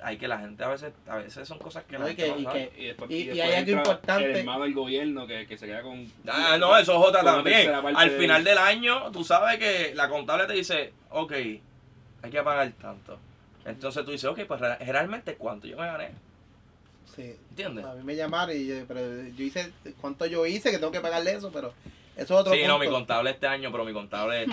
Hay 0.06 0.18
que 0.18 0.28
la 0.28 0.38
gente 0.38 0.62
a 0.62 0.68
veces, 0.68 0.92
a 1.08 1.16
veces 1.16 1.48
son 1.48 1.58
cosas 1.58 1.82
que 1.84 1.98
No, 1.98 2.04
la 2.04 2.12
y 2.12 2.16
gente 2.16 2.24
que- 2.36 2.42
no 2.42 2.50
y 2.50 2.52
que- 2.52 2.72
y 2.82 2.84
después, 2.88 3.10
Y- 3.10 3.14
y 3.14 3.24
después 3.28 3.42
hay 3.48 3.54
algo 3.54 3.70
importante. 3.72 4.30
El 4.30 4.36
hermano 4.36 4.64
del 4.64 4.74
gobierno 4.74 5.26
que, 5.26 5.46
que 5.46 5.56
se 5.56 5.66
queda 5.66 5.80
con. 5.82 6.06
Ah, 6.28 6.56
no, 6.58 6.76
eso 6.76 6.92
es 7.02 7.08
una 7.10 7.22
también. 7.22 7.70
Al 7.72 8.10
de- 8.10 8.18
final 8.18 8.44
del 8.44 8.58
año, 8.58 9.10
tú 9.12 9.24
sabes 9.24 9.58
que 9.58 9.94
la 9.94 10.08
contable 10.08 10.46
te 10.46 10.52
dice, 10.52 10.92
ok, 11.10 11.32
hay 11.32 12.30
que 12.30 12.42
pagar 12.42 12.70
tanto. 12.72 13.18
Entonces 13.64 14.04
tú 14.04 14.10
dices, 14.10 14.28
ok, 14.28 14.40
pues 14.46 14.60
re- 14.60 14.76
realmente 14.76 15.36
cuánto 15.36 15.66
yo 15.66 15.76
me 15.78 15.86
gané. 15.86 16.10
Sí. 17.16 17.34
¿Entiendes? 17.50 17.84
A 17.84 17.94
mí 17.94 18.02
me 18.04 18.16
llamaron 18.16 18.54
y 18.56 18.66
yo, 18.66 18.74
pero 18.86 19.00
yo 19.00 19.44
hice 19.44 19.72
cuánto 20.00 20.26
yo 20.26 20.44
hice 20.46 20.70
que 20.70 20.78
tengo 20.78 20.92
que 20.92 21.00
pagarle 21.00 21.32
eso, 21.32 21.50
pero 21.52 21.72
eso 22.16 22.34
es 22.34 22.40
otro 22.40 22.52
Sí, 22.52 22.62
no, 22.66 22.78
mi 22.78 22.86
punto. 22.86 22.98
contable 22.98 23.30
este 23.30 23.46
año, 23.46 23.70
pero 23.72 23.84
mi 23.84 23.92
contable 23.92 24.46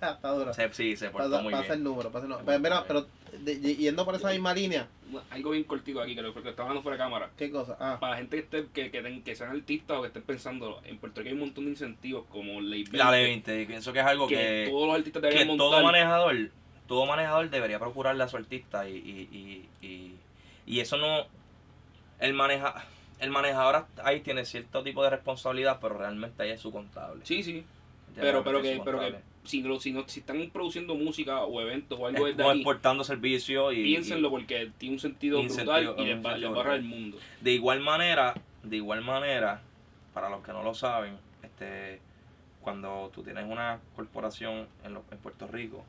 Ah, 0.00 0.12
está 0.16 0.28
duro. 0.32 0.52
se, 0.52 0.72
sí, 0.74 0.96
se 0.96 1.10
portó 1.10 1.30
Pasa, 1.30 1.42
muy 1.42 1.52
pasa 1.52 1.64
el 1.74 1.80
bien. 1.80 1.84
número, 1.84 2.10
pasa 2.10 2.24
el 2.24 2.30
número. 2.30 2.44
Muy 2.44 2.52
Pero, 2.60 2.60
mira, 2.60 2.84
pero 2.86 3.06
de- 3.38 3.56
de- 3.58 3.76
yendo 3.76 4.04
por 4.04 4.14
esa 4.14 4.30
misma 4.30 4.54
línea, 4.54 4.88
Algo 5.30 5.50
bien 5.50 5.64
cortico 5.64 6.00
aquí, 6.00 6.14
que 6.14 6.22
lo 6.22 6.32
que 6.32 6.48
estaba 6.48 6.68
hablando 6.70 6.82
fuera 6.82 6.96
de 6.96 7.02
cámara. 7.02 7.30
¿qué 7.36 7.50
cosa? 7.50 7.76
Ah, 7.80 7.98
Para 8.00 8.12
la 8.12 8.18
gente 8.18 8.36
que, 8.36 8.42
esté, 8.42 8.66
que, 8.72 8.90
que, 8.90 9.02
ten- 9.02 9.22
que 9.22 9.34
sean 9.36 9.50
artistas 9.50 9.98
o 9.98 10.00
que 10.02 10.06
estén 10.08 10.22
pensando, 10.22 10.80
en 10.84 10.98
Puerto 10.98 11.20
Rico 11.20 11.28
hay 11.28 11.34
un 11.34 11.40
montón 11.40 11.64
de 11.64 11.70
incentivos 11.72 12.24
como 12.30 12.60
Ley 12.60 12.82
20, 12.84 12.96
La 12.98 13.10
ley 13.10 13.24
20, 13.24 13.66
pienso 13.66 13.92
que 13.92 13.98
es 14.00 14.04
algo 14.06 14.26
que, 14.26 14.34
que, 14.36 14.68
todos 14.70 14.86
los 14.86 14.96
artistas 14.96 15.20
que 15.20 15.26
deberían 15.28 15.48
montar. 15.48 15.66
todo 15.70 15.82
manejador, 15.82 16.50
todo 16.86 17.06
manejador 17.06 17.50
debería 17.50 17.78
procurarle 17.78 18.22
a 18.24 18.28
su 18.28 18.36
artista 18.36 18.88
y, 18.88 18.96
y, 18.96 19.66
y, 19.82 19.86
y, 19.86 20.16
y 20.66 20.80
eso 20.80 20.96
no, 20.96 21.26
el 22.20 22.32
maneja, 22.34 22.84
el 23.18 23.30
manejador 23.30 23.86
ahí 24.04 24.20
tiene 24.20 24.44
cierto 24.44 24.82
tipo 24.82 25.02
de 25.04 25.10
responsabilidad, 25.10 25.78
pero 25.80 25.98
realmente 25.98 26.42
ahí 26.42 26.50
es 26.50 26.60
su 26.60 26.72
contable. 26.72 27.20
Sí, 27.24 27.42
sí. 27.42 27.64
Pero, 28.14 28.44
pero, 28.44 28.60
que, 28.62 28.80
pero. 28.84 29.00
Si, 29.44 29.62
lo- 29.62 29.80
si, 29.80 29.92
no, 29.92 30.06
si 30.08 30.20
están 30.20 30.50
produciendo 30.52 30.94
música 30.94 31.42
o 31.44 31.60
eventos 31.60 31.98
o 31.98 32.06
algo 32.06 32.26
Es 32.26 32.32
desde 32.32 32.42
como 32.42 32.50
ahí, 32.50 32.58
exportando 32.60 33.04
servicios 33.04 33.74
y, 33.74 33.82
piénsenlo 33.82 34.30
porque 34.30 34.70
tiene 34.78 34.94
un 34.94 35.00
sentido 35.00 35.42
brutal 35.42 35.94
y 35.98 36.04
les 36.04 36.24
va, 36.24 36.36
les 36.36 36.50
va 36.50 36.74
el 36.74 36.82
mundo. 36.82 37.18
De 37.40 37.52
igual 37.52 37.80
manera, 37.80 38.34
de 38.62 38.76
igual 38.76 39.02
manera, 39.02 39.60
para 40.14 40.28
los 40.30 40.42
que 40.44 40.52
no 40.52 40.62
lo 40.62 40.74
saben, 40.74 41.16
este, 41.42 42.00
cuando 42.60 43.10
tú 43.12 43.22
tienes 43.22 43.44
una 43.44 43.80
corporación 43.96 44.66
en, 44.84 44.94
lo- 44.94 45.04
en 45.10 45.18
Puerto 45.18 45.46
Rico, 45.48 45.84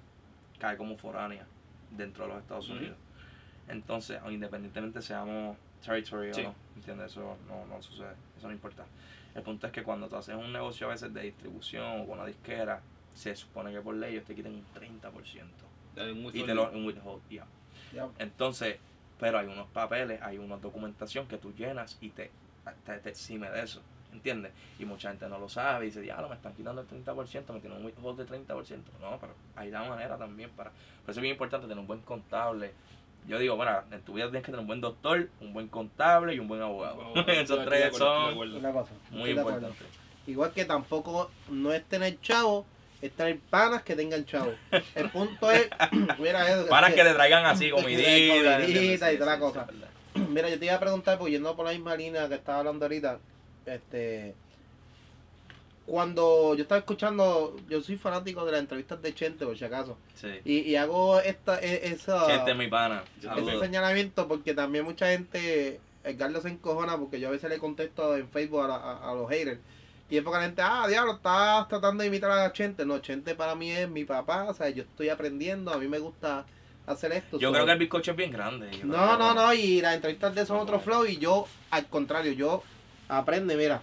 cae 0.59 0.75
como 0.77 0.97
foránea 0.97 1.45
dentro 1.91 2.25
de 2.25 2.33
los 2.33 2.41
Estados. 2.41 2.69
Unidos. 2.69 2.97
Entonces, 3.67 4.19
o 4.25 4.31
independientemente 4.31 5.01
seamos 5.01 5.55
territory 5.85 6.33
Sí. 6.33 6.41
o 6.41 6.43
no, 6.45 6.55
¿entiendes? 6.75 7.11
Eso 7.11 7.37
no, 7.47 7.65
no 7.67 7.81
sucede, 7.81 8.13
eso 8.37 8.47
no 8.47 8.53
importa. 8.53 8.85
El 9.35 9.41
punto 9.43 9.67
es 9.67 9.73
que 9.73 9.83
cuando 9.83 10.07
tú 10.07 10.15
haces 10.15 10.35
un 10.35 10.51
negocio 10.51 10.87
a 10.87 10.91
veces 10.91 11.13
de 11.13 11.21
distribución 11.23 12.01
o 12.01 12.05
con 12.07 12.19
una 12.19 12.25
disquera, 12.27 12.81
se 13.13 13.35
supone 13.35 13.71
que 13.71 13.81
por 13.81 13.95
ley 13.95 14.13
ellos 14.13 14.25
te 14.25 14.35
quiten 14.35 14.53
un 14.53 14.65
30% 14.73 15.43
Es 15.95 16.15
muy 16.15 16.31
y 16.33 16.43
te 16.43 16.53
lo 16.53 16.71
un 16.71 16.85
withhold, 16.85 17.21
yeah. 17.29 17.45
ya. 17.93 18.07
Entonces, 18.19 18.77
pero 19.19 19.39
hay 19.39 19.47
unos 19.47 19.67
papeles, 19.67 20.21
hay 20.21 20.37
una 20.37 20.57
documentación 20.57 21.27
que 21.27 21.37
tú 21.37 21.53
llenas 21.53 21.97
y 22.01 22.09
te, 22.09 22.31
te, 22.85 22.97
te 22.99 23.09
exime 23.09 23.49
de 23.49 23.63
eso. 23.63 23.81
¿Entiendes? 24.11 24.51
Y 24.77 24.85
mucha 24.85 25.09
gente 25.09 25.27
no 25.27 25.39
lo 25.39 25.49
sabe 25.49 25.85
y 25.85 25.87
dice, 25.87 26.05
ya, 26.05 26.17
me 26.17 26.35
están 26.35 26.53
quitando 26.53 26.81
el 26.81 26.87
30%, 26.87 27.51
me 27.51 27.59
tienen 27.59 27.79
un 27.79 27.85
withhold 27.85 28.19
de 28.19 28.27
30%. 28.27 28.81
No, 29.01 29.17
pero 29.19 29.33
hay 29.55 29.71
la 29.71 29.83
manera 29.83 30.17
también 30.17 30.51
para... 30.51 30.69
Por 30.69 31.11
eso 31.11 31.19
es 31.19 31.21
bien 31.21 31.33
importante 31.33 31.67
tener 31.67 31.79
un 31.79 31.87
buen 31.87 32.01
contable. 32.01 32.73
Yo 33.27 33.39
digo, 33.39 33.55
bueno, 33.55 33.81
en 33.89 34.01
tu 34.01 34.13
vida 34.13 34.25
tienes 34.25 34.43
que 34.43 34.51
tener 34.51 34.59
un 34.59 34.67
buen 34.67 34.81
doctor, 34.81 35.29
un 35.41 35.53
buen 35.53 35.67
contable 35.67 36.35
y 36.35 36.39
un 36.39 36.47
buen 36.47 36.61
abogado. 36.61 37.13
Esos 37.27 37.65
tres 37.65 37.85
acuerdo, 37.85 38.31
son. 38.31 38.55
Una 38.55 38.85
muy 39.11 39.31
importantes. 39.31 39.87
Igual 40.27 40.51
que 40.51 40.65
tampoco 40.65 41.31
no 41.49 41.73
es 41.73 41.83
tener 41.85 42.19
chavo, 42.21 42.65
es 43.05 43.11
tener 43.13 43.37
panas 43.49 43.83
que 43.83 43.95
tengan 43.95 44.25
chavo. 44.25 44.53
El 44.95 45.09
punto 45.09 45.51
es, 45.51 45.67
mira 46.19 46.47
eso. 46.51 46.67
Para 46.67 46.87
es 46.89 46.95
que 46.95 47.03
te 47.03 47.13
traigan 47.13 47.45
así 47.45 47.69
comidita. 47.69 48.59
Comidita 48.61 49.13
y 49.13 49.17
toda 49.17 49.33
la 49.33 49.39
cosa. 49.39 49.67
Mira, 50.29 50.49
yo 50.49 50.57
te 50.59 50.65
iba 50.65 50.75
a 50.75 50.79
preguntar, 50.79 51.17
porque 51.17 51.33
yendo 51.33 51.55
por 51.55 51.65
la 51.65 51.71
misma 51.71 51.95
línea 51.95 52.29
que 52.29 52.35
estaba 52.35 52.59
hablando 52.59 52.85
ahorita, 52.85 53.19
este, 53.65 54.35
cuando 55.85 56.55
yo 56.55 56.61
estaba 56.61 56.79
escuchando, 56.79 57.57
yo 57.67 57.81
soy 57.81 57.97
fanático 57.97 58.45
de 58.45 58.53
las 58.53 58.61
entrevistas 58.61 59.01
de 59.01 59.13
Chente, 59.13 59.45
por 59.45 59.57
si 59.57 59.65
acaso, 59.65 59.97
Sí. 60.15 60.29
y, 60.45 60.59
y 60.61 60.75
hago 60.77 61.19
esta, 61.19 61.59
e- 61.61 61.87
esa, 61.89 62.21
Gente, 62.29 62.53
mi 62.55 62.67
pana. 62.67 63.03
ese 63.37 63.59
señalamiento 63.59 64.27
porque 64.27 64.53
también 64.53 64.85
mucha 64.85 65.07
gente, 65.07 65.79
Edgardo 66.05 66.41
se 66.41 66.49
encojona 66.49 66.97
porque 66.97 67.19
yo 67.19 67.27
a 67.27 67.31
veces 67.31 67.49
le 67.49 67.57
contesto 67.57 68.15
en 68.15 68.29
Facebook 68.29 68.61
a, 68.63 68.67
la- 68.69 68.75
a- 68.75 69.11
a 69.11 69.13
los 69.15 69.29
haters. 69.29 69.59
Y 70.09 70.17
es 70.17 70.23
porque 70.23 70.39
la 70.39 70.45
gente, 70.45 70.61
ah, 70.61 70.85
diablo, 70.87 71.13
estás 71.13 71.67
tratando 71.67 72.01
de 72.03 72.07
imitar 72.09 72.29
a 72.31 72.51
Chente. 72.53 72.85
No, 72.85 72.99
Chente 72.99 73.35
para 73.35 73.55
mí 73.55 73.71
es 73.71 73.89
mi 73.89 74.05
papá, 74.05 74.45
o 74.49 74.53
sea, 74.53 74.69
yo 74.69 74.83
estoy 74.83 75.09
aprendiendo, 75.09 75.71
a 75.71 75.77
mí 75.77 75.87
me 75.87 75.99
gusta 75.99 76.45
hacer 76.85 77.13
esto. 77.13 77.39
Yo 77.39 77.51
creo 77.51 77.65
que 77.65 77.71
el 77.71 77.79
bizcocho 77.79 78.11
es 78.11 78.17
bien 78.17 78.31
grande. 78.31 78.69
no, 78.83 79.17
no, 79.17 79.33
no, 79.33 79.53
y 79.53 79.81
las 79.81 79.95
entrevistas 79.95 80.35
de 80.35 80.41
él 80.41 80.47
son 80.47 80.59
otro 80.59 80.79
flow 80.79 81.05
y 81.05 81.17
yo, 81.17 81.47
al 81.71 81.87
contrario, 81.87 82.33
yo 82.33 82.63
aprende, 83.07 83.55
mira, 83.55 83.81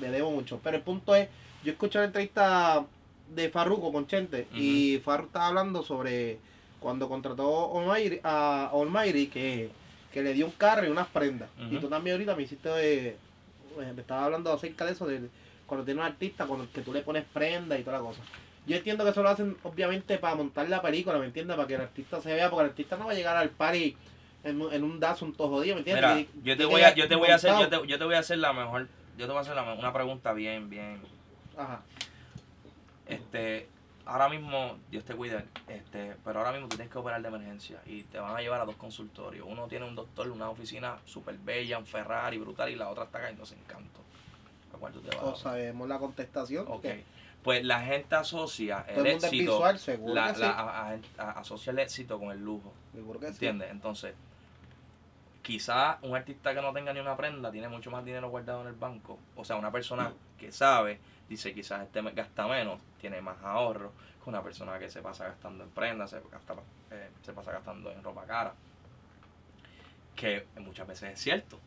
le 0.00 0.10
debo 0.10 0.30
mucho. 0.30 0.60
Pero 0.62 0.76
el 0.76 0.82
punto 0.82 1.14
es, 1.14 1.28
yo 1.62 1.72
escuché 1.72 1.98
la 1.98 2.06
entrevista 2.06 2.84
de 3.28 3.48
Farruko 3.50 3.92
con 3.92 4.06
Chente 4.06 4.48
y 4.52 4.98
Farruko 5.04 5.28
estaba 5.28 5.48
hablando 5.48 5.82
sobre 5.82 6.38
cuando 6.80 7.08
contrató 7.08 7.78
Almighty, 7.78 8.20
a 8.24 8.70
Almighty 8.72 9.26
que, 9.28 9.70
que 10.12 10.22
le 10.22 10.32
dio 10.32 10.46
un 10.46 10.52
carro 10.52 10.86
y 10.86 10.90
unas 10.90 11.06
prendas. 11.08 11.50
Y 11.70 11.76
tú 11.76 11.88
también 11.88 12.14
ahorita 12.14 12.34
me 12.34 12.42
hiciste, 12.42 12.70
eh, 13.08 13.16
me 13.78 14.00
estaba 14.00 14.24
hablando 14.24 14.52
acerca 14.52 14.86
de 14.86 14.92
eso, 14.92 15.06
de 15.06 15.28
cuando 15.70 15.84
tiene 15.84 16.00
un 16.00 16.06
artista 16.08 16.46
con 16.46 16.60
el 16.62 16.68
que 16.68 16.80
tú 16.82 16.92
le 16.92 17.02
pones 17.02 17.24
prenda 17.32 17.78
y 17.78 17.84
toda 17.84 17.98
la 17.98 18.02
cosa. 18.04 18.20
Yo 18.66 18.76
entiendo 18.76 19.04
que 19.04 19.10
eso 19.10 19.22
lo 19.22 19.28
hacen 19.28 19.56
obviamente 19.62 20.18
para 20.18 20.34
montar 20.34 20.68
la 20.68 20.82
película, 20.82 21.16
¿me 21.18 21.26
entiendes? 21.26 21.54
Para 21.56 21.68
que 21.68 21.76
el 21.76 21.80
artista 21.82 22.20
se 22.20 22.34
vea, 22.34 22.50
porque 22.50 22.64
el 22.64 22.70
artista 22.70 22.96
no 22.96 23.06
va 23.06 23.12
a 23.12 23.14
llegar 23.14 23.36
al 23.36 23.50
party 23.50 23.96
en, 24.42 24.60
un- 24.60 24.72
en 24.72 24.82
un 24.82 24.98
Datsun 24.98 25.32
todo 25.32 25.48
jodido, 25.48 25.76
¿me 25.76 25.80
entiendes? 25.82 26.10
Mira, 26.16 26.28
yo 26.42 26.56
te 26.56 26.64
voy 26.64 26.82
a, 26.82 26.92
yo 26.94 27.06
te 27.06 27.14
voy 27.14 27.28
a 27.28 27.36
hacer, 27.36 27.52
yo 27.52 27.68
te, 27.68 27.86
yo 27.86 27.98
te 27.98 28.04
voy 28.04 28.16
a 28.16 28.18
hacer 28.18 28.38
la 28.38 28.52
mejor, 28.52 28.88
yo 29.16 29.26
te 29.26 29.32
voy 29.32 29.38
a 29.38 29.40
hacer 29.42 29.54
la 29.54 29.62
una 29.74 29.92
pregunta 29.92 30.32
bien, 30.32 30.68
bien, 30.68 31.00
Ajá. 31.56 31.82
este, 33.06 33.68
ahora 34.06 34.28
mismo, 34.28 34.76
Dios 34.90 35.04
te 35.04 35.14
cuide, 35.14 35.44
este, 35.68 36.16
pero 36.24 36.40
ahora 36.40 36.52
mismo 36.52 36.68
tú 36.68 36.76
tienes 36.76 36.92
que 36.92 36.98
operar 36.98 37.22
de 37.22 37.28
emergencia 37.28 37.80
y 37.86 38.02
te 38.04 38.18
van 38.18 38.36
a 38.36 38.40
llevar 38.40 38.60
a 38.60 38.64
dos 38.64 38.76
consultorios. 38.76 39.46
Uno 39.48 39.66
tiene 39.68 39.86
un 39.86 39.94
doctor, 39.94 40.28
una 40.30 40.50
oficina 40.50 40.98
súper 41.06 41.36
bella, 41.38 41.78
un 41.78 41.86
Ferrari 41.86 42.38
brutal 42.38 42.70
y 42.70 42.76
la 42.76 42.88
otra 42.88 43.04
está 43.04 43.20
cayéndose 43.20 43.54
en 43.54 43.62
canto. 43.62 44.00
¿A 44.74 44.78
cuál 44.78 44.92
tú 44.92 45.00
te? 45.00 45.16
O 45.18 45.34
sabemos 45.36 45.88
la 45.88 45.98
contestación. 45.98 46.66
Ok. 46.68 46.82
que 46.82 47.04
Pues 47.42 47.64
la 47.64 47.80
gente 47.80 48.14
asocia 48.16 48.84
el 48.88 48.98
el 49.06 49.06
éxito, 49.14 49.30
visual, 49.52 49.78
seguro 49.78 50.14
la- 50.14 50.32
que 50.34 50.40
la- 50.40 50.46
sí. 50.46 50.52
a- 50.56 51.24
a- 51.24 51.30
a- 51.30 51.40
asocia 51.40 51.70
el 51.70 51.78
éxito 51.78 52.18
con 52.18 52.30
el 52.30 52.44
lujo. 52.44 52.72
Seguro 52.92 53.18
que 53.18 53.26
sí. 53.28 53.32
¿Entiendes? 53.32 53.70
Entonces, 53.70 54.14
quizá 55.42 55.98
un 56.02 56.14
artista 56.14 56.54
que 56.54 56.60
no 56.60 56.72
tenga 56.72 56.92
ni 56.92 57.00
una 57.00 57.16
prenda 57.16 57.50
tiene 57.50 57.68
mucho 57.68 57.90
más 57.90 58.04
dinero 58.04 58.28
guardado 58.28 58.60
en 58.62 58.66
el 58.68 58.74
banco. 58.74 59.18
O 59.36 59.44
sea, 59.44 59.56
una 59.56 59.72
persona 59.72 60.12
que 60.38 60.52
sabe, 60.52 61.00
dice 61.28 61.54
quizás 61.54 61.82
este 61.82 62.02
gasta 62.12 62.46
menos, 62.46 62.78
tiene 63.00 63.20
más 63.22 63.36
ahorro 63.42 63.92
que 64.22 64.28
una 64.28 64.42
persona 64.42 64.78
que 64.78 64.90
se 64.90 65.00
pasa 65.00 65.24
gastando 65.28 65.64
en 65.64 65.70
prendas, 65.70 66.10
se, 66.10 66.20
gasta, 66.30 66.54
eh, 66.90 67.08
se 67.22 67.32
pasa 67.32 67.52
gastando 67.52 67.90
en 67.90 68.02
ropa 68.04 68.24
cara. 68.26 68.52
Que 70.14 70.46
muchas 70.58 70.86
veces 70.86 71.14
es 71.14 71.20
cierto. 71.20 71.58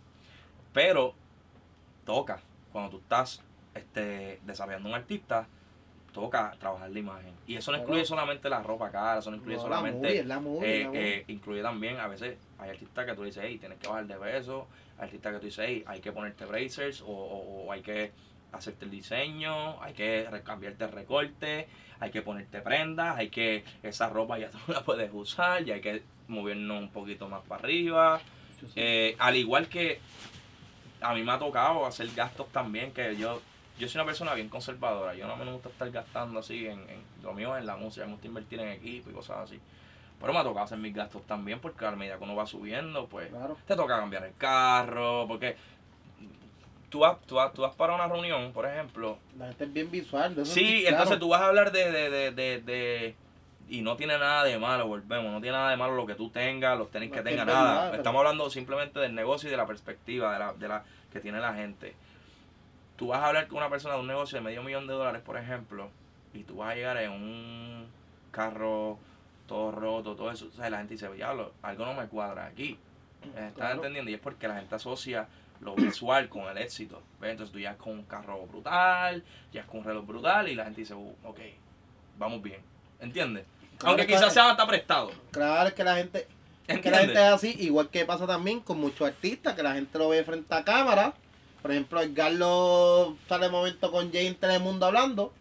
Pero 0.72 1.16
toca, 2.06 2.40
cuando 2.74 2.92
tú 2.92 2.98
estás 2.98 3.42
este, 3.74 4.40
desarrollando 4.46 4.90
un 4.90 4.96
artista, 4.96 5.48
toca 6.12 6.54
trabajar 6.60 6.90
la 6.92 7.00
imagen. 7.00 7.34
Y 7.48 7.56
eso 7.56 7.72
no 7.72 7.78
incluye 7.80 8.06
solamente 8.06 8.50
la 8.50 8.62
ropa 8.62 8.92
cara, 8.92 9.20
eso 9.20 9.32
no 9.32 9.38
incluye 9.38 9.56
No, 9.58 9.64
solamente... 9.64 10.00
la 10.00 10.10
movie, 10.10 10.20
es 10.20 10.26
la 10.28 10.40
movie, 10.40 10.82
Eh, 10.82 10.84
la 10.84 11.00
eh, 11.00 11.26
incluye 11.30 11.62
también, 11.64 12.00
a 12.00 12.08
veces, 12.08 12.38
hay 12.60 12.70
artistas 12.70 13.06
que 13.06 13.14
tú 13.16 13.24
dices, 13.24 13.44
hey, 13.48 13.58
tienes 13.58 13.80
que 13.80 13.88
bajar 13.88 14.06
de 14.06 14.16
peso, 14.18 14.68
hay 14.98 15.06
artistas 15.06 15.34
que 15.34 15.40
tú 15.40 15.46
dices, 15.46 15.66
hey, 15.68 15.84
hay 15.88 16.02
que 16.02 16.12
ponerte 16.12 16.46
bracers, 16.46 17.02
o, 17.02 17.08
o- 17.08 17.66
o 17.66 17.72
hay 17.72 17.82
que 17.82 18.12
hacerte 18.52 18.86
el 18.86 18.92
diseño, 18.92 19.82
hay 19.82 19.94
que 19.94 20.28
cambiarte 20.44 20.84
el 20.84 20.92
recorte, 20.92 21.68
hay 22.00 22.12
que 22.12 22.22
ponerte 22.22 22.62
prendas, 22.62 23.18
hay 23.18 23.30
que, 23.30 23.64
esa 23.82 24.10
ropa 24.10 24.38
ya 24.38 24.50
tú 24.52 24.60
la 24.68 24.84
puedes 24.84 25.10
usar, 25.12 25.64
ya 25.66 25.74
hay 25.76 25.82
que 25.82 26.04
movernos 26.28 26.80
un 26.80 26.90
poquito 26.92 27.28
más 27.28 27.42
para 27.48 27.62
arriba. 27.64 28.22
Sí. 28.60 28.68
Eh, 28.76 29.16
al 29.18 29.36
igual 29.36 29.68
que 29.68 30.00
a 31.04 31.14
mí 31.14 31.24
me 31.24 31.32
ha 31.34 31.40
tocado 31.40 31.86
hacer 31.86 32.08
gastos 32.16 32.48
también, 32.50 32.92
que 32.92 33.16
yo 33.16 33.42
yo 33.80 33.88
soy 33.88 33.98
una 34.00 34.06
persona 34.06 34.34
bien 34.36 34.50
conservadora, 34.50 35.16
yo 35.16 35.26
no 35.28 35.36
me 35.36 35.52
gusta 35.52 35.68
estar 35.70 35.90
gastando 35.90 36.40
así 36.40 36.68
en, 36.68 36.80
en 36.90 37.04
lo 37.24 37.34
mío 37.34 37.56
es 37.56 37.62
en 37.62 37.66
la 37.68 37.76
música, 37.76 38.06
me 38.06 38.12
gusta 38.12 38.28
invertir 38.28 38.60
en 38.60 38.70
equipo 38.70 39.10
y 39.10 39.14
cosas 39.14 39.38
así. 39.40 39.60
Pero 40.22 40.32
me 40.32 40.40
ha 40.40 40.44
tocado 40.44 40.64
hacer 40.66 40.78
mis 40.78 40.94
gastos 40.94 41.24
también 41.24 41.60
porque 41.60 41.84
a 41.86 41.92
medida 41.92 42.18
que 42.18 42.24
uno 42.24 42.36
va 42.36 42.46
subiendo, 42.46 43.08
pues 43.08 43.30
Claro. 43.30 43.58
te 43.68 43.76
toca 43.76 43.98
cambiar 43.98 44.26
el 44.26 44.34
carro, 44.38 45.26
porque 45.28 45.58
tú 46.90 47.00
vas, 47.00 47.20
tú 47.26 47.36
vas, 47.36 47.52
tú 47.54 47.64
vas 47.64 47.74
para 47.76 47.96
una 47.96 48.08
reunión, 48.08 48.52
por 48.54 48.68
ejemplo, 48.68 49.18
La 49.40 49.48
gente 49.48 49.64
es 49.66 49.74
bien 49.74 49.90
visual. 49.92 50.36
de 50.36 50.44
eso 50.44 50.54
Sí, 50.54 50.82
claro. 50.82 50.98
entonces 50.98 51.20
tú 51.20 51.30
vas 51.30 51.42
a 51.42 51.48
hablar 51.48 51.72
de, 51.72 51.92
de, 51.92 52.10
de, 52.12 52.32
de, 52.32 52.62
de- 52.62 53.16
Y 53.70 53.82
no 53.82 53.96
tiene 53.96 54.18
nada 54.18 54.44
de 54.44 54.58
malo, 54.60 54.88
volvemos. 54.88 55.32
No 55.32 55.42
tiene 55.42 55.58
nada 55.58 55.72
de 55.72 55.78
malo 55.78 55.96
lo 55.96 56.06
que 56.06 56.16
tú 56.16 56.30
tengas, 56.30 56.78
los 56.78 56.92
tenis 56.92 57.10
No, 57.10 57.14
que 57.14 57.20
es 57.20 57.26
tengas, 57.26 57.48
es 57.48 57.54
nada. 57.54 57.96
Estamos 57.96 58.20
hablando 58.20 58.50
simplemente 58.50 59.00
del 59.00 59.16
negocio 59.16 59.48
y 59.48 59.52
de 59.52 59.58
la 59.58 59.66
perspectiva 59.66 60.34
de 60.34 60.40
la, 60.40 60.54
de 60.54 60.68
la 60.68 60.84
que 61.12 61.20
tiene 61.20 61.40
la 61.40 61.54
gente. 61.54 61.96
Tú 62.98 63.08
vas 63.08 63.20
a 63.22 63.28
hablar 63.28 63.48
con 63.48 63.58
una 63.58 63.70
persona 63.70 63.96
de 63.96 64.02
un 64.02 64.08
negocio 64.08 64.38
de 64.38 64.44
medio 64.44 64.62
millón 64.64 64.86
de 64.88 64.94
dólares, 64.94 65.22
por 65.26 65.38
ejemplo, 65.38 65.90
y 66.34 66.44
tú 66.44 66.58
vas 66.58 66.72
a 66.72 66.76
llegar 66.76 66.98
en 66.98 67.12
un 67.12 67.88
carro 68.32 69.00
todo 69.48 69.72
roto, 69.72 70.16
todo 70.16 70.30
eso. 70.32 70.48
O 70.48 70.56
sea, 70.56 70.70
la 70.70 70.78
gente 70.78 70.94
dice, 70.94 71.12
diablo, 71.12 71.54
algo 71.62 71.86
no 71.86 71.94
me 71.94 72.08
cuadra 72.08 72.46
aquí. 72.46 72.78
¿Estás 73.36 73.54
Claro. 73.54 73.76
entendiendo? 73.76 74.12
Y 74.12 74.16
es 74.16 74.20
porque 74.20 74.48
la 74.48 74.56
gente 74.58 74.76
asocia 74.76 75.28
lo 75.62 75.76
visual 75.76 76.28
con 76.30 76.44
el 76.44 76.58
éxito. 76.58 77.02
¿ves? 77.20 77.32
Entonces 77.32 77.54
tú 77.54 77.60
ya 77.60 77.76
con 77.78 77.94
un 77.94 78.04
carro 78.04 78.46
brutal, 78.46 79.24
ya 79.52 79.66
con 79.66 79.80
un 79.80 79.86
reloj 79.86 80.06
brutal 80.06 80.50
y 80.50 80.56
la 80.56 80.66
gente 80.66 80.82
dice, 80.82 80.94
uh, 80.94 81.16
ok, 81.24 81.40
vamos 82.18 82.42
bien. 82.42 82.62
¿Entiendes? 83.00 83.46
Aunque 83.84 84.06
que- 84.06 84.14
quizás 84.14 84.34
sea 84.34 84.52
hasta 84.52 84.68
prestado. 84.68 85.12
Claro, 85.32 85.68
es 85.68 85.74
que 85.74 85.84
la 85.84 85.96
gente. 85.96 86.28
Es 86.68 86.80
que 86.80 86.90
la 86.92 87.00
gente 87.00 87.14
es 87.14 87.34
así, 87.34 87.56
igual 87.60 87.90
que 87.90 88.06
pasa 88.06 88.26
también 88.26 88.62
con 88.62 88.80
muchos 88.80 89.06
artistas, 89.06 89.54
que 89.54 89.64
la 89.64 89.74
gente 89.74 89.98
lo 90.00 90.10
ve 90.10 90.24
frente 90.24 90.54
a 90.56 90.64
cámara. 90.64 91.14
Por 91.62 91.72
ejemplo, 91.72 92.00
el 92.02 92.14
Garlo 92.14 93.18
sale 93.28 93.48
un 93.48 93.52
momento 93.52 93.92
con 93.92 94.12
Jay 94.12 94.28
en 94.28 94.36
Telemundo 94.36 94.86
hablando. 94.86 95.34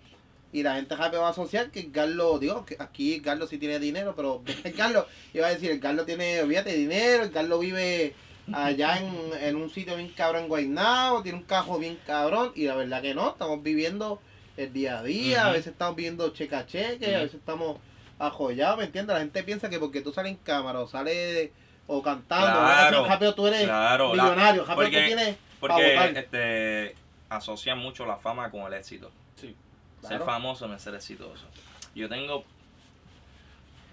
Y 0.52 0.62
la 0.62 0.74
gente 0.74 0.94
rápido 0.96 1.22
va 1.22 1.28
a 1.28 1.30
asociar 1.30 1.70
que 1.70 1.80
el 1.80 1.92
Garlo, 1.92 2.38
digo, 2.38 2.66
que 2.66 2.76
aquí 2.78 3.14
el 3.14 3.22
Garlo 3.22 3.46
sí 3.46 3.56
tiene 3.56 3.78
dinero, 3.78 4.14
pero 4.14 4.42
el 4.64 4.72
Garlo, 4.72 5.06
iba 5.32 5.46
a 5.46 5.50
decir, 5.50 5.70
el 5.70 5.80
Garlo 5.80 6.04
tiene, 6.04 6.42
olvídate, 6.42 6.74
dinero, 6.74 7.22
el 7.22 7.30
Garlo 7.30 7.58
vive 7.60 8.14
allá 8.52 8.98
en, 8.98 9.14
en 9.40 9.56
un 9.56 9.70
sitio 9.70 9.96
bien 9.96 10.10
cabrón 10.10 10.42
en 10.42 10.48
Guaynabo, 10.48 11.22
tiene 11.22 11.38
un 11.38 11.44
cajo 11.44 11.78
bien 11.78 11.98
cabrón, 12.06 12.52
y 12.54 12.64
la 12.66 12.74
verdad 12.74 13.00
que 13.00 13.14
no, 13.14 13.30
estamos 13.30 13.62
viviendo 13.62 14.20
el 14.56 14.72
día 14.72 14.98
a 14.98 15.02
día, 15.02 15.46
a 15.46 15.52
veces 15.52 15.68
estamos 15.68 15.96
viendo 15.96 16.28
cheque 16.30 16.54
a 16.56 16.66
cheque, 16.66 17.14
a 17.16 17.20
veces 17.20 17.36
estamos 17.36 17.78
ajollados, 18.26 18.78
¿me 18.78 18.84
entiendes? 18.84 19.14
La 19.14 19.20
gente 19.20 19.42
piensa 19.42 19.68
que 19.68 19.78
porque 19.78 20.00
tú 20.00 20.12
sales 20.12 20.32
en 20.32 20.38
cámara 20.38 20.80
o 20.80 20.86
sales 20.88 21.50
o 21.86 22.02
cantando, 22.02 22.46
Claro, 22.60 22.96
¿verdad? 23.02 23.08
rápido 23.14 23.34
tú 23.34 23.46
eres 23.46 23.64
Claro, 23.64 24.14
la- 24.14 24.22
millonario, 24.24 24.62
rápido 24.64 24.76
porque- 24.76 25.00
tú 25.00 25.06
tienes 25.06 25.36
porque 25.60 26.18
este, 26.18 26.94
asocian 27.28 27.78
mucho 27.78 28.04
la 28.06 28.16
fama 28.16 28.50
con 28.50 28.62
el 28.62 28.74
éxito. 28.74 29.10
Sí. 29.36 29.54
Ser 30.02 30.20
famoso 30.22 30.66
no 30.68 30.74
es 30.74 30.82
ser 30.82 30.94
exitoso. 30.94 31.46
Yo 31.94 32.08
tengo. 32.08 32.44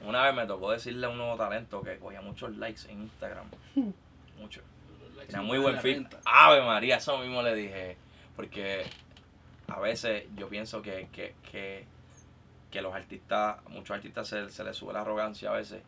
Una 0.05 0.23
vez 0.23 0.33
me 0.33 0.45
tocó 0.45 0.71
decirle 0.71 1.05
a 1.05 1.09
un 1.09 1.17
nuevo 1.17 1.35
talento 1.35 1.81
que 1.83 1.97
cogía 1.99 2.21
muchos 2.21 2.55
likes 2.57 2.81
en 2.89 3.01
Instagram. 3.03 3.47
Muchos. 4.39 4.63
Era 5.27 5.41
muy 5.41 5.57
buen 5.59 5.79
fit. 5.81 6.07
Ave 6.25 6.61
María, 6.61 6.95
eso 6.95 7.17
mismo 7.17 7.41
le 7.43 7.53
dije. 7.53 7.97
Porque 8.37 8.85
a 9.67 9.79
veces 9.81 10.23
yo 10.37 10.47
pienso 10.47 10.81
que, 10.81 11.09
que, 11.11 11.35
que, 11.51 11.85
que 12.71 12.81
los 12.81 12.93
artistas, 12.93 13.57
muchos 13.69 13.95
artistas 13.95 14.27
se, 14.27 14.49
se 14.49 14.63
les 14.63 14.75
sube 14.75 14.93
la 14.93 15.01
arrogancia 15.01 15.49
a 15.49 15.53
veces. 15.53 15.81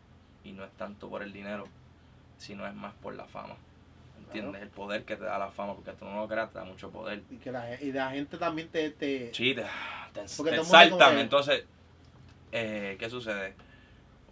Y 0.44 0.52
no 0.52 0.64
es 0.64 0.72
tanto 0.72 1.08
por 1.08 1.22
el 1.22 1.32
dinero, 1.32 1.68
sino 2.38 2.66
es 2.66 2.74
más 2.74 2.92
por 2.94 3.14
la 3.14 3.24
fama. 3.24 3.54
¿Entiendes? 4.18 4.62
El 4.62 4.68
poder 4.68 5.04
que 5.04 5.16
te 5.16 5.24
da 5.24 5.38
la 5.38 5.50
fama, 5.50 5.74
porque 5.74 5.92
tú 5.92 6.04
no 6.04 6.16
lo 6.16 6.28
creas, 6.28 6.50
te 6.50 6.58
da 6.58 6.64
mucho 6.64 6.90
poder. 6.90 7.22
Y, 7.30 7.36
que 7.36 7.52
la, 7.52 7.80
y 7.80 7.92
la 7.92 8.10
gente 8.10 8.38
también 8.38 8.68
te... 8.68 8.90
te 8.90 9.32
Sí, 9.32 9.54
te, 9.54 9.64
te, 10.12 10.56
exaltan. 10.56 11.18
Entonces, 11.18 11.64
eh, 12.50 12.96
¿qué 12.98 13.10
sucede? 13.10 13.54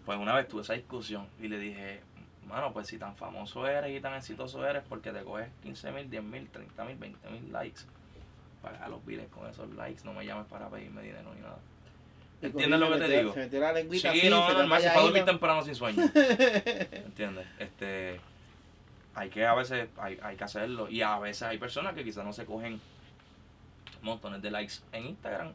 Pues 0.05 0.19
una 0.19 0.35
vez 0.35 0.49
tuve 0.49 0.63
esa 0.63 0.73
discusión 0.73 1.27
y 1.41 1.49
le 1.49 1.59
dije, 1.59 2.01
mano, 2.47 2.73
pues 2.73 2.89
si 2.89 2.99
tan 2.99 3.15
famoso 3.15 3.67
eres 3.67 3.97
y 3.97 4.01
tan 4.01 4.15
exitoso 4.15 4.67
eres, 4.67 4.83
porque 4.89 5.13
te 5.13 5.23
coges 5.23 5.49
15 5.63 5.93
mil, 5.93 6.11
10 6.11 6.23
mil, 6.23 6.49
30 6.49 6.85
mil, 6.85 6.97
20 6.97 7.31
mil 7.31 7.53
likes. 7.53 7.83
Paga 8.63 8.89
los 8.89 9.05
biles 9.07 9.29
con 9.29 9.49
esos 9.49 9.71
likes, 9.75 10.03
no 10.05 10.13
me 10.13 10.27
llames 10.27 10.47
para 10.47 10.69
pedirme 10.69 11.03
dinero 11.03 11.33
ni 11.35 11.41
nada. 11.41 11.59
¿Entiendes 12.43 12.81
lo 12.81 12.89
que 12.89 12.95
te 12.95 13.01
metió- 13.01 13.19
digo? 13.19 13.33
Se 13.35 13.41
metió 13.41 13.61
la 13.61 13.73
lengüita 13.73 14.13
Sí, 14.13 14.19
así, 14.19 14.31
no, 14.31 14.41
no, 14.41 14.47
te 14.49 14.53
no, 14.55 14.63
si 14.63 14.69
vaya 14.71 14.81
fue 14.81 14.89
a 14.91 14.95
ahí, 15.01 15.05
dormir 15.07 15.23
¿no? 15.23 15.27
temprano 15.31 15.63
sin 15.63 15.75
sueño. 15.75 16.03
¿Entiendes? 16.15 17.47
Este, 17.59 18.21
hay 19.15 19.29
que 19.29 19.45
a 19.47 19.55
veces, 19.55 19.89
hay, 19.99 20.19
hay 20.23 20.37
que 20.37 20.45
hacerlo. 20.45 20.89
Y 20.89 21.03
a 21.03 21.19
veces 21.19 21.43
hay 21.43 21.59
personas 21.59 21.95
que 21.95 22.05
quizás 22.05 22.25
no 22.25 22.33
se 22.33 22.45
cogen 22.47 22.81
montones 24.03 24.41
de 24.43 24.51
likes 24.51 24.75
en 24.93 25.07
Instagram 25.07 25.53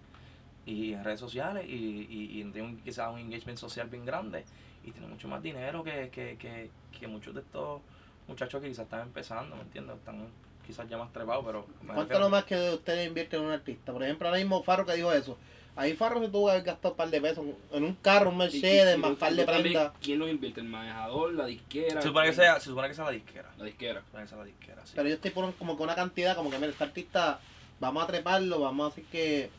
y 0.66 0.94
en 0.94 1.04
redes 1.04 1.20
sociales 1.20 1.66
y, 1.68 2.08
y, 2.10 2.42
y 2.42 2.44
tienen 2.52 2.78
quizás 2.84 3.12
un 3.12 3.20
engagement 3.20 3.58
social 3.58 3.88
bien 3.88 4.06
grande 4.06 4.44
y 4.84 4.92
tienen 4.92 5.10
mucho 5.10 5.28
más 5.28 5.42
dinero 5.42 5.84
que, 5.84 6.10
que, 6.10 6.38
que, 6.38 6.70
que 6.98 7.08
muchos 7.08 7.34
de 7.34 7.42
estos 7.42 7.82
muchachos 8.28 8.62
que 8.62 8.68
quizás 8.70 8.86
están 8.86 9.02
empezando, 9.02 9.56
¿me 9.56 9.62
entiendes? 9.64 9.96
Están 9.98 10.28
quizás 10.66 10.88
ya 10.90 10.98
más 10.98 11.12
trepados, 11.14 11.44
pero... 11.46 11.68
¿Cuánto 11.86 12.20
lo 12.20 12.30
más 12.30 12.44
que 12.46 12.72
ustedes 12.74 13.08
invierten 13.08 13.40
en 13.42 13.46
un 13.48 13.52
artista? 13.52 13.92
Por 13.94 14.04
ejemplo, 14.04 14.28
ahora 14.28 14.40
mismo 14.40 14.64
Farro 14.64 14.86
que 14.86 14.94
dijo 14.94 15.12
eso. 15.14 15.38
Ahí 15.78 15.94
Farro 15.94 16.22
se 16.22 16.30
tuvo 16.30 16.46
que 16.46 16.52
haber 16.54 16.64
gastado 16.64 16.92
un 16.94 16.98
par 16.98 17.10
de 17.10 17.20
pesos 17.20 17.46
en 17.74 17.84
un 17.84 17.96
carro, 17.96 18.30
un 18.30 18.38
Mercedes, 18.38 18.98
más 18.98 19.10
un 19.12 19.16
par 19.18 19.34
de 19.34 19.44
prendas. 19.46 19.92
¿Quién 20.02 20.20
los 20.20 20.30
invierte? 20.30 20.62
¿El 20.62 20.68
manejador? 20.68 21.34
¿La 21.34 21.46
disquera? 21.48 22.02
Se 22.02 22.08
supone 22.08 22.28
que 22.28 22.34
sea, 22.34 22.60
se 22.60 22.66
supone 22.70 22.88
que 22.88 22.94
sea 22.94 23.04
la 23.06 23.12
disquera. 23.12 23.50
La 23.58 23.66
disquera. 23.66 24.00
Se 24.00 24.06
supone 24.08 24.24
que 24.24 24.30
sea 24.30 24.38
la 24.38 24.44
disquera, 24.46 24.86
sí. 24.86 24.94
Pero 24.96 25.10
yo 25.10 25.16
estoy 25.16 25.32
por 25.32 25.54
como 25.56 25.76
con 25.76 25.86
una 25.86 25.96
cantidad, 25.96 26.36
como 26.36 26.50
que 26.50 26.58
mira, 26.58 26.70
este 26.72 26.84
artista, 26.84 27.40
vamos 27.82 28.04
a 28.04 28.08
treparlo, 28.08 28.60
vamos 28.62 28.86
a 28.86 28.88
hacer 28.94 29.04
que... 29.06 29.50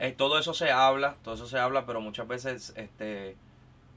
Eh, 0.00 0.14
todo 0.16 0.38
eso 0.38 0.54
se 0.54 0.70
habla, 0.70 1.16
todo 1.22 1.34
eso 1.34 1.46
se 1.46 1.58
habla, 1.58 1.84
pero 1.84 2.00
muchas 2.00 2.26
veces, 2.26 2.72
este, 2.76 3.36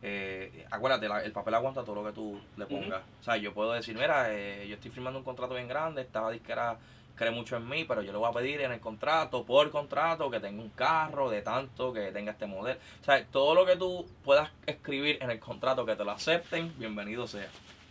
eh, 0.01 0.65
acuérdate, 0.71 1.07
la- 1.07 1.23
el 1.23 1.31
papel 1.31 1.53
aguanta 1.53 1.83
todo 1.83 1.95
lo 1.95 2.03
que 2.05 2.11
tú 2.11 2.39
le 2.57 2.65
pongas. 2.65 3.01
O 3.21 3.23
sea, 3.23 3.37
yo 3.37 3.53
puedo 3.53 3.71
decir, 3.71 3.95
mira, 3.95 4.33
eh, 4.33 4.67
yo 4.67 4.75
estoy 4.75 4.91
firmando 4.91 5.19
un 5.19 5.25
contrato 5.25 5.53
bien 5.53 5.67
grande, 5.67 6.01
esta 6.01 6.27
disquera 6.31 6.77
cree 7.15 7.31
mucho 7.31 7.55
en 7.57 7.67
mí, 7.67 7.83
pero 7.85 8.01
yo 8.01 8.11
le 8.11 8.17
voy 8.17 8.29
a 8.29 8.33
pedir 8.33 8.61
en 8.61 8.71
el 8.71 8.79
contrato, 8.79 9.43
por 9.45 9.69
contrato, 9.71 10.29
que 10.31 10.39
tenga 10.39 10.61
un 10.61 10.69
carro 10.69 11.29
de 11.29 11.41
tanto, 11.41 11.93
que 11.93 12.11
tenga 12.11 12.31
este 12.31 12.45
modelo. 12.45 12.79
O 13.01 13.03
sea, 13.03 13.23
todo 13.25 13.53
lo 13.55 13.65
que 13.65 13.75
tú 13.75 14.05
puedas 14.23 14.49
escribir 14.65 15.17
en 15.21 15.31
el 15.31 15.39
contrato 15.39 15.85
que 15.85 15.95
te 15.95 16.03
lo 16.03 16.11
acepten, 16.11 16.73
bienvenido 16.77 17.27
sea. 17.27 17.47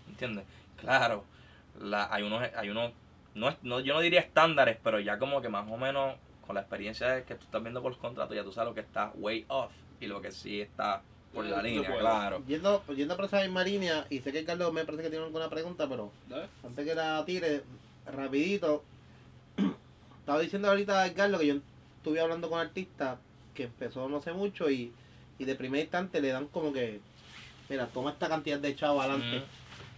¿Entiendes? 0.08 0.44
Claro, 0.76 1.24
la, 1.80 2.12
hay 2.12 2.22
unos, 2.22 2.42
hay 2.56 2.70
unos, 2.70 2.92
no, 3.34 3.48
es- 3.50 3.56
no, 3.62 3.80
yo 3.80 3.94
no 3.94 4.00
diría 4.00 4.20
estándares, 4.20 4.78
pero 4.82 4.98
ya 5.00 5.18
como 5.18 5.40
que 5.40 5.48
más 5.48 5.70
o 5.70 5.76
menos 5.76 6.16
con 6.46 6.54
la 6.54 6.62
experiencia 6.62 7.24
que 7.24 7.36
tú 7.36 7.44
estás 7.44 7.62
viendo 7.62 7.80
por 7.82 7.92
los 7.92 8.00
contratos, 8.00 8.34
ya 8.34 8.42
tú 8.42 8.52
sabes 8.52 8.70
lo 8.70 8.74
que 8.74 8.80
está 8.80 9.12
way 9.14 9.44
off 9.48 9.70
y 10.00 10.06
lo 10.06 10.20
que 10.20 10.32
sí 10.32 10.60
está 10.60 11.02
por 11.32 11.44
la 11.44 11.60
Eh, 11.60 11.62
línea, 11.62 11.96
claro. 11.96 12.42
Yendo, 12.48 12.84
yendo 12.88 13.14
por 13.14 13.26
esa 13.26 13.40
misma 13.42 13.62
línea, 13.62 14.04
y 14.10 14.18
sé 14.20 14.32
que 14.32 14.44
Carlos 14.44 14.72
me 14.72 14.84
parece 14.84 15.04
que 15.04 15.10
tiene 15.10 15.24
alguna 15.26 15.48
pregunta, 15.48 15.86
pero 15.88 16.10
antes 16.64 16.84
que 16.84 16.94
la 16.94 17.24
tire, 17.24 17.62
rapidito. 18.06 18.82
Estaba 20.20 20.40
diciendo 20.40 20.68
ahorita 20.68 21.12
Carlos 21.14 21.40
que 21.40 21.46
yo 21.48 21.54
estuve 21.96 22.20
hablando 22.20 22.48
con 22.48 22.58
un 22.60 22.66
artista 22.66 23.18
que 23.54 23.64
empezó 23.64 24.08
no 24.08 24.20
sé 24.22 24.32
mucho 24.32 24.70
y 24.70 24.92
y 25.38 25.44
de 25.46 25.54
primer 25.54 25.80
instante 25.80 26.20
le 26.20 26.28
dan 26.28 26.48
como 26.48 26.70
que, 26.70 27.00
mira, 27.70 27.86
toma 27.86 28.10
esta 28.10 28.28
cantidad 28.28 28.58
de 28.58 28.76
chavos 28.76 29.02
adelante. 29.02 29.42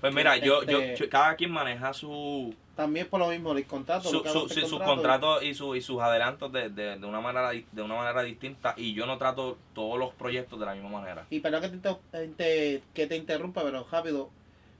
Pues 0.01 0.15
mira, 0.15 0.37
yo, 0.37 0.63
yo, 0.63 0.79
Este- 0.81 1.05
yo- 1.05 1.11
cada 1.11 1.35
quien 1.35 1.51
maneja 1.51 1.93
su, 1.93 2.55
También 2.77 3.09
por 3.09 3.19
lo 3.19 3.27
mismo, 3.29 3.51
el 3.53 3.65
contrato. 3.67 4.09
su, 4.09 4.21
sí, 4.49 4.61
sus 4.61 4.71
contrato. 4.71 4.85
contratos 4.95 5.43
y, 5.43 5.53
su, 5.55 5.75
y 5.75 5.81
sus 5.83 6.01
adelantos 6.01 6.53
de, 6.53 6.69
de, 6.71 6.97
de 6.97 7.07
una 7.07 7.21
manera 7.21 7.51
de 7.51 7.83
una 7.83 7.97
manera 7.97 8.23
distinta 8.23 8.75
y 8.77 8.95
yo 8.95 9.05
no 9.05 9.19
trato 9.19 9.59
todos 9.75 9.99
los 9.99 10.15
proyectos 10.15 10.61
de 10.61 10.67
la 10.67 10.75
misma 10.75 10.91
manera. 10.91 11.27
Y 11.29 11.41
perdón 11.41 11.63
que 11.63 11.69
te, 11.69 11.75
inter- 11.77 12.31
te- 12.37 12.83
que 12.95 13.07
te 13.09 13.17
interrumpa, 13.17 13.65
pero 13.65 13.85
rápido, 13.91 14.31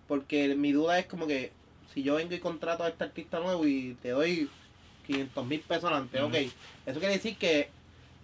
porque 0.07 0.55
mi 0.55 0.71
duda 0.71 0.97
es 1.01 1.07
como 1.07 1.27
que 1.27 1.51
si 1.93 2.05
yo 2.05 2.15
vengo 2.15 2.35
y 2.35 2.39
contrato 2.39 2.85
a 2.85 2.89
este 2.89 3.03
artista 3.03 3.41
nuevo 3.41 3.67
y 3.67 3.97
te 4.01 4.11
doy 4.11 4.49
500 5.07 5.47
mil 5.47 5.61
pesos 5.61 5.85
adelante, 5.85 6.19
Ujú. 6.19 6.29
ok, 6.29 6.35
eso 6.87 6.99
quiere 6.99 7.15
decir 7.15 7.37
que 7.37 7.71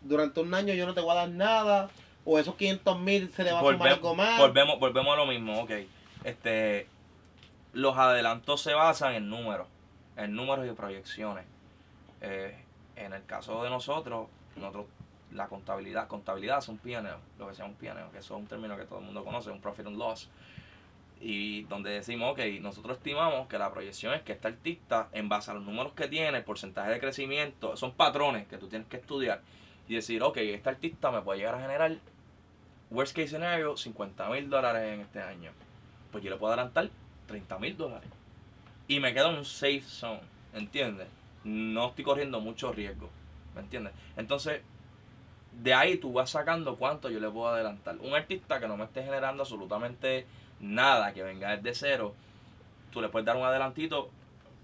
durante 0.03 0.41
un 0.41 0.53
año 0.55 0.75
yo 0.75 0.87
no 0.87 0.95
te 0.95 1.01
voy 1.01 1.13
a 1.13 1.15
dar 1.15 1.29
nada, 1.29 1.91
o 2.25 2.39
esos 2.39 2.55
500 2.55 2.99
mil 3.01 3.33
se 3.33 3.45
le 3.45 3.53
va 3.53 3.61
a 3.61 3.63
sumar 3.63 3.89
algo 3.89 4.15
más. 4.15 4.39
volvemos, 4.39 4.79
volvemos 4.79 5.15
a 5.15 5.17
lo 5.17 5.27
mismo, 5.27 5.63
ok. 5.63 5.71
Este, 6.25 6.87
los 7.73 7.97
adelantos 7.97 8.61
se 8.61 8.75
basan 8.75 9.15
en 9.15 9.31
números, 9.31 9.67
en 10.17 10.35
números 10.35 10.67
y 10.69 10.73
proyecciones. 10.73 11.45
Eh, 12.21 12.57
en 12.97 13.13
el 13.13 13.25
caso 13.25 13.63
de 13.63 13.71
nosotros, 13.71 14.29
nosotros 14.57 14.87
la 15.33 15.47
contabilidad, 15.47 16.09
contabilidad 16.09 16.59
es 16.59 16.69
un 16.69 16.79
P&L, 16.79 17.09
lo 17.39 17.49
que 17.49 17.55
sea 17.55 17.65
un 17.65 17.75
P&L, 17.75 17.95
que 18.13 18.19
eso 18.19 18.35
es 18.35 18.41
un 18.41 18.47
término 18.47 18.77
que 18.77 18.85
todo 18.85 18.99
el 18.99 19.05
mundo 19.05 19.25
conoce, 19.25 19.51
un 19.51 19.61
profit 19.61 19.87
and 19.87 19.99
loss. 19.99 20.29
Y 21.21 21.65
donde 21.65 21.91
decimos, 21.91 22.33
ok, 22.33 22.41
nosotros 22.61 22.99
estimamos 22.99 23.49
que 23.49 23.59
la 23.59 23.73
proyección 23.73 24.15
es 24.15 24.23
que 24.23 24.33
este 24.33 24.49
artista, 24.49 25.09
en 25.13 25.29
base 25.29 25.51
a 25.51 25.55
los 25.55 25.65
números 25.65 25.93
que 25.95 26.07
tiene, 26.07 26.39
el 26.39 26.45
porcentaje 26.45 26.91
de 26.91 27.01
crecimiento, 27.01 27.77
son 27.77 27.93
patrones 27.93 28.47
que 28.47 28.57
tú 28.57 28.69
tienes 28.69 28.87
que 28.89 28.99
estudiar 28.99 29.43
y 29.89 29.95
decir, 29.95 30.23
ok, 30.23 30.37
este 30.39 30.69
artista 30.69 31.11
me 31.11 31.23
puede 31.23 31.41
llegar 31.41 31.57
a 31.57 31.61
generar 31.61 31.97
worst 32.91 33.15
case 33.15 33.29
scenario, 33.29 33.77
50 33.77 34.29
mil 34.31 34.49
dólares 34.49 34.95
en 34.95 35.01
este 35.01 35.21
año. 35.21 35.51
Pues 36.13 36.23
yo 36.23 36.31
le 36.31 36.37
puedo 36.37 36.53
adelantar 36.53 36.89
30 37.27 37.59
mil 37.59 37.77
dólares. 37.77 38.09
Y 38.87 39.01
me 39.01 39.13
quedo 39.13 39.31
en 39.31 39.39
un 39.39 39.45
safe 39.45 39.83
zone, 39.83 40.21
¿entiendes? 40.55 41.09
No 41.45 41.89
estoy 41.89 42.05
corriendo 42.05 42.41
mucho 42.41 42.73
riesgo, 42.73 43.11
¿me 43.55 43.61
entiendes? 43.61 43.93
Entonces, 44.17 44.63
de 45.53 45.75
ahí 45.75 45.99
tú 45.99 46.13
vas 46.13 46.31
sacando 46.31 46.77
cuánto 46.77 47.11
yo 47.11 47.21
le 47.21 47.29
puedo 47.31 47.49
adelantar. 47.49 47.97
Un 48.01 48.15
artista 48.15 48.61
que 48.61 48.69
no 48.69 48.77
me 48.77 48.85
esté 48.85 49.03
generando 49.03 49.43
absolutamente 49.43 50.27
nada, 50.61 51.13
que 51.13 51.23
venga 51.23 51.57
desde 51.57 51.75
cero, 51.75 52.15
tú 52.93 53.01
le 53.01 53.09
puedes 53.09 53.27
dar 53.27 53.37
un 53.37 53.45
adelantito 53.45 54.11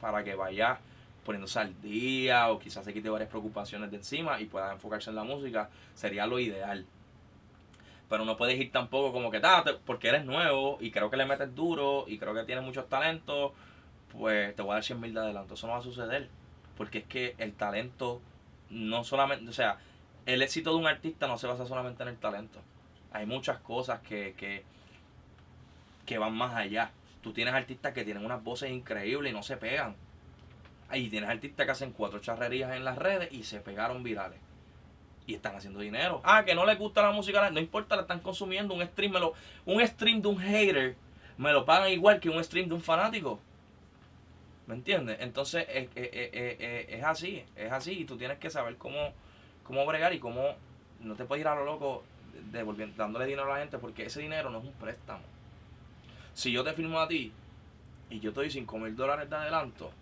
para 0.00 0.24
que 0.24 0.34
vaya 0.34 0.78
poniéndose 1.24 1.58
al 1.58 1.80
día 1.80 2.50
o 2.50 2.58
quizás 2.58 2.84
se 2.84 2.92
quite 2.92 3.08
varias 3.08 3.30
preocupaciones 3.30 3.90
de 3.90 3.96
encima 3.96 4.40
y 4.40 4.44
pueda 4.46 4.72
enfocarse 4.72 5.10
en 5.10 5.16
la 5.16 5.24
música, 5.24 5.70
sería 5.94 6.26
lo 6.26 6.38
ideal 6.38 6.86
pero 8.08 8.24
no 8.24 8.36
puedes 8.36 8.58
ir 8.60 8.70
tampoco 8.70 9.12
como 9.12 9.30
que 9.30 9.40
"Ah, 9.42 9.64
porque 9.84 10.08
eres 10.08 10.24
nuevo 10.24 10.78
y 10.80 10.90
creo 10.90 11.10
que 11.10 11.16
le 11.16 11.26
metes 11.26 11.54
duro 11.54 12.04
y 12.06 12.18
creo 12.18 12.34
que 12.34 12.44
tienes 12.44 12.64
muchos 12.64 12.88
talentos, 12.88 13.52
pues 14.12 14.54
te 14.54 14.62
voy 14.62 14.72
a 14.72 14.74
dar 14.74 14.84
100 14.84 15.00
mil 15.00 15.12
de 15.14 15.20
adelanto. 15.20 15.54
Eso 15.54 15.66
no 15.66 15.72
va 15.72 15.78
a 15.80 15.82
suceder, 15.82 16.28
porque 16.76 16.98
es 16.98 17.04
que 17.06 17.34
el 17.38 17.54
talento 17.54 18.20
no 18.70 19.04
solamente, 19.04 19.48
o 19.48 19.52
sea, 19.52 19.78
el 20.26 20.42
éxito 20.42 20.70
de 20.70 20.76
un 20.76 20.86
artista 20.86 21.26
no 21.26 21.38
se 21.38 21.46
basa 21.46 21.66
solamente 21.66 22.02
en 22.02 22.10
el 22.10 22.16
talento. 22.16 22.60
Hay 23.12 23.26
muchas 23.26 23.58
cosas 23.58 24.00
que, 24.00 24.34
que, 24.36 24.64
que 26.06 26.18
van 26.18 26.34
más 26.34 26.54
allá. 26.54 26.90
Tú 27.22 27.32
tienes 27.32 27.54
artistas 27.54 27.92
que 27.94 28.04
tienen 28.04 28.24
unas 28.24 28.42
voces 28.42 28.70
increíbles 28.70 29.32
y 29.32 29.34
no 29.34 29.42
se 29.42 29.56
pegan. 29.56 29.94
Ahí 30.88 31.08
tienes 31.08 31.30
artistas 31.30 31.64
que 31.66 31.72
hacen 31.72 31.92
cuatro 31.92 32.20
charrerías 32.20 32.72
en 32.76 32.84
las 32.84 32.98
redes 32.98 33.32
y 33.32 33.44
se 33.44 33.60
pegaron 33.60 34.02
virales 34.02 34.38
y 35.26 35.34
están 35.34 35.56
haciendo 35.56 35.80
dinero. 35.80 36.20
Ah, 36.24 36.44
que 36.44 36.54
no 36.54 36.66
les 36.66 36.78
gusta 36.78 37.02
la 37.02 37.10
música, 37.10 37.50
no 37.50 37.58
importa, 37.58 37.96
la 37.96 38.02
están 38.02 38.20
consumiendo. 38.20 38.74
Un 38.74 38.84
stream, 38.86 39.14
un 39.64 39.86
stream 39.86 40.20
de 40.20 40.28
un 40.28 40.38
hater 40.38 40.96
me 41.38 41.52
lo 41.52 41.64
pagan 41.64 41.90
igual 41.90 42.20
que 42.20 42.28
un 42.28 42.42
stream 42.44 42.68
de 42.68 42.74
un 42.74 42.82
fanático. 42.82 43.40
¿Me 44.66 44.74
entiendes? 44.74 45.16
Entonces 45.20 45.66
es, 45.68 45.88
es- 45.94 46.10
es- 46.12 46.30
es- 46.60 46.88
es 46.90 47.04
así, 47.04 47.42
es 47.56 47.72
así. 47.72 47.92
Y 48.00 48.04
tú 48.04 48.16
tienes 48.16 48.38
que 48.38 48.50
saber 48.50 48.76
cómo, 48.76 49.12
cómo 49.62 49.84
bregar 49.86 50.12
y 50.14 50.18
cómo 50.18 50.54
no 51.00 51.14
te 51.16 51.24
puedes 51.24 51.40
ir 51.42 51.48
a 51.48 51.54
lo 51.54 51.64
loco 51.64 52.04
devolviendo, 52.52 52.94
dándole 52.96 53.24
dinero 53.26 53.50
a 53.50 53.54
la 53.56 53.60
gente 53.60 53.78
porque 53.78 54.06
ese 54.06 54.20
dinero 54.20 54.50
no 54.50 54.58
es 54.58 54.64
un 54.64 54.72
préstamo. 54.72 55.22
Si 56.34 56.50
yo 56.50 56.64
te 56.64 56.72
firmo 56.72 56.98
a 57.00 57.08
ti 57.08 57.32
y 58.10 58.20
yo 58.20 58.32
te 58.32 58.40
doy 58.40 58.50
5 58.50 58.78
mil 58.78 58.96
dólares 58.96 59.30
de 59.30 59.36
adelanto, 59.36 59.92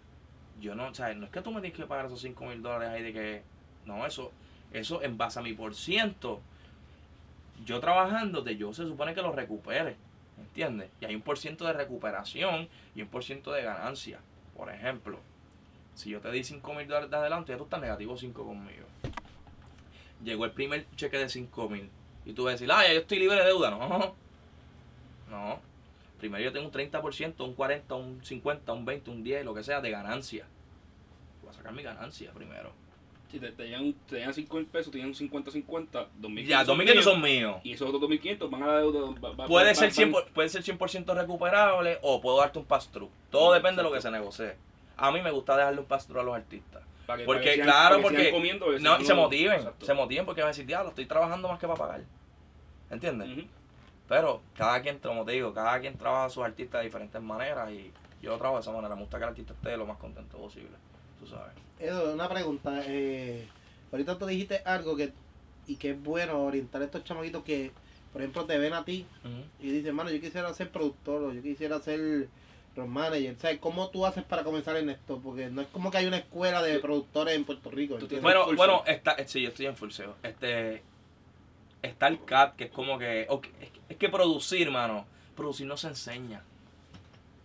yo 0.61 0.75
no, 0.75 0.89
o 0.89 0.95
sea, 0.95 1.13
no 1.15 1.27
es 1.27 1.31
que 1.31 1.43
tú 1.43 1.51
me 1.53 1.61
tienes 1.61 1.79
que 1.79 1.87
pagar 1.87 2.07
esos 2.07 2.21
5 2.21 2.45
mil 2.47 2.63
dólares 2.63 2.89
ahí 2.89 3.03
de 3.03 3.13
que, 3.13 3.43
no, 3.85 4.07
eso, 4.07 4.33
eso 4.73 5.03
en 5.03 5.19
base 5.19 5.39
a 5.39 5.43
mi 5.43 5.53
por 5.53 5.75
ciento, 5.75 6.41
yo 7.65 7.81
trabajando 7.81 8.43
de 8.43 8.57
yo 8.57 8.73
se 8.73 8.85
supone 8.85 9.15
que 9.15 9.23
lo 9.23 9.33
recupere, 9.33 9.97
¿entiendes? 10.39 10.91
Y 11.01 11.05
hay 11.05 11.15
un 11.15 11.23
por 11.23 11.39
ciento 11.39 11.67
de 11.67 11.75
recuperación 11.75 12.69
y 12.95 13.03
un 13.03 13.09
por 13.09 13.23
ciento 13.25 13.53
de 13.53 13.63
ganancia. 13.63 14.19
Por 14.57 14.71
ejemplo, 14.71 15.19
si 15.95 16.11
yo 16.11 16.21
te 16.21 16.31
di 16.31 16.43
5 16.43 16.75
mil 16.75 16.87
dólares 16.87 17.11
de 17.11 17.17
adelanto, 17.17 17.53
ya 17.53 17.59
tú 17.59 17.65
estás 17.65 17.81
negativo 17.81 18.17
5 18.17 18.45
conmigo. 18.45 18.87
Llegó 20.25 20.45
el 20.45 20.53
primer 20.53 20.87
cheque 20.97 21.19
de 21.19 21.29
5 21.29 21.69
mil. 21.69 21.91
Y 22.25 22.33
tú 22.33 22.45
vas 22.45 22.51
a 22.51 22.53
decir, 22.53 22.71
ah, 22.71 22.85
ya 22.87 22.95
yo 22.95 23.01
estoy 23.01 23.19
libre 23.19 23.37
de 23.37 23.45
deuda. 23.45 23.71
No, 23.71 24.15
no. 25.31 25.72
Primero 26.23 26.45
yo 26.45 26.53
tengo 26.53 26.67
un 26.67 26.73
30%, 26.73 27.45
un 27.45 27.57
40%, 27.57 27.97
un 27.99 28.23
50%, 28.23 28.73
un 28.77 28.87
20%, 28.87 29.09
un 29.09 29.25
10%, 29.25 29.43
lo 29.43 29.55
que 29.55 29.65
sea, 29.65 29.81
de 29.81 29.91
ganancia. 29.91 30.47
Voy 31.41 31.51
a 31.51 31.53
sacar 31.53 31.73
mi 31.73 31.83
ganancia 31.83 32.31
primero. 32.31 32.71
Si 33.29 33.41
te, 33.41 33.51
te 33.51 33.65
llegan, 33.65 33.93
te 34.09 34.19
llegan 34.19 34.33
5 34.33 34.57
mil 34.57 34.67
pesos, 34.67 34.93
te 34.93 34.99
llegan 34.99 35.09
un 35.11 35.17
50-50, 35.17 36.07
2.500 36.21 36.47
Ya, 36.47 36.65
2.500 36.65 37.03
son 37.03 37.21
míos. 37.21 37.57
Y 37.65 37.73
esos 37.73 37.89
otros 37.93 38.09
2.500 38.09 38.49
van 38.51 38.63
a 38.63 38.67
la 38.69 38.77
deuda. 38.79 39.01
va- 39.21 39.47
Puede 39.49 39.71
va- 39.71 39.75
ser, 39.75 39.89
van- 39.89 39.95
100, 39.95 40.13
por- 40.13 40.29
puede 40.29 40.49
ser 40.49 40.63
100% 40.63 41.13
recuperable 41.13 41.99
o 42.03 42.21
puedo 42.21 42.39
darte 42.39 42.61
un 42.61 42.67
pass-through. 42.67 43.11
Todo 43.33 43.53
depende 43.55 43.83
de 43.83 43.89
lo 43.89 43.93
que 43.93 44.01
se 44.01 44.13
negocie. 44.13 44.55
A 44.97 45.11
mí 45.11 45.21
me 45.23 45.33
gusta 45.33 45.57
darle 45.57 45.81
un 45.81 45.87
pass-through 45.87 46.21
a 46.21 46.25
los 46.25 46.37
artistas. 46.37 46.83
para 47.05 47.19
que- 47.19 47.25
porque, 47.25 47.41
para 47.41 47.51
que 47.51 47.57
sigan- 47.57 47.65
claro, 47.67 47.97
para 47.97 48.09
que 48.11 48.15
porque- 48.15 48.31
comiendo, 48.31 48.67
No, 48.79 49.01
y 49.01 49.05
se 49.05 49.13
motiven, 49.15 49.57
Exacto. 49.57 49.87
se 49.87 49.93
motiven 49.95 50.25
porque 50.25 50.41
van 50.43 50.47
a 50.47 50.53
decir, 50.53 50.65
diablo, 50.67 50.91
estoy 50.91 51.07
trabajando 51.07 51.49
más 51.49 51.59
que 51.59 51.67
para 51.67 51.77
pagar. 51.79 52.03
¿Entiendes? 52.91 53.29
Ujú. 53.29 53.41
Pero 54.13 54.43
cada 54.55 54.83
quien, 54.83 54.99
como 54.99 55.25
te 55.25 55.33
digo, 55.33 55.55
cada 55.55 55.81
quien 55.81 55.97
trabaja 55.97 56.27
a 56.27 56.29
sus 56.29 56.45
artistas 56.45 56.81
de 56.81 56.85
diferentes 56.85 57.23
maneras 57.23 57.71
y 57.71 57.91
yo 58.21 58.37
trabajo 58.37 58.57
de 58.57 58.61
esa 58.61 58.71
manera. 58.71 58.95
Me 58.95 59.01
gusta 59.01 59.17
que 59.17 59.25
el 59.25 59.31
artista 59.31 59.55
esté 59.55 59.75
lo 59.75 59.87
más 59.87 59.97
contento 59.97 60.37
posible, 60.37 60.77
tú 61.19 61.27
sabes. 61.27 61.55
Edu, 61.79 62.13
una 62.13 62.29
pregunta. 62.29 62.83
Eh, 62.85 63.49
ahorita 63.91 64.19
tú 64.19 64.27
dijiste 64.27 64.61
algo 64.67 64.97
que 64.97 65.15
y 65.67 65.77
que 65.77 65.93
es 65.93 66.03
bueno 66.03 66.45
orientar 66.45 66.83
a 66.83 66.85
estos 66.85 67.05
chamaquitos 67.05 67.43
que, 67.43 67.71
por 68.13 68.21
ejemplo, 68.21 68.45
te 68.45 68.59
ven 68.59 68.75
a 68.75 68.85
ti 68.85 69.07
y 69.59 69.71
dicen, 69.71 69.95
mano, 69.95 70.11
yo 70.11 70.21
quisiera 70.21 70.53
ser 70.53 70.71
productor 70.71 71.23
o 71.23 71.33
yo 71.33 71.41
quisiera 71.41 71.81
ser 71.81 72.29
road 72.77 72.89
manager. 72.89 73.35
¿Sabes 73.39 73.61
cómo 73.61 73.89
tú 73.89 74.05
haces 74.05 74.25
para 74.25 74.45
comenzar 74.45 74.77
en 74.77 74.91
esto? 74.91 75.21
Porque 75.25 75.49
no 75.49 75.63
es 75.63 75.69
como 75.69 75.91
que 75.91 75.97
hay 75.97 76.07
una 76.07 76.19
escuela 76.19 76.63
de 76.63 76.81
productores 76.81 77.35
en 77.35 77.47
Puerto 77.47 77.71
Rico. 77.71 77.97
Bueno, 78.21 78.45
bueno, 78.57 78.83
está, 78.87 79.13
eh, 79.13 79.27
sí, 79.27 79.41
yo 79.41 79.49
estoy 79.49 79.65
en 79.65 79.77
full 79.77 79.89
SEO. 79.89 80.17
Este, 80.23 80.83
está 81.83 82.09
el 82.09 82.25
CAT, 82.25 82.57
que 82.57 82.65
es 82.65 82.71
como 82.71 82.99
que, 82.99 83.27
ok, 83.29 83.47
es, 83.61 83.71
que- 83.71 83.81
es 83.91 83.97
que 83.97 84.09
producir, 84.09 84.71
mano, 84.71 85.07
producir 85.37 85.67
no 85.67 85.77
se 85.77 85.89
enseña. 85.89 86.43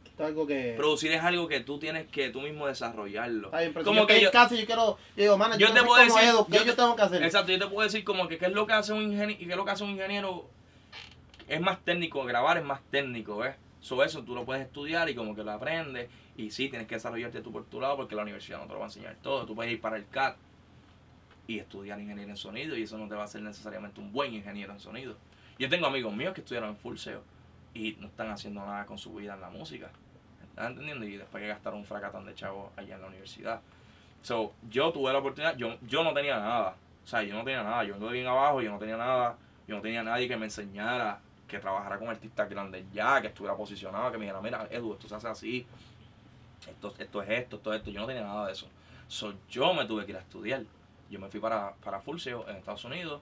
Es 0.06 0.20
algo 0.26 0.48
que... 0.48 0.74
Producir 0.78 1.12
es 1.12 1.22
algo 1.22 1.48
que 1.48 1.60
tú 1.60 1.78
tienes 1.80 2.08
que 2.08 2.30
tú 2.30 2.42
mismo 2.42 2.66
desarrollarlo. 2.68 3.52
Como 3.84 4.02
yo 4.02 4.08
que 4.08 4.22
yo, 4.22 4.30
y 4.30 4.58
yo 4.60 4.66
quiero... 4.66 4.98
Yo 5.16 5.24
digo, 5.24 5.38
Yo 5.38 5.68
yo, 5.68 5.74
te 5.74 5.84
puedo 5.84 6.04
decir- 6.04 6.30
Edu, 6.30 6.46
¿qué 6.48 6.58
yo 6.58 6.64
yo, 6.66 6.72
te- 6.72 6.76
tengo 6.78 6.96
que 6.96 7.02
hacer? 7.04 7.24
exacto, 7.24 7.52
yo 7.52 7.60
te 7.60 7.68
puedo 7.68 7.84
decir 7.84 8.04
como 8.04 8.28
que 8.28 8.38
qué 8.40 8.46
es 8.48 8.52
lo 8.54 8.66
que 8.66 8.74
hace 8.74 8.94
un 8.94 9.04
ingeniero, 9.04 9.38
qué 9.40 9.50
es 9.52 9.56
lo 9.58 9.66
que 9.66 9.72
hace 9.72 9.84
un 9.84 9.92
ingeniero, 9.92 10.50
es 11.48 11.62
más 11.62 11.80
técnico, 11.86 12.24
grabar 12.26 12.58
es 12.58 12.64
más 12.64 12.82
técnico, 12.90 13.38
¿ves? 13.38 13.56
So, 13.80 14.04
eso 14.04 14.24
tú 14.24 14.34
lo 14.34 14.44
puedes 14.44 14.64
estudiar 14.66 15.08
y 15.10 15.16
como 15.16 15.36
que 15.36 15.44
lo 15.44 15.52
aprendes. 15.52 16.10
Y 16.36 16.50
sí, 16.52 16.68
tienes 16.70 16.88
que 16.88 16.96
desarrollarte 16.96 17.42
tú 17.42 17.52
por 17.52 17.66
tu 17.66 17.80
lado 17.80 17.96
porque 17.96 18.16
la 18.16 18.24
universidad 18.24 18.58
no 18.60 18.66
te 18.66 18.74
lo 18.74 18.80
va 18.80 18.86
a 18.86 18.90
enseñar 18.90 19.16
todo. 19.22 19.46
Tú 19.46 19.56
puedes 19.56 19.72
ir 19.72 19.80
para 19.80 19.98
el 19.98 20.08
CAT 20.10 20.36
y 21.48 21.60
estudiar 21.60 22.00
ingeniería 22.00 22.32
en 22.32 22.38
sonido 22.38 22.76
y 22.76 22.84
eso 22.84 22.98
no 22.98 23.08
te 23.08 23.16
va 23.16 23.22
a 23.22 23.26
hacer 23.26 23.42
necesariamente 23.42 24.02
un 24.02 24.12
buen 24.12 24.34
ingeniero 24.34 24.74
en 24.74 24.80
sonido. 24.80 25.16
Yo 25.58 25.70
tengo 25.70 25.88
amigos 25.88 26.14
míos 26.14 26.34
que 26.34 26.42
estudiaron 26.42 26.70
en 26.70 26.78
full 26.78 26.98
SEO 26.98 27.24
y 27.74 27.96
no 28.00 28.08
están 28.08 28.30
haciendo 28.30 28.66
nada 28.66 28.86
con 28.86 28.98
su 28.98 29.14
vida 29.14 29.34
en 29.34 29.42
la 29.42 29.50
música. 29.50 29.90
¿Estás 30.50 30.68
entendiendo? 30.72 31.06
Y 31.06 31.18
después 31.18 31.42
que 31.42 31.48
gastaron 31.48 31.80
un 31.80 31.86
fracatán 31.86 32.26
de 32.26 32.36
chavos 32.36 32.72
allá 32.76 32.96
en 32.96 33.02
la 33.02 33.08
universidad. 33.08 33.62
So, 34.22 34.54
yo 34.70 34.92
tuve 34.92 35.14
la 35.14 35.20
oportunidad, 35.20 35.56
yo, 35.58 35.78
yo 35.88 36.04
no 36.04 36.14
tenía 36.14 36.40
nada. 36.40 36.76
O 37.04 37.08
sea, 37.08 37.24
yo 37.24 37.36
no 37.36 37.44
tenía 37.44 37.64
nada. 37.64 37.84
Yo 37.84 37.94
vengo 37.94 38.08
de 38.08 38.14
bien 38.14 38.28
abajo, 38.28 38.62
yo 38.62 38.72
no 38.72 38.80
tenía 38.80 38.98
nada. 38.98 39.38
Yo 39.68 39.76
no 39.76 39.82
tenía 39.82 40.04
nadie 40.04 40.28
que 40.28 40.36
me 40.36 40.46
enseñara, 40.46 41.20
que 41.48 41.60
trabajara 41.60 41.98
con 41.98 42.10
artistas 42.10 42.50
grandes 42.50 42.86
ya, 42.92 43.22
que 43.22 43.28
estuviera 43.28 43.56
posicionado, 43.56 44.12
que 44.12 44.18
me 44.18 44.26
dijera, 44.26 44.42
mira, 44.42 44.68
Edu, 44.70 44.94
esto 44.94 45.08
se 45.08 45.16
hace 45.16 45.28
así. 45.28 45.68
Esto, 46.68 46.94
esto 46.98 47.22
es 47.22 47.30
esto, 47.30 47.56
esto 47.58 47.74
es 47.74 47.80
esto. 47.80 47.92
Yo 47.92 48.02
no 48.02 48.08
tenía 48.08 48.24
nada 48.24 48.48
de 48.48 48.54
eso. 48.54 48.68
So, 49.08 49.34
yo 49.50 49.74
me 49.74 49.86
tuve 49.86 50.06
que 50.06 50.12
ir 50.12 50.18
a 50.18 50.22
estudiar. 50.22 50.64
Yo 51.10 51.20
me 51.20 51.30
fui 51.30 51.40
para, 51.40 51.74
para 51.76 52.00
Full 52.02 52.20
SEO 52.20 52.48
en 52.50 52.58
Estados 52.58 52.84
Unidos, 52.86 53.22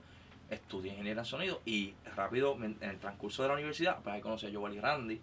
estudié 0.49 0.91
ingeniería 0.91 1.21
en 1.21 1.25
sonido 1.25 1.61
y 1.65 1.93
rápido, 2.15 2.55
en 2.61 2.77
el 2.81 2.97
transcurso 2.99 3.43
de 3.43 3.49
la 3.49 3.55
universidad, 3.55 3.99
pues 4.03 4.15
ahí 4.15 4.21
conocí 4.21 4.47
a 4.47 4.51
Joel 4.53 4.75
y 4.75 4.79
Randy. 4.79 5.21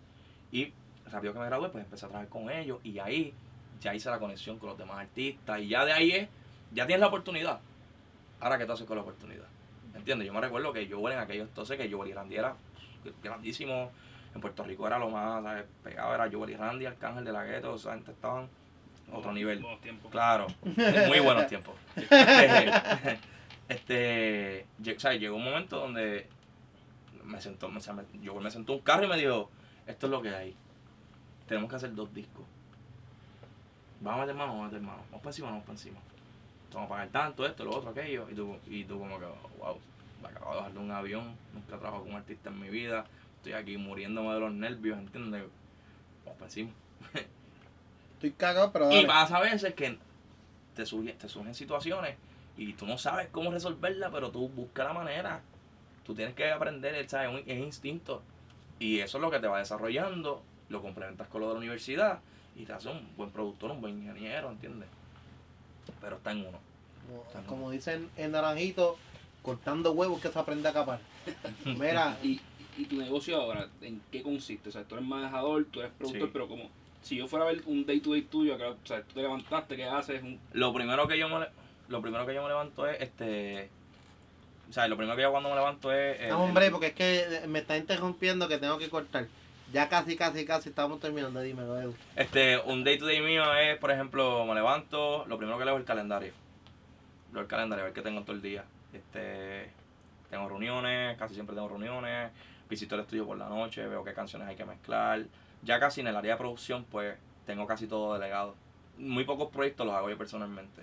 Y 0.53 0.73
rápido 1.11 1.33
que 1.33 1.39
me 1.39 1.47
gradué, 1.47 1.69
pues 1.71 1.85
empecé 1.85 2.07
a 2.07 2.09
trabajar 2.09 2.29
con 2.29 2.51
ellos 2.51 2.81
y 2.85 2.99
ahí 2.99 3.35
ya 3.81 3.95
hice 3.95 4.11
la 4.11 4.19
conexión 4.19 4.59
con 4.59 4.71
los 4.71 4.79
demás 4.79 4.99
artistas 4.99 5.61
y 5.61 5.69
ya 5.69 5.85
de 5.85 5.93
ahí 5.93 6.13
es, 6.13 6.29
ya 6.73 6.87
tienes 6.87 7.01
la 7.01 7.09
oportunidad. 7.09 7.61
Ahora, 8.41 8.59
¿qué 8.59 8.67
tú 8.67 8.73
haces 8.73 8.87
con 8.87 8.97
la 8.97 9.03
oportunidad? 9.03 9.47
¿Entiendes? 9.95 10.27
Yo 10.27 10.33
me 10.33 10.41
recuerdo 10.41 10.73
que 10.73 10.89
Joel 10.89 11.15
en 11.15 11.21
aquellos 11.21 11.49
entonces, 11.49 11.77
que 11.77 11.91
Joel 11.91 12.11
y 12.11 12.15
Randy 12.15 12.37
era 12.37 12.57
grandísimo. 13.23 13.91
En 14.35 14.41
Puerto 14.41 14.65
Rico 14.65 14.87
era 14.87 14.99
lo 14.99 15.11
más 15.11 15.65
pegado, 15.85 16.15
era 16.15 16.31
Joel 16.31 16.51
y 16.51 16.57
Randy, 16.57 16.87
Arcángel 16.87 17.25
de 17.25 17.33
la 17.33 17.45
Gueto, 17.45 17.75
esa 17.75 17.93
gente 17.93 18.13
estaban 18.13 18.49
otro 19.13 19.33
nivel. 19.33 19.61
Buenos 19.61 19.81
tiempos. 19.81 20.11
Claro, 20.11 20.47
muy 21.09 21.21
buenos 21.21 21.47
tiempos. 21.47 21.75
Este, 23.69 24.67
este, 24.79 24.97
o 24.97 25.01
sea, 25.01 25.15
llegó 25.15 25.37
un 25.37 25.45
momento 25.45 25.79
donde 25.79 26.27
me 27.25 27.41
sentó, 27.41 27.69
o 27.69 27.81
sea, 27.81 27.95
me- 27.95 28.05
yo 28.21 28.35
me 28.39 28.51
sentó 28.51 28.73
un 28.75 28.81
carro 28.81 29.05
y 29.05 29.09
me 29.09 29.17
dijo, 29.17 29.51
esto 29.87 30.07
es 30.07 30.11
lo 30.11 30.21
que 30.21 30.29
hay. 30.35 30.55
Tenemos 31.47 31.71
que 31.71 31.77
hacer 31.77 31.95
dos 31.95 32.13
discos. 32.13 32.45
Vamos 34.01 34.19
a 34.19 34.23
meter 34.23 34.35
mano, 34.37 34.53
vamos 34.53 34.65
a 34.65 34.67
meter 34.73 34.83
mano. 34.83 34.99
Vamos 35.07 35.21
para 35.21 35.31
encima, 35.31 35.49
vamos 35.49 35.63
para 35.65 35.73
encima. 35.75 35.99
Vamos 36.75 36.87
a 36.87 36.89
pagar 36.91 37.09
tanto, 37.09 37.47
esto, 37.47 37.65
lo 37.65 37.77
otro, 37.77 37.91
aquello. 37.91 38.29
Y 38.31 38.35
tú, 38.35 38.57
y 38.67 38.85
tú 38.85 38.99
como 38.99 39.19
que, 39.19 39.27
wow, 39.59 39.79
me 40.23 40.29
acabo 40.29 40.51
de 40.51 40.57
bajar 40.57 40.73
de 40.73 40.79
un 40.79 40.91
avión, 40.91 41.37
nunca 41.55 41.79
trabajo 41.79 42.03
con 42.03 42.11
un 42.11 42.17
artista 42.17 42.51
en 42.51 42.61
mi 42.61 42.69
vida. 42.69 43.05
Estoy 43.37 43.53
aquí 43.55 43.77
muriéndome 43.77 44.35
de 44.35 44.41
los 44.41 44.53
nervios, 44.53 44.99
¿entiendes? 44.99 45.45
Vamos 46.25 46.39
para 46.39 46.47
encima. 46.47 46.71
Estoy 48.23 48.37
cagado, 48.39 48.71
pero 48.73 48.89
Y 48.93 49.05
pasa 49.05 49.39
a 49.39 49.41
veces 49.41 49.75
que 49.75 49.99
te, 50.77 50.85
surgen- 50.85 51.17
te 51.19 51.29
surgen 51.29 51.57
situaciones 51.57 52.15
y 52.57 52.73
tú 52.75 52.87
no 52.87 52.97
sabes 52.97 53.29
cómo 53.33 53.51
resolverla, 53.51 54.11
pero 54.13 54.31
tú 54.31 54.49
buscas 54.49 54.87
la 54.87 54.93
manera. 54.93 55.41
Tú 56.07 56.15
tienes 56.15 56.37
que 56.37 56.49
aprender, 56.53 57.09
¿sabes? 57.09 57.31
Un- 57.31 57.51
Es 57.51 57.59
instinto. 57.59 58.23
Y 58.79 59.01
eso 59.01 59.19
es 59.19 59.23
lo 59.23 59.29
que 59.33 59.41
te 59.41 59.49
va 59.49 59.59
desarrollando, 59.59 60.41
lo 60.69 60.83
complementas 60.83 61.27
con 61.27 61.41
lo 61.41 61.49
de 61.49 61.55
la 61.55 61.59
universidad 61.59 62.21
y 62.55 62.65
te 62.65 62.73
hace 62.73 62.91
un 62.91 63.09
buen 63.17 63.31
productor, 63.31 63.73
un 63.73 63.81
buen 63.81 63.99
ingeniero, 63.99 64.51
¿entiendes? 64.53 64.89
Pero 66.01 66.17
está 66.17 66.31
en 66.31 66.47
uno. 66.47 66.59
Como, 67.33 67.47
como 67.49 67.71
dicen 67.73 68.09
en 68.17 68.31
Naranjito, 68.31 68.99
cortando 69.43 69.91
huevos 69.91 70.21
que 70.21 70.29
se 70.29 70.39
aprende 70.39 70.69
a 70.69 70.73
capar. 70.73 71.01
Mira, 71.65 72.17
Y, 72.23 72.41
y 72.79 72.85
tu 72.85 72.95
negocio 72.99 73.41
ahora, 73.43 73.67
¿en 73.81 74.01
qué 74.13 74.23
consiste? 74.23 74.69
O 74.69 74.73
sea, 74.73 74.85
tú 74.85 74.95
eres 74.95 75.09
manejador, 75.09 75.65
tú 75.73 75.81
eres 75.81 75.91
productor, 75.99 76.29
Sí. 76.29 76.31
pero 76.33 76.47
como 76.47 76.71
si 77.03 77.17
yo 77.17 77.27
fuera 77.27 77.45
a 77.47 77.49
ver 77.49 77.63
un 77.67 77.85
day 77.85 78.01
to 78.01 78.13
day 78.13 78.23
tuyo, 78.23 78.55
acá, 78.55 78.69
o 78.71 78.77
sea, 78.87 79.03
tú 79.03 79.15
te 79.15 79.23
levantaste, 79.23 79.77
¿qué 79.77 79.85
haces? 79.85 80.23
Un, 80.23 80.39
Lo 80.53 80.73
primero 80.73 81.07
que 81.09 81.19
yo 81.19 81.29
me, 81.29 81.47
lo 81.89 82.01
primero 82.01 82.25
que 82.27 82.35
yo 82.35 82.43
me 82.43 82.49
levanto 82.49 82.87
es 82.87 83.01
este. 83.01 83.69
O 84.71 84.73
sea, 84.73 84.89
lo 84.89 84.97
primero 84.97 85.17
que 85.17 85.23
yo 85.23 85.31
cuando 85.31 85.51
me 85.51 85.57
levanto 85.57 85.93
es. 85.93 86.21
el- 86.21 86.31
no, 86.31 86.45
hombre, 86.45 86.71
porque 86.71 86.87
es 86.89 86.93
que 86.95 87.43
me 87.49 87.59
está 87.59 87.77
interrumpiendo 87.77 88.49
que 88.49 88.59
tengo 88.59 88.79
que 88.79 88.89
cortar. 88.89 89.27
Ya 89.73 89.89
casi, 89.89 90.17
casi, 90.17 90.45
casi 90.45 90.69
estamos 90.69 91.01
terminando. 91.01 91.41
Dímelo, 91.41 91.81
Edu. 91.81 91.95
Este, 92.17 92.59
un 92.59 92.85
day 92.85 92.99
to 92.99 93.07
day 93.07 93.21
mío 93.21 93.43
es, 93.55 93.79
por 93.79 93.91
ejemplo, 93.91 94.45
me 94.47 94.55
levanto, 94.55 95.25
lo 95.27 95.39
primero 95.39 95.59
que 95.59 95.65
leo 95.65 95.75
es 95.75 95.81
el 95.81 95.87
calendario. 95.87 96.33
Leo 97.33 97.43
el 97.43 97.49
calendario, 97.49 97.83
a 97.83 97.87
ver 97.87 97.95
qué 97.95 98.03
tengo 98.03 98.21
todo 98.23 98.33
el 98.37 98.43
día. 98.43 98.65
Este, 98.93 99.71
tengo 100.31 100.49
reuniones, 100.49 101.17
casi 101.19 101.35
siempre 101.35 101.55
tengo 101.57 101.69
reuniones, 101.69 102.31
visito 102.69 102.95
el 102.95 103.01
estudio 103.03 103.27
por 103.27 103.39
la 103.39 103.49
noche, 103.49 103.87
veo 103.87 104.05
qué 104.05 104.13
canciones 104.13 104.49
hay 104.49 104.57
que 104.57 104.65
mezclar. 104.67 105.23
Ya 105.63 105.79
casi 105.81 106.01
en 106.01 106.09
el 106.09 106.17
área 106.17 106.33
de 106.35 106.39
producción, 106.39 106.85
pues, 106.85 107.17
tengo 107.47 107.67
casi 107.67 107.87
todo 107.87 108.15
delegado. 108.15 108.55
Muy 108.99 109.25
pocos 109.25 109.49
proyectos 109.51 109.87
los 109.87 109.95
hago 109.95 110.11
yo 110.11 110.19
personalmente. 110.19 110.83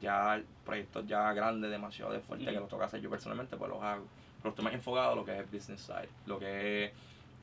Ya 0.00 0.40
proyectos 0.64 1.06
ya 1.06 1.32
grandes, 1.32 1.70
demasiado 1.70 2.12
de 2.12 2.20
fuerte, 2.20 2.44
Ujú. 2.44 2.54
que 2.54 2.60
los 2.60 2.68
toca 2.68 2.84
hacer 2.84 3.00
yo 3.00 3.10
personalmente, 3.10 3.56
pues 3.56 3.70
los 3.70 3.82
hago. 3.82 4.04
Pero 4.38 4.50
estoy 4.50 4.64
más 4.64 4.74
enfocado 4.74 5.12
en 5.12 5.18
lo 5.18 5.24
que 5.24 5.32
es 5.32 5.38
el 5.40 5.46
business 5.46 5.80
side, 5.80 6.08
lo 6.26 6.38
que 6.38 6.84
es 6.86 6.92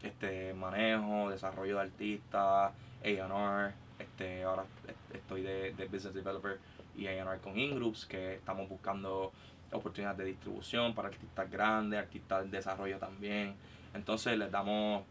este 0.04 0.54
manejo, 0.54 1.30
desarrollo 1.30 1.76
de 1.76 1.82
artistas, 1.82 2.72
A&R, 3.04 3.74
este 4.00 4.44
ahora 4.44 4.64
est- 4.88 5.16
estoy 5.16 5.42
de, 5.42 5.74
de 5.74 5.86
business 5.88 6.14
developer 6.14 6.60
y 6.96 7.08
A&R 7.08 7.40
con 7.40 7.58
Ingroups 7.58 8.06
que 8.06 8.36
estamos 8.36 8.68
buscando 8.70 9.32
oportunidades 9.72 10.18
de 10.20 10.26
distribución 10.26 10.94
para 10.96 11.10
artistas 11.10 11.50
grandes, 11.52 12.00
artistas 12.00 12.44
de 12.50 12.58
desarrollo 12.58 12.98
también. 12.98 13.56
Entonces 13.94 14.38
les 14.38 14.50
damos 14.52 15.04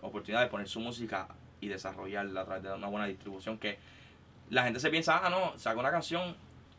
oportunidad 0.00 0.42
de 0.42 0.48
poner 0.48 0.68
su 0.68 0.80
música 0.80 1.28
y 1.60 1.68
desarrollarla 1.68 2.42
a 2.42 2.44
través 2.44 2.62
de 2.62 2.72
una 2.72 2.88
buena 2.88 3.06
distribución 3.06 3.58
que 3.58 3.78
la 4.50 4.64
gente 4.64 4.80
se 4.80 4.90
piensa, 4.90 5.20
ah 5.24 5.30
no, 5.30 5.58
saco 5.58 5.80
una 5.80 5.90
canción 5.90 6.36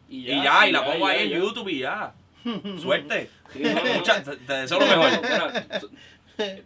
y 0.10 0.30
y 0.32 0.44
ya, 0.44 0.68
y 0.68 0.72
la 0.72 0.86
pongo 0.86 1.08
ya, 1.08 1.14
ahí 1.14 1.34
en. 1.34 1.40
YouTube 1.42 1.70
y 1.70 1.80
ya. 1.80 2.14
Suerte. 2.80 3.30
Sí, 3.52 3.64
no, 3.64 3.74
no, 3.74 3.84
no. 3.84 3.94
Mucha- 3.96 4.22
te, 4.24 4.36
te 4.38 4.54
deseo 4.54 4.80
lo 4.80 4.86
mejor. 4.86 5.10
Mira, 5.24 6.62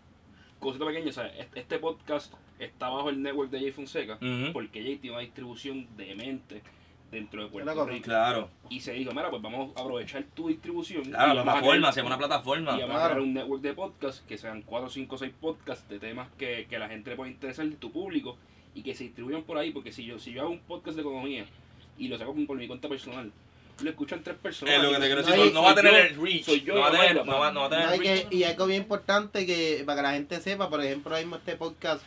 Cosita 0.59 0.85
pequeña, 0.85 1.09
o 1.09 1.13
sea, 1.13 1.31
este, 1.55 1.79
podcast 1.79 2.33
está 2.59 2.89
bajo 2.89 3.09
el 3.09 3.21
network 3.21 3.49
de 3.49 3.59
Jay 3.61 3.71
Fonseca, 3.71 4.17
porque 4.51 4.83
Jay 4.83 4.97
tiene 4.97 5.15
una 5.15 5.21
distribución 5.23 5.87
demente 5.95 6.61
dentro 7.11 7.43
de 7.43 7.49
Puerto. 7.49 7.85
Rico. 7.85 8.03
Claro, 8.05 8.49
Y 8.69 8.79
se 8.81 8.93
dijo, 8.93 9.11
mira, 9.11 9.29
pues 9.29 9.41
vamos 9.41 9.71
a 9.75 9.81
aprovechar 9.81 10.23
tu 10.35 10.47
distribución. 10.49 11.03
claro, 11.05 11.33
y 11.33 11.35
la 11.35 11.43
vamos 11.43 11.49
a 11.49 11.53
plataforma, 11.61 11.89
hacemos 11.89 12.07
una 12.09 12.17
plataforma. 12.17 12.77
Y 12.77 12.81
vamos 12.81 12.95
a 12.97 13.05
crear 13.05 13.19
un 13.21 13.33
network 13.33 13.61
de 13.61 13.73
podcasts 13.73 14.23
que 14.27 14.37
sean 14.37 14.61
4, 14.61 14.89
5, 14.89 15.17
6 15.17 15.33
podcasts 15.41 15.89
de 15.89 15.99
temas 15.99 16.27
que, 16.37 16.67
que 16.69 16.77
la 16.79 16.87
gente 16.89 17.09
le 17.11 17.15
puede 17.15 17.31
interesar 17.31 17.65
de 17.65 17.75
tu 17.75 17.91
público 17.91 18.37
y 18.75 18.83
que 18.83 18.93
se 18.95 19.05
distribuyan 19.05 19.43
por 19.43 19.57
ahí. 19.57 19.71
Porque 19.71 19.91
si 19.91 20.05
yo, 20.05 20.19
si 20.19 20.31
yo 20.33 20.41
hago 20.41 20.51
un 20.51 20.59
podcast 20.59 20.95
de 20.95 21.01
economía 21.01 21.45
y 21.97 22.07
lo 22.07 22.17
saco 22.17 22.35
por, 22.47 22.57
mi 22.57 22.67
cuenta 22.67 22.87
personal, 22.87 23.31
lo 23.81 23.89
escuchan 23.89 24.21
tres 24.23 24.35
personas. 24.37 24.75
Es 24.75 24.83
lo 24.83 24.89
que 24.89 24.95
te 24.97 25.05
quiero 25.05 25.21
No, 25.21 25.27
decir, 25.27 25.45
no, 25.45 25.51
no 25.51 25.63
va 25.63 25.71
a 25.71 25.75
tener 25.75 25.91
yo, 25.93 25.97
el 25.99 26.21
reach, 26.21 26.43
soy 26.43 26.61
yo, 26.61 26.75
no 26.75 26.81
va 26.81 26.87
a 26.89 26.91
tener, 26.91 27.25
no 27.25 27.39
va, 27.39 27.51
no 27.51 27.59
va 27.61 27.65
a 27.65 27.69
tener 27.69 27.85
No, 27.87 27.93
el 27.93 28.03
y, 28.03 28.07
reach. 28.07 28.27
que- 28.29 28.35
y 28.35 28.43
algo 28.43 28.65
bien 28.67 28.81
importante 28.83 29.45
que 29.45 29.83
para 29.85 29.95
que 29.97 30.01
la 30.03 30.13
gente 30.13 30.39
sepa, 30.41 30.69
por 30.69 30.83
ejemplo, 30.83 31.11
ahora 31.11 31.21
mismo 31.21 31.37
este 31.37 31.55
podcast, 31.55 32.03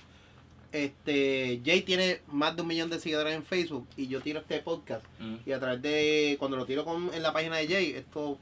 este 0.73 1.61
Jay 1.65 1.83
tiene 1.83 2.21
más 2.29 2.57
de 2.57 2.63
un 2.63 2.69
millón 2.69 2.91
de 2.91 2.99
seguidores 2.99 3.35
en 3.35 3.45
Facebook 3.45 3.87
y 3.97 4.09
yo 4.09 4.21
tiro 4.21 4.41
este 4.41 4.59
podcast 4.61 5.05
Mm. 5.21 5.37
y 5.47 5.53
a 5.53 5.61
través 5.61 5.83
de 5.83 6.37
cuando 6.39 6.57
lo 6.57 6.67
tiro 6.67 6.85
con, 6.85 7.13
en 7.15 7.23
la 7.23 7.33
página 7.33 7.57
de 7.59 7.69
Jay, 7.69 7.91
esto 7.93 8.39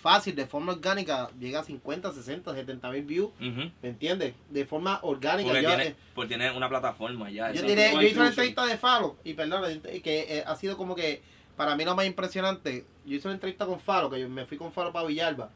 fácil, 0.00 0.34
de 0.34 0.46
forma 0.46 0.72
orgánica, 0.72 1.30
llega 1.38 1.60
a 1.60 1.64
50, 1.64 2.12
60, 2.12 2.54
70 2.54 2.90
mil 2.90 3.04
views. 3.04 3.30
¿me 3.38 3.72
entiendes? 3.88 4.34
De 4.48 4.64
forma 4.64 4.98
orgánica. 5.02 5.50
Porque 5.50 5.62
Yo, 5.62 5.68
tiene, 5.68 5.86
eh, 5.88 5.96
porque 6.14 6.28
tiene 6.28 6.50
una 6.50 6.68
plataforma 6.68 7.30
ya. 7.30 7.52
yo, 7.52 7.62
no 7.62 7.68
yo 7.68 8.02
hice 8.02 8.18
una 8.18 8.28
entrevista 8.28 8.66
de 8.66 8.76
Falo 8.76 9.16
y 9.24 9.34
perdón, 9.34 9.80
que 9.82 10.38
eh, 10.38 10.44
ha 10.46 10.56
sido 10.56 10.76
como 10.76 10.94
que 10.94 11.22
para 11.56 11.76
mí 11.76 11.84
lo 11.84 11.94
más 11.94 12.06
impresionante. 12.06 12.86
Yo 13.04 13.16
hice 13.16 13.28
una 13.28 13.34
entrevista 13.34 13.66
con 13.66 13.80
Falo, 13.80 14.08
que 14.08 14.18
yo 14.18 14.28
me 14.28 14.46
fui 14.46 14.56
con 14.56 14.72
Falo 14.72 14.92
para 14.92 15.06
Villalba. 15.06 15.50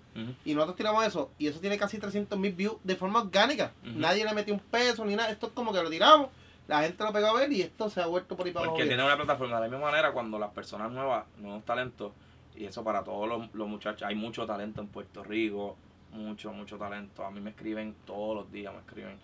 Y 0.45 0.55
nosotros 0.55 0.76
tiramos 0.76 1.07
eso, 1.07 1.30
y 1.38 1.47
eso 1.47 1.61
tiene 1.61 1.78
casi 1.78 1.99
300 1.99 2.38
mil 2.38 2.53
views 2.53 2.76
de 2.84 2.95
forma 2.95 3.20
orgánica. 3.20 3.72
Nadie 3.82 4.24
le 4.24 4.32
metió 4.34 4.53
un 4.55 4.61
peso 4.61 5.05
ni 5.05 5.16
nada. 5.16 5.30
Esto 5.30 5.47
es 5.47 5.53
como 5.53 5.72
que 5.72 5.82
lo 5.82 5.88
tiramos, 5.90 6.28
la 6.68 6.82
gente 6.82 7.03
lo 7.03 7.12
pegó 7.12 7.28
a 7.28 7.32
ver 7.34 7.53
y 7.53 7.62
esto 7.62 7.90
se 7.90 8.01
ha 8.01 8.07
vuelto 8.07 8.36
por 8.36 8.47
ahí 8.47 8.53
para 8.53 8.64
abajo. 8.64 8.76
Porque 8.76 8.88
tiene 8.88 9.05
una 9.05 9.16
plataforma 9.16 9.57
de 9.57 9.62
la 9.62 9.68
misma 9.68 9.90
manera 9.90 10.12
cuando 10.12 10.38
las 10.38 10.51
personas 10.51 10.90
nuevas, 10.90 11.24
nuevos 11.38 11.64
talentos, 11.64 12.12
y 12.57 12.64
eso 12.66 12.84
para 12.84 13.02
todos 13.02 13.28
los, 13.28 13.52
los 13.55 13.68
muchachos, 13.68 14.02
hay 14.09 14.14
mucho 14.14 14.46
talento 14.46 14.80
en 14.80 14.88
Puerto 14.88 15.22
Rico, 15.24 15.76
mucho, 16.12 16.52
mucho 16.52 16.76
talento. 16.78 17.24
A 17.24 17.30
mí 17.30 17.40
me 17.40 17.50
escriben 17.50 17.94
todos 18.07 18.36
los 18.36 18.52
días, 18.52 18.72
me 18.72 18.80
escriben. 18.80 19.18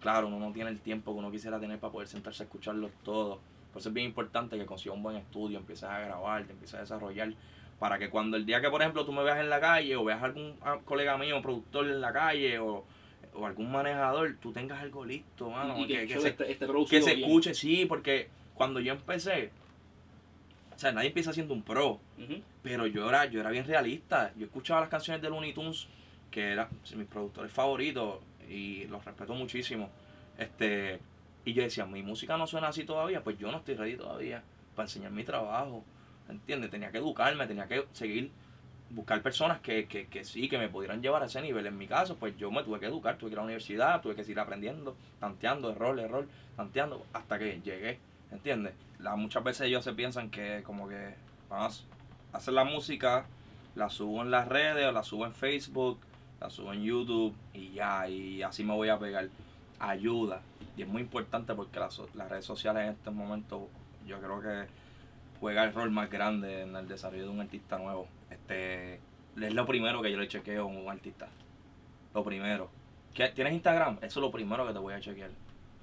Claro, 0.00 0.26
uno 0.28 0.38
no 0.38 0.52
tiene 0.52 0.70
el 0.70 0.80
tiempo 0.80 1.12
que 1.12 1.18
uno 1.18 1.30
quisiera 1.30 1.58
tener 1.58 1.78
para 1.78 1.92
poder 1.92 2.08
sentarse 2.08 2.42
a 2.42 2.46
escucharlos 2.46 2.90
todos. 3.02 3.38
Por 3.72 3.80
eso 3.80 3.88
es 3.88 3.94
bien 3.94 4.06
importante 4.06 4.58
que 4.58 4.66
consigas 4.66 4.96
un 4.96 5.02
buen 5.02 5.16
estudio, 5.16 5.58
empieces 5.58 5.84
a 5.84 5.98
grabar, 6.00 6.44
te 6.44 6.52
empieces 6.52 6.74
a 6.76 6.80
desarrollar, 6.80 7.32
para 7.78 7.98
que 7.98 8.10
cuando 8.10 8.36
el 8.36 8.44
día 8.46 8.60
que, 8.60 8.68
por 8.70 8.82
ejemplo, 8.82 9.04
tú 9.04 9.12
me 9.12 9.22
veas 9.24 9.40
en 9.40 9.48
la 9.50 9.60
calle 9.60 9.96
o 9.96 10.04
veas 10.04 10.22
a 10.22 10.26
algún 10.26 10.54
ah, 10.62 10.78
colega 10.84 11.16
mío, 11.18 11.40
productor 11.42 11.86
en 11.88 12.00
la 12.00 12.12
calle 12.12 12.58
o, 12.58 12.84
o 13.34 13.46
algún 13.46 13.72
manejador, 13.72 14.36
tú 14.40 14.52
tengas 14.52 14.80
algo 14.80 15.04
listo, 15.04 15.50
mano. 15.50 15.74
y 15.84 15.86
que, 15.88 16.06
que- 16.06 16.14
se- 16.20 16.28
que 16.90 17.00
escuche, 17.22 17.54
sí, 17.54 17.86
porque 17.86 18.28
cuando 18.54 18.78
yo 18.78 18.92
empecé, 18.92 19.50
o 20.74 20.78
sea, 20.78 20.92
nadie 20.92 21.08
empieza 21.08 21.32
siendo 21.32 21.54
un 21.54 21.62
pro, 21.62 22.00
pero 22.62 22.86
yo 22.86 23.08
era, 23.08 23.26
yo 23.26 23.40
era 23.40 23.50
bien 23.50 23.66
realista. 23.66 24.32
Yo 24.36 24.46
escuchaba 24.46 24.80
las 24.80 24.88
canciones 24.88 25.22
de 25.22 25.30
Looney 25.30 25.52
Tunes, 25.52 25.86
que 26.30 26.52
eran 26.52 26.68
mis 26.96 27.06
productores 27.06 27.52
favoritos, 27.52 28.20
y 28.48 28.86
los 28.86 29.04
respeto 29.04 29.34
muchísimo. 29.34 29.90
Este, 30.38 31.00
y 31.44 31.52
yo 31.52 31.62
decía, 31.62 31.86
mi 31.86 32.02
música 32.02 32.36
no 32.36 32.46
suena 32.46 32.68
así 32.68 32.84
todavía, 32.84 33.22
pues 33.22 33.38
yo 33.38 33.50
no 33.50 33.58
estoy 33.58 33.74
ready 33.74 33.96
todavía 33.96 34.42
para 34.74 34.86
enseñar 34.86 35.12
mi 35.12 35.24
trabajo. 35.24 35.84
¿Entiendes? 36.28 36.70
Tenía 36.70 36.90
que 36.90 36.98
educarme, 36.98 37.46
tenía 37.46 37.68
que 37.68 37.84
seguir, 37.92 38.30
buscar 38.90 39.20
personas 39.22 39.60
que, 39.60 39.86
que, 39.86 40.06
que 40.06 40.24
sí, 40.24 40.48
que 40.48 40.56
me 40.56 40.68
pudieran 40.68 41.02
llevar 41.02 41.22
a 41.22 41.26
ese 41.26 41.40
nivel. 41.42 41.66
En 41.66 41.76
mi 41.76 41.86
caso, 41.86 42.16
pues 42.16 42.36
yo 42.36 42.50
me 42.50 42.62
tuve 42.62 42.80
que 42.80 42.86
educar, 42.86 43.18
tuve 43.18 43.30
que 43.30 43.34
ir 43.34 43.38
a 43.38 43.42
la 43.42 43.46
universidad, 43.46 44.00
tuve 44.00 44.14
que 44.14 44.24
seguir 44.24 44.40
aprendiendo, 44.40 44.96
tanteando, 45.20 45.70
error, 45.70 45.98
error, 46.00 46.26
tanteando, 46.56 47.04
hasta 47.12 47.38
que 47.38 47.60
llegué. 47.62 47.98
¿Entiendes? 48.34 48.74
La, 48.98 49.16
muchas 49.16 49.42
veces 49.42 49.66
ellos 49.68 49.82
se 49.84 49.92
piensan 49.94 50.28
que 50.30 50.62
como 50.62 50.88
que 50.88 51.14
van 51.48 51.62
a 51.62 52.36
hacer 52.36 52.52
la 52.52 52.64
música, 52.64 53.24
la 53.74 53.88
subo 53.88 54.20
en 54.22 54.30
las 54.30 54.46
redes 54.48 54.86
o 54.86 54.92
la 54.92 55.02
subo 55.02 55.24
en 55.24 55.32
Facebook, 55.32 55.98
la 56.40 56.50
subo 56.50 56.72
en 56.72 56.82
YouTube 56.82 57.34
y 57.54 57.72
ya, 57.72 58.06
y 58.08 58.42
así 58.42 58.64
me 58.64 58.74
voy 58.74 58.88
a 58.90 58.98
pegar. 58.98 59.28
Ayuda. 59.78 60.40
Y 60.76 60.82
es 60.82 60.88
muy 60.88 61.02
importante 61.02 61.54
porque 61.54 61.78
las, 61.80 62.00
las 62.14 62.28
redes 62.28 62.44
sociales 62.44 62.84
en 62.84 62.90
este 62.90 63.10
momento 63.10 63.68
yo 64.06 64.20
creo 64.20 64.40
que 64.42 64.66
juega 65.40 65.64
el 65.64 65.72
rol 65.72 65.90
más 65.90 66.10
grande 66.10 66.62
en 66.62 66.74
el 66.76 66.88
desarrollo 66.88 67.24
de 67.24 67.28
un 67.30 67.40
artista 67.40 67.78
nuevo. 67.78 68.08
Este 68.30 68.94
es 69.40 69.52
lo 69.54 69.66
primero 69.66 70.02
que 70.02 70.10
yo 70.10 70.18
le 70.18 70.28
chequeo 70.28 70.62
a 70.62 70.66
un 70.66 70.88
artista. 70.88 71.28
Lo 72.14 72.24
primero. 72.24 72.70
¿Qué- 73.12 73.28
¿Tienes 73.28 73.52
Instagram? 73.52 73.96
Eso 73.98 74.06
es 74.20 74.22
lo 74.24 74.30
primero 74.30 74.66
que 74.66 74.72
te 74.72 74.78
voy 74.78 74.94
a 74.94 75.00
chequear. 75.00 75.30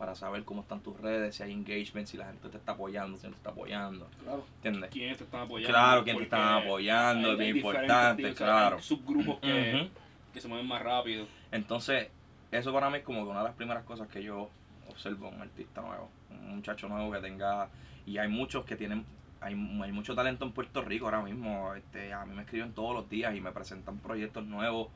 Para 0.01 0.15
saber 0.15 0.43
cómo 0.45 0.61
están 0.61 0.79
tus 0.79 0.99
redes, 0.99 1.35
si 1.35 1.43
hay 1.43 1.51
engagement, 1.51 2.07
si 2.07 2.17
la 2.17 2.25
gente 2.25 2.49
te 2.49 2.57
está 2.57 2.71
apoyando, 2.71 3.19
si 3.19 3.27
no 3.27 3.33
te 3.33 3.37
está 3.37 3.51
apoyando. 3.51 4.09
Claro. 4.23 4.43
¿Entiendes? 4.55 4.89
¿Quiénes 4.89 5.17
te 5.19 5.25
están 5.25 5.41
apoyando? 5.41 5.69
Claro, 5.71 6.03
quién 6.03 6.15
te 6.17 6.23
Porque 6.23 6.23
está 6.35 6.57
apoyando, 6.57 7.27
hay- 7.27 7.33
es 7.33 7.39
bien 7.39 7.55
importante, 7.57 8.23
tipos, 8.23 8.33
o 8.33 8.37
sea, 8.39 8.47
claro. 8.47 8.75
hay 8.77 8.81
subgrupos 8.81 9.39
que, 9.41 9.89
que 10.33 10.41
se 10.41 10.47
mueven 10.47 10.67
más 10.67 10.81
rápido. 10.81 11.27
Entonces, 11.51 12.07
eso 12.51 12.73
para 12.73 12.89
mí 12.89 12.97
es 12.97 13.03
como 13.03 13.23
que 13.23 13.29
una 13.29 13.41
de 13.41 13.45
las 13.49 13.53
primeras 13.55 13.83
cosas 13.83 14.07
que 14.07 14.23
yo 14.23 14.49
observo 14.89 15.27
en 15.27 15.35
un 15.35 15.41
artista 15.43 15.81
nuevo, 15.81 16.09
un 16.31 16.55
muchacho 16.55 16.87
nuevo 16.89 17.11
que 17.11 17.19
tenga, 17.19 17.69
y 18.07 18.17
hay 18.17 18.27
muchos 18.27 18.65
que 18.65 18.75
tienen, 18.75 19.05
hay, 19.39 19.53
hay 19.53 19.91
mucho 19.91 20.15
talento 20.15 20.45
en 20.45 20.51
Puerto 20.51 20.81
Rico 20.81 21.05
ahora 21.05 21.21
mismo, 21.21 21.75
este, 21.75 22.11
a 22.11 22.25
mí 22.25 22.33
me 22.33 22.41
escriben 22.41 22.73
todos 22.73 22.95
los 22.95 23.07
días 23.07 23.35
y 23.35 23.39
me 23.39 23.51
presentan 23.51 23.99
proyectos 23.99 24.43
nuevos 24.47 24.87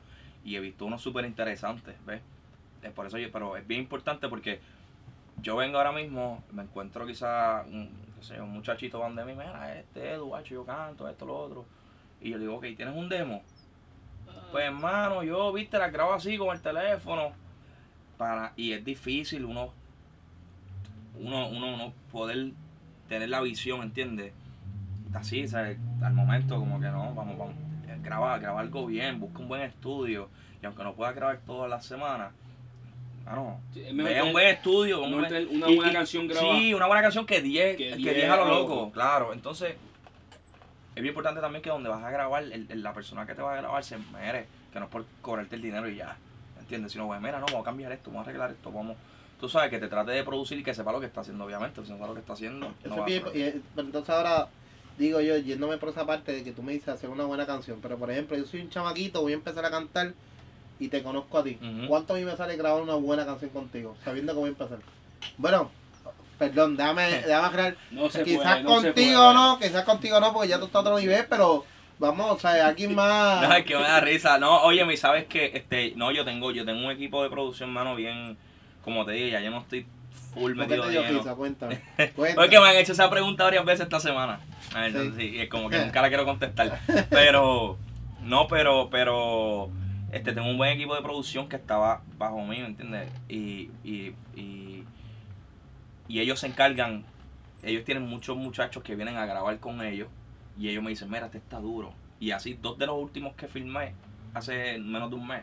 y 0.44 0.56
he 0.56 0.60
visto 0.60 0.84
unos 0.84 1.00
súper 1.00 1.26
interesantes, 1.26 1.94
¿ves? 2.04 2.22
Es 2.82 2.90
por 2.92 3.06
eso 3.06 3.18
yo, 3.18 3.30
pero 3.32 3.56
es 3.56 3.66
bien 3.66 3.82
importante 3.82 4.28
porque 4.28 4.60
yo 5.46 5.54
vengo 5.54 5.78
ahora 5.78 5.92
mismo, 5.92 6.42
me 6.50 6.64
encuentro 6.64 7.06
quizá 7.06 7.62
un, 7.62 7.88
qué 8.16 8.22
sé 8.24 8.40
un 8.40 8.50
muchachito 8.50 8.98
van 8.98 9.14
de 9.14 9.24
mí, 9.24 9.30
mira, 9.30 9.78
este 9.78 10.14
Edu, 10.14 10.26
guacho, 10.26 10.54
yo 10.54 10.66
canto, 10.66 11.08
esto, 11.08 11.24
lo 11.24 11.38
otro, 11.38 11.64
y 12.20 12.30
yo 12.30 12.38
digo, 12.40 12.56
ok, 12.56 12.62
¿tienes 12.76 12.96
un 12.96 13.08
demo? 13.08 13.44
Pues 14.50 14.64
hermano, 14.64 15.22
yo 15.22 15.52
viste 15.52 15.78
la 15.78 15.88
grabo 15.88 16.14
así 16.14 16.36
con 16.36 16.52
el 16.52 16.60
teléfono. 16.60 17.30
Para, 18.18 18.54
y 18.56 18.72
es 18.72 18.84
difícil 18.84 19.44
uno, 19.44 19.72
uno, 21.14 21.48
uno, 21.48 21.74
uno 21.74 21.92
poder 22.10 22.50
tener 23.08 23.28
la 23.28 23.40
visión, 23.40 23.82
¿entiendes? 23.82 24.32
Así, 25.14 25.46
sea, 25.46 25.76
al 26.02 26.12
momento 26.12 26.58
como 26.58 26.80
que 26.80 26.88
no, 26.88 27.14
vamos, 27.14 27.38
vamos, 27.38 27.54
eh, 27.86 27.96
graba, 28.02 28.36
graba 28.38 28.60
algo 28.60 28.86
bien, 28.86 29.20
busca 29.20 29.38
un 29.38 29.48
buen 29.48 29.62
estudio. 29.62 30.28
Y 30.60 30.66
aunque 30.66 30.82
no 30.82 30.94
pueda 30.94 31.12
grabar 31.12 31.38
todas 31.46 31.70
las 31.70 31.84
semanas, 31.84 32.32
mano, 33.26 33.60
Sí, 33.74 33.82
es 33.86 33.92
mejor 33.92 34.26
un 34.26 34.32
buen 34.32 34.46
estudio. 34.48 35.02
un 35.02 35.10
buen- 35.20 35.48
una 35.48 35.66
buena 35.66 35.90
y- 35.90 35.94
canción 35.94 36.26
grabada. 36.28 36.58
Sí, 36.58 36.74
una 36.74 36.86
buena 36.86 37.02
canción 37.02 37.26
que 37.26 37.42
10 37.42 37.76
Que 37.76 37.88
que 37.90 37.96
10 37.96 38.14
10 38.16 38.30
a 38.30 38.36
lo 38.36 38.44
loco, 38.46 38.74
loco. 38.76 38.92
claro. 38.92 39.32
Entonces, 39.32 39.70
es 40.94 41.02
bien 41.02 41.06
importante 41.08 41.40
también 41.40 41.62
que 41.62 41.70
donde 41.70 41.88
vas 41.88 42.02
a 42.02 42.10
grabar, 42.10 42.42
el- 42.44 42.66
el- 42.70 42.82
la 42.82 42.92
persona 42.94 43.26
que 43.26 43.34
te 43.34 43.42
va 43.42 43.52
a 43.54 43.56
grabar 43.56 43.84
se 43.84 43.98
mere, 43.98 44.46
que 44.72 44.78
no 44.78 44.86
es 44.86 44.90
por 44.90 45.04
cobrarte 45.22 45.56
el 45.56 45.62
dinero 45.62 45.88
y 45.88 45.96
ya. 45.96 46.16
¿Entiendes? 46.60 46.92
Sino, 46.92 47.06
pues, 47.06 47.20
mira, 47.20 47.38
no, 47.38 47.46
vamos 47.46 47.60
a 47.62 47.64
cambiar 47.64 47.92
esto, 47.92 48.10
vamos 48.10 48.26
a 48.26 48.30
arreglar 48.30 48.50
esto, 48.50 48.72
vamos. 48.72 48.96
Tú 49.38 49.48
sabes 49.48 49.70
que 49.70 49.78
te 49.78 49.88
trate 49.88 50.12
de 50.12 50.24
producir 50.24 50.58
y 50.58 50.62
que 50.64 50.74
sepa 50.74 50.90
lo 50.92 50.98
que 51.00 51.06
está 51.06 51.20
haciendo, 51.20 51.44
obviamente. 51.44 51.84
Si 51.84 51.90
no 51.92 51.96
sabe 51.98 52.08
lo 52.08 52.14
que 52.14 52.20
está 52.20 52.32
haciendo, 52.32 52.72
Eso 52.80 52.88
no 52.88 52.94
es 52.94 53.00
va 53.00 53.04
bien- 53.04 53.22
y, 53.56 53.60
pero 53.74 53.86
entonces 53.86 54.10
ahora 54.10 54.48
digo 54.98 55.20
yo, 55.20 55.36
yéndome 55.36 55.76
por 55.76 55.90
esa 55.90 56.06
parte 56.06 56.32
de 56.32 56.42
que 56.42 56.52
tú 56.52 56.62
me 56.62 56.72
dices 56.72 56.88
hacer 56.88 57.10
una 57.10 57.24
buena 57.24 57.44
canción, 57.46 57.78
pero 57.82 57.98
por 57.98 58.10
ejemplo, 58.10 58.36
yo 58.36 58.46
soy 58.46 58.62
un 58.62 58.70
chamaquito, 58.70 59.20
voy 59.20 59.32
a 59.32 59.34
empezar 59.36 59.64
a 59.66 59.70
cantar 59.70 60.14
y 60.78 60.88
te 60.88 61.02
conozco 61.02 61.38
a 61.38 61.44
ti. 61.44 61.58
¿Cuánto 61.88 62.14
a 62.14 62.16
mí 62.16 62.24
me 62.24 62.36
sale 62.36 62.56
grabar 62.56 62.82
una 62.82 62.94
buena 62.94 63.24
canción 63.24 63.50
contigo, 63.50 63.96
sabiendo 64.04 64.44
a 64.44 64.48
empezar? 64.48 64.78
Bueno, 65.38 65.70
perdón, 66.38 66.76
déjame, 66.76 67.02
déjame 67.26 67.46
aclarar. 67.46 67.76
No 67.90 68.10
se 68.10 68.22
Quizás 68.24 68.42
puede, 68.42 68.62
no 68.62 68.68
contigo 68.68 69.32
no, 69.32 69.58
quizás 69.58 69.84
contigo 69.84 70.20
no, 70.20 70.32
porque 70.32 70.48
ya 70.48 70.58
tú 70.58 70.66
estás 70.66 70.76
a 70.76 70.80
otro 70.80 70.98
nivel, 70.98 71.26
pero 71.28 71.64
vamos, 71.98 72.30
o 72.30 72.38
sea, 72.38 72.66
alguien 72.68 72.94
más. 72.94 73.48
No, 73.48 73.54
es 73.54 73.64
que 73.64 73.76
me 73.76 73.82
da 73.82 74.00
risa. 74.00 74.38
No, 74.38 74.62
oye, 74.62 74.84
mi 74.84 74.96
sabes 74.96 75.26
que 75.26 75.52
este, 75.54 75.92
no, 75.96 76.10
yo 76.12 76.24
tengo, 76.24 76.50
yo 76.52 76.64
tengo 76.64 76.84
un 76.84 76.92
equipo 76.92 77.22
de 77.22 77.30
producción, 77.30 77.70
mano, 77.70 77.94
bien, 77.94 78.36
como 78.84 79.04
te 79.04 79.12
dije, 79.12 79.30
ya 79.30 79.40
yo 79.40 79.50
no 79.50 79.60
estoy 79.60 79.86
full 80.34 80.54
¿Por 80.54 80.66
qué 80.66 80.76
metido 80.76 80.82
te 80.82 80.90
de 80.90 81.08
dio 81.08 81.18
risa? 81.18 81.34
Cuéntame. 81.34 81.80
Porque 82.34 82.60
me 82.60 82.68
han 82.68 82.76
hecho 82.76 82.92
esa 82.92 83.08
pregunta 83.08 83.44
varias 83.44 83.64
veces 83.64 83.84
esta 83.84 84.00
semana. 84.00 84.40
A 84.74 84.80
ver, 84.82 84.92
Sí. 84.92 84.98
entonces, 84.98 85.30
sí, 85.30 85.40
es 85.40 85.48
como 85.48 85.70
que 85.70 85.78
nunca 85.78 86.02
la 86.02 86.08
quiero 86.08 86.24
contestar. 86.26 86.80
Pero, 87.08 87.78
no, 88.20 88.46
pero, 88.46 88.88
pero, 88.90 89.70
este, 90.16 90.32
tengo 90.32 90.48
un 90.48 90.56
buen 90.58 90.70
equipo 90.72 90.94
de 90.94 91.02
producción 91.02 91.48
que 91.48 91.56
estaba 91.56 92.02
bajo 92.18 92.40
mí, 92.44 92.58
¿me 92.60 92.66
entiendes? 92.66 93.10
Y, 93.28 93.70
y, 93.84 94.14
y, 94.34 94.84
y 96.08 96.20
ellos 96.20 96.40
se 96.40 96.46
encargan, 96.46 97.04
ellos 97.62 97.84
tienen 97.84 98.06
muchos 98.06 98.36
muchachos 98.36 98.82
que 98.82 98.94
vienen 98.96 99.16
a 99.16 99.26
grabar 99.26 99.58
con 99.58 99.82
ellos 99.82 100.08
y 100.58 100.68
ellos 100.68 100.82
me 100.82 100.90
dicen, 100.90 101.10
mira, 101.10 101.26
este 101.26 101.38
está 101.38 101.58
duro. 101.60 101.92
Y 102.20 102.30
así, 102.30 102.54
dos 102.60 102.78
de 102.78 102.86
los 102.86 102.96
últimos 102.96 103.34
que 103.34 103.46
filmé 103.48 103.92
hace 104.34 104.78
menos 104.78 105.10
de 105.10 105.16
un 105.16 105.26
mes, 105.26 105.42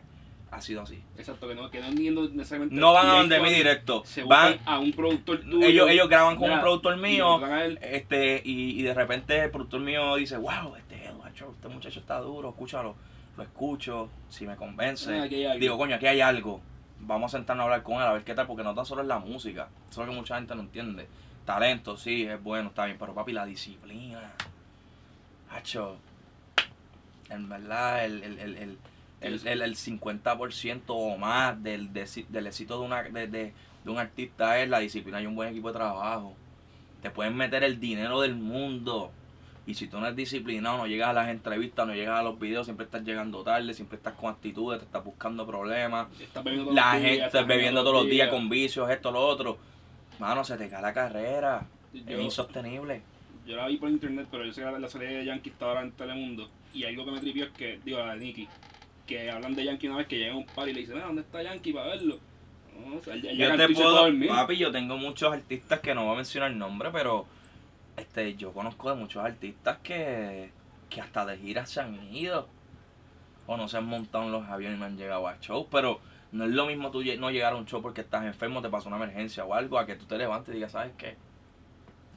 ha 0.52 0.62
sido 0.62 0.82
así. 0.84 1.02
Exacto, 1.18 1.48
que 1.48 1.56
no, 1.56 1.70
que 1.70 1.80
no 1.82 1.90
necesariamente. 1.92 2.76
No 2.76 2.94
van 2.94 3.08
a 3.08 3.14
donde 3.18 3.40
mí 3.40 3.50
a- 3.50 3.54
directo, 3.54 4.04
Se 4.06 4.24
van, 4.24 4.58
a 4.66 4.80
un 4.80 4.92
productor 4.94 5.42
tuyo. 5.42 5.66
ellos, 5.68 5.90
ellos 5.90 6.08
graban 6.10 6.36
con 6.36 6.44
Mira, 6.44 6.56
un 6.56 6.62
productor 6.62 6.98
y 6.98 7.02
mío, 7.02 7.46
él. 7.58 7.80
este 7.82 8.42
y, 8.46 8.80
y 8.80 8.84
de 8.84 8.94
repente 8.94 9.40
el 9.44 9.52
productor 9.52 9.82
mío 9.82 10.16
dice 10.16 10.38
wow 10.38 10.76
este 10.76 10.94
este 11.04 11.68
muchacho 11.68 12.00
está 12.00 12.20
duro 12.20 12.50
escúchalo 12.50 12.96
lo 13.38 13.44
escucho 13.44 14.10
si 14.30 14.46
me 14.46 14.56
convence. 14.56 15.20
Ah, 15.20 15.56
digo 15.56 15.78
coño 15.78 15.96
aquí 15.96 16.08
hay 16.08 16.22
algo. 16.22 16.62
Vamos 17.00 17.34
a 17.34 17.38
sentarnos 17.38 17.64
a 17.64 17.66
hablar 17.66 17.84
con 17.84 17.96
él 17.96 18.04
a 18.04 18.14
ver 18.14 18.24
qué 18.24 18.34
tal 18.34 18.48
porque 18.48 18.64
no 18.64 18.74
tan 18.74 18.86
solo 18.86 19.02
es 19.02 19.08
la 19.08 19.20
música 19.20 19.68
eso 19.90 20.02
es 20.02 20.08
lo 20.08 20.14
que 20.14 20.20
mucha 20.20 20.36
gente 20.36 20.56
no 20.56 20.62
entiende. 20.62 21.08
Talento 21.46 21.98
sí 21.98 22.24
es 22.24 22.42
bueno 22.42 22.70
está 22.70 22.86
bien 22.86 22.98
pero 22.98 23.14
papi 23.14 23.34
la 23.34 23.46
disciplina. 23.46 24.32
Hacho 25.52 25.98
en 27.30 27.50
verdad 27.50 28.06
el 28.06 28.24
el, 28.24 28.40
el, 28.40 28.58
el 28.58 28.78
el, 29.22 29.48
el, 29.48 29.62
el 29.62 29.76
50% 29.76 30.82
o 30.88 31.18
más 31.18 31.64
del, 31.64 31.94
del, 31.94 32.08
del 32.28 32.48
éxito 32.48 32.78
de, 32.80 32.86
una, 32.86 33.04
de, 33.04 33.28
de, 33.28 33.54
de 33.84 33.90
un 33.90 33.98
artista 33.98 34.60
es 34.60 34.68
la 34.70 34.80
disciplina 34.80 35.22
y 35.22 35.26
un 35.26 35.36
buen 35.36 35.48
equipo 35.50 35.70
de 35.70 35.76
trabajo. 35.76 36.36
Te 37.02 37.10
pueden 37.10 37.36
meter 37.38 37.64
el 37.64 37.80
dinero 37.80 38.20
del 38.20 38.36
mundo. 38.36 39.12
Y 39.66 39.76
si 39.76 39.88
tú 39.88 39.98
no 40.00 40.06
eres 40.08 40.18
disciplinado, 40.18 40.78
no 40.78 40.88
llegas 40.88 41.10
a 41.10 41.14
las 41.14 41.30
entrevistas, 41.30 41.88
no 41.88 41.94
llegas 41.96 42.20
a 42.20 42.24
los 42.24 42.38
videos, 42.38 42.66
siempre 42.66 42.86
estás 42.86 43.04
llegando 43.04 43.44
tarde, 43.44 43.74
siempre 43.74 43.96
estás 43.98 44.14
con 44.14 44.30
actitudes, 44.30 44.80
te 44.80 44.86
estás 44.86 45.04
buscando 45.04 45.48
problemas. 45.48 46.08
Estás 46.20 46.44
bebiendo 46.44 46.66
todos 46.66 46.76
La 46.76 46.94
los 46.94 47.02
días, 47.02 47.12
gente 47.12 47.26
estás 47.26 47.48
bebiendo 47.48 47.82
todos 47.84 47.96
los 48.04 48.06
días 48.12 48.30
con 48.30 48.50
vicios, 48.50 48.90
esto, 48.90 49.12
lo 49.12 49.22
otro. 49.26 49.58
Mano, 50.20 50.44
se 50.44 50.58
te 50.58 50.70
cae 50.70 50.82
la 50.82 50.94
carrera. 50.94 51.66
Yo, 51.94 52.02
Es 52.18 52.20
insostenible. 52.22 53.02
yo 53.48 53.56
la 53.56 53.68
vi 53.68 53.78
por 53.78 53.90
internet, 53.90 54.28
pero 54.30 54.46
yo 54.46 54.52
sé 54.52 54.62
que 54.62 54.72
la, 54.72 54.80
la 54.80 54.90
serie 54.90 55.10
de 55.20 55.26
Yankee 55.26 55.50
estaba 55.50 55.72
ahora 55.72 55.84
en 55.84 55.92
Telemundo. 55.94 56.50
Y 56.74 56.84
algo 56.84 57.06
que 57.06 57.12
me 57.12 57.20
tripió 57.22 57.46
es 57.46 57.52
que, 57.52 57.80
digo, 57.86 58.00
la 58.00 58.16
de 58.16 58.20
Nicky, 58.20 58.48
que 59.08 59.32
hablan 59.32 59.56
de 59.56 59.64
Yankee 59.64 59.88
una 59.88 59.98
vez 59.98 60.08
que 60.08 60.18
llega 60.18 60.34
a 60.34 60.38
un 60.38 60.46
par 60.46 60.68
y 60.68 60.74
le 60.74 60.82
dicen, 60.82 60.98
"Ah, 60.98 61.06
¿dónde 61.06 61.22
está 61.22 61.42
Yankee 61.42 61.72
para 61.72 61.88
verlo? 61.88 62.20
No, 62.90 62.98
o 62.98 63.02
sea, 63.04 63.14
él- 63.14 63.26
él 63.28 63.38
Yo 63.38 63.56
te 63.56 63.70
puedo, 63.70 63.92
dormir. 63.92 64.28
papi, 64.28 64.58
yo 64.58 64.72
tengo 64.72 64.98
muchos 64.98 65.32
artistas 65.32 65.80
que 65.80 65.94
no 65.96 66.04
voy 66.06 66.14
a 66.14 66.18
mencionar 66.18 66.52
el 66.52 66.58
nombre, 66.58 66.90
pero 66.92 67.26
este, 67.98 68.36
yo 68.36 68.52
conozco 68.54 68.90
de 68.90 68.96
muchos 68.96 69.24
artistas 69.24 69.78
que, 69.84 70.52
que 70.90 71.02
hasta 71.02 71.26
de 71.26 71.38
giras 71.38 71.70
se 71.70 71.82
han 71.82 71.96
ido. 72.14 72.48
O 73.46 73.58
no 73.58 73.68
se 73.68 73.78
han 73.78 73.86
montado 73.86 74.24
en 74.26 74.32
los 74.32 74.48
aviones 74.48 74.78
y 74.78 74.80
no 74.80 74.86
han 74.86 74.98
llegado 74.98 75.28
a 75.28 75.38
shows, 75.42 75.68
pero 75.70 76.00
no 76.32 76.46
es 76.46 76.52
lo 76.52 76.66
mismo 76.66 76.92
tú 76.92 77.04
no 77.20 77.30
llegar 77.30 77.54
a 77.54 77.56
un 77.58 77.66
show 77.66 77.82
porque 77.82 78.02
estás 78.02 78.26
enfermo, 78.26 78.62
te 78.62 78.70
pasó 78.70 78.88
una 78.88 78.98
emergencia 78.98 79.46
o 79.46 79.54
algo, 79.54 79.78
a 79.78 79.86
que 79.86 79.96
tú 79.96 80.06
te 80.06 80.18
levantes 80.18 80.54
y 80.54 80.56
digas, 80.56 80.72
¿sabes 80.72 80.94
qué? 80.98 81.16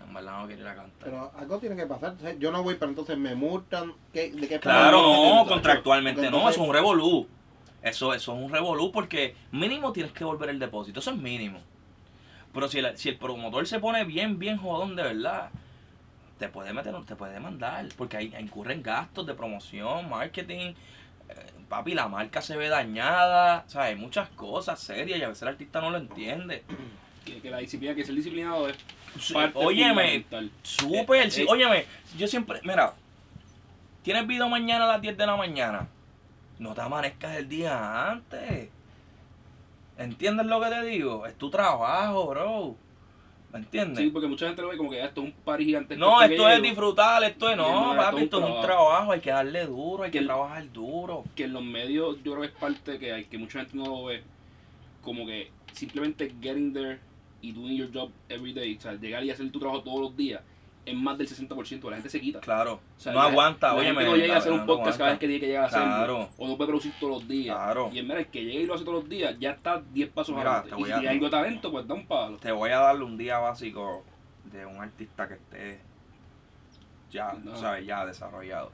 En 0.07 0.15
verdad 0.15 0.41
no 0.41 0.47
quiero 0.47 0.63
ir 0.63 0.69
a 0.69 0.75
cantar. 0.77 1.11
Pero 1.11 1.33
algo 1.37 1.59
tiene 1.59 1.77
que 1.77 1.87
pasar. 1.87 2.15
Yo 2.39 2.53
no 2.53 2.63
voy, 2.63 2.75
pero 2.75 2.91
entonces 2.91 3.19
me 3.19 3.35
multan. 3.35 3.93
¿Qué, 4.13 4.31
¿De 4.31 4.47
qué 4.47 4.61
Claro, 4.61 5.03
no, 5.03 5.47
contractualmente 5.47 6.31
no, 6.31 6.49
eso 6.49 6.63
es 6.63 6.69
un 6.69 6.73
revolú. 6.73 7.27
Eso, 7.83 8.15
eso 8.15 8.35
es 8.35 8.43
un 8.43 8.51
revolú 8.51 8.91
porque 8.91 9.37
mínimo 9.53 9.93
tienes 9.93 10.13
que 10.13 10.25
volver 10.25 10.51
el 10.51 10.59
depósito, 10.59 11.01
eso 11.01 11.11
es 11.11 11.17
mínimo. 11.17 11.61
Pero 12.53 12.69
si 12.69 12.79
el, 12.79 12.97
si 12.97 13.11
el 13.11 13.19
promotor 13.19 13.67
se 13.67 13.81
pone 13.81 14.05
bien, 14.05 14.39
bien 14.39 14.57
jodón 14.57 14.97
de 14.97 15.03
verdad, 15.03 15.51
te 16.39 16.49
puede 16.49 16.73
meter, 16.73 16.95
te 17.05 17.17
puede 17.17 17.33
demandar, 17.35 17.87
porque 17.97 18.17
ahí 18.19 18.35
incurren 18.39 18.83
gastos 18.83 19.27
de 19.27 19.35
promoción, 19.35 20.09
marketing. 20.09 20.75
eh, 21.29 21.35
papi, 21.69 21.95
la 21.95 22.07
marca 22.09 22.41
se 22.43 22.57
ve 22.57 22.69
dañada, 22.69 23.65
o 23.67 23.71
sea, 23.71 23.83
hay 23.85 23.97
muchas 23.97 24.29
cosas 24.31 24.79
serias 24.79 25.19
y 25.19 25.23
a 25.23 25.29
veces 25.29 25.43
el 25.43 25.49
artista 25.49 25.81
no 25.81 25.91
lo 25.91 25.99
entiende. 25.99 26.63
Que, 27.27 27.41
que 27.41 27.51
la 27.51 27.59
disciplina, 27.59 27.93
que 27.93 28.05
ser 28.05 28.15
disciplinado 28.15 28.69
es 28.69 28.77
parte 29.33 29.59
óyeme. 29.59 30.25
Súper, 30.63 31.27
Eh, 31.27 31.31
sí. 31.33 31.43
eh. 31.43 31.47
Óyeme, 31.49 31.85
yo 32.17 32.29
siempre, 32.29 32.61
mira, 32.63 32.95
tienes 34.05 34.29
video 34.29 34.49
mañana 34.49 34.85
a 34.85 34.89
las 34.93 35.01
10 35.03 35.17
de 35.17 35.27
la 35.27 35.35
mañana. 35.35 35.89
No 36.61 36.73
te 36.73 36.83
amanezcas 36.83 37.35
el 37.37 37.49
día 37.49 38.11
antes. 38.13 38.69
¿Entiendes 39.99 40.47
lo 40.47 40.61
que 40.61 40.69
te 40.69 40.83
digo? 40.85 41.27
Es 41.27 41.37
tu 41.37 41.51
trabajo, 41.51 42.29
bro. 42.29 42.77
¿Me 43.59 43.65
entiendes? 43.65 43.99
Sí, 43.99 44.11
porque 44.11 44.29
mucha 44.29 44.47
gente 44.47 44.63
lo 44.63 44.69
ve 44.69 44.77
como 44.77 44.91
que 44.91 45.03
esto 45.03 45.21
es 45.23 45.27
un 45.29 45.33
party 45.33 45.65
gigante. 45.65 45.97
no, 45.97 46.23
esto 46.23 46.49
es 46.49 46.63
disfrutar, 46.63 47.23
esto 47.25 47.51
es 47.51 47.57
no, 47.57 47.95
papi, 47.97 48.09
es 48.09 48.15
un 48.15 48.23
esto 48.23 48.37
es 48.39 48.43
un 48.45 48.49
trabajo. 48.51 48.67
trabajo, 48.67 49.13
hay 49.13 49.21
que 49.21 49.31
darle 49.31 49.67
duro, 49.67 50.03
hay 50.05 50.11
que 50.11 50.13
Que 50.13 50.19
el- 50.21 50.27
trabajar 50.27 50.73
duro. 50.73 51.25
que 51.35 51.45
en 51.45 51.53
los 51.53 51.63
medios 51.65 52.17
yo 52.23 52.33
creo 52.33 52.41
que 52.43 52.47
es 52.49 52.55
parte 52.55 52.99
que 52.99 53.13
hay 53.13 53.25
que 53.25 53.39
mucha 53.39 53.61
gente 53.61 53.77
no 53.77 53.85
lo 53.87 54.05
ve 54.07 54.23
como 55.03 55.27
que 55.27 55.51
simplemente 55.73 56.35
getting 56.41 56.73
there 56.73 56.99
y 57.43 57.53
doing 57.53 57.77
your 57.77 57.91
job 57.93 58.11
every 58.29 58.53
day 58.53 58.77
o 58.77 58.81
sea 58.81 58.95
llegar 58.95 59.23
y 59.25 59.31
hacer 59.31 59.51
tu 59.53 59.59
trabajo 59.61 59.83
todos 59.83 60.01
los 60.01 60.17
días 60.17 60.41
es 60.87 60.95
más 60.95 61.19
del 61.19 61.29
60% 61.29 61.91
la 61.91 61.97
gente 61.97 62.09
se 62.09 62.21
quita 62.21 62.41
Claro, 62.41 62.75
O 62.75 63.01
sea, 63.01 63.13
no 63.13 63.19
la- 63.19 63.27
aguanta, 63.27 63.75
oye, 63.75 63.93
no 63.93 64.17
llega 64.17 64.37
a 64.37 64.39
hacer 64.39 64.53
un 64.53 64.65
podcast 64.65 64.97
cada 64.97 65.11
vez 65.11 65.19
que 65.19 65.27
tiene 65.27 65.41
que 65.41 65.47
llegar 65.49 65.65
a 65.65 65.67
hacerlo 65.67 65.87
Claro. 65.97 66.29
o 66.39 66.47
no 66.49 66.57
puede 66.57 66.69
producir 66.69 66.93
todos 67.01 67.15
los 67.21 67.29
días 67.29 67.57
Claro. 67.57 67.91
y 67.93 67.99
en 67.99 68.09
verdad 68.09 68.25
el 68.25 68.31
que 68.31 68.45
llega 68.45 68.61
y 68.61 68.67
lo 68.67 68.75
hace 68.75 68.85
todos 68.85 69.01
los 69.01 69.09
días 69.11 69.35
ya 69.39 69.51
está 69.51 69.83
10 69.93 70.09
pasos 70.11 70.35
Mira, 70.37 70.61
adelante 70.61 70.71
te 70.77 70.81
y 70.81 70.85
si 70.85 70.93
tiene 70.93 71.09
algo 71.09 71.25
de 71.27 71.31
talento 71.31 71.71
pues 71.73 71.87
da 71.87 71.95
un 71.95 72.07
palo 72.07 72.37
Te 72.39 72.53
voy 72.53 72.71
a 72.71 72.79
darle 72.79 73.05
un 73.05 73.19
día 73.19 73.39
básico 73.39 74.05
de 74.45 74.65
un 74.65 74.81
artista 74.81 75.27
que 75.29 75.35
esté 75.35 75.81
ya, 77.11 77.33
No. 77.43 77.57
¿sabes? 77.57 77.87
Ya 77.87 78.05
desarrollado. 78.07 78.71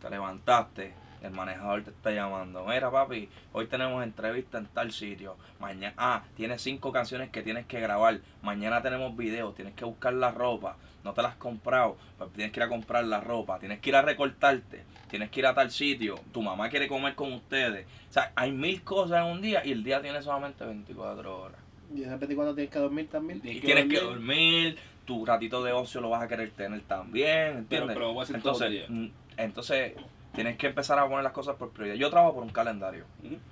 Te 0.00 0.08
levantaste, 0.10 0.94
el 1.22 1.30
manejador 1.32 1.82
te 1.82 1.90
está 1.90 2.10
llamando. 2.10 2.64
Mira, 2.66 2.90
papi, 2.90 3.28
hoy 3.52 3.66
tenemos 3.66 4.02
entrevista 4.04 4.58
en 4.58 4.66
tal 4.66 4.92
sitio. 4.92 5.36
Mañana, 5.60 5.94
ah, 5.96 6.22
tienes 6.36 6.62
cinco 6.62 6.92
canciones 6.92 7.30
que 7.30 7.42
tienes 7.42 7.66
que 7.66 7.80
grabar. 7.80 8.20
Mañana 8.42 8.82
tenemos 8.82 9.16
videos, 9.16 9.54
tienes 9.54 9.74
que 9.74 9.84
buscar 9.84 10.12
la 10.14 10.30
ropa. 10.30 10.76
No 11.04 11.12
te 11.12 11.22
las 11.22 11.32
has 11.32 11.38
comprado, 11.38 11.96
pues 12.18 12.32
tienes 12.32 12.52
que 12.52 12.58
ir 12.60 12.64
a 12.64 12.68
comprar 12.68 13.04
la 13.04 13.20
ropa. 13.20 13.58
Tienes 13.58 13.78
que 13.80 13.90
ir 13.90 13.96
a 13.96 14.02
recortarte. 14.02 14.82
Tienes 15.08 15.30
que 15.30 15.40
ir 15.40 15.46
a 15.46 15.54
tal 15.54 15.70
sitio. 15.70 16.16
Tu 16.32 16.42
mamá 16.42 16.68
quiere 16.68 16.88
comer 16.88 17.14
con 17.14 17.32
ustedes. 17.32 17.86
O 18.10 18.12
sea, 18.12 18.32
hay 18.34 18.50
mil 18.50 18.82
cosas 18.82 19.24
en 19.24 19.32
un 19.32 19.40
día 19.40 19.64
y 19.64 19.70
el 19.72 19.84
día 19.84 20.02
tiene 20.02 20.20
solamente 20.20 20.64
24 20.64 21.42
horas. 21.42 21.60
Y 21.94 22.02
esas 22.02 22.18
24 22.18 22.54
tienes 22.56 22.72
que 22.72 22.78
dormir 22.80 23.08
también. 23.08 23.40
Tienes 23.40 23.58
Y 23.58 23.60
que 23.60 23.66
tienes 23.66 23.84
que 23.88 24.00
dormir. 24.04 24.74
dormir, 24.74 24.78
tu 25.04 25.24
ratito 25.24 25.62
de 25.62 25.70
ocio 25.70 26.00
lo 26.00 26.10
vas 26.10 26.22
a 26.22 26.26
querer 26.26 26.50
tener 26.50 26.80
también, 26.82 27.28
Pero, 27.28 27.58
¿entiendes? 27.58 27.94
pero 27.96 28.12
voy 28.12 28.20
a 28.20 28.22
hacer 28.24 28.42
todo 28.42 28.54
entonces, 28.54 28.66
el 28.66 28.72
día. 28.72 29.02
mm, 29.06 29.12
entonces 29.36 29.92
tienes 30.36 30.56
que 30.56 30.68
empezar 30.68 30.98
a 31.00 31.08
poner 31.08 31.24
las 31.24 31.32
cosas 31.32 31.56
por 31.56 31.70
prioridad. 31.70 31.96
Yo 31.96 32.10
trabajo 32.10 32.34
por 32.34 32.44
un 32.44 32.50
calendario. 32.50 33.04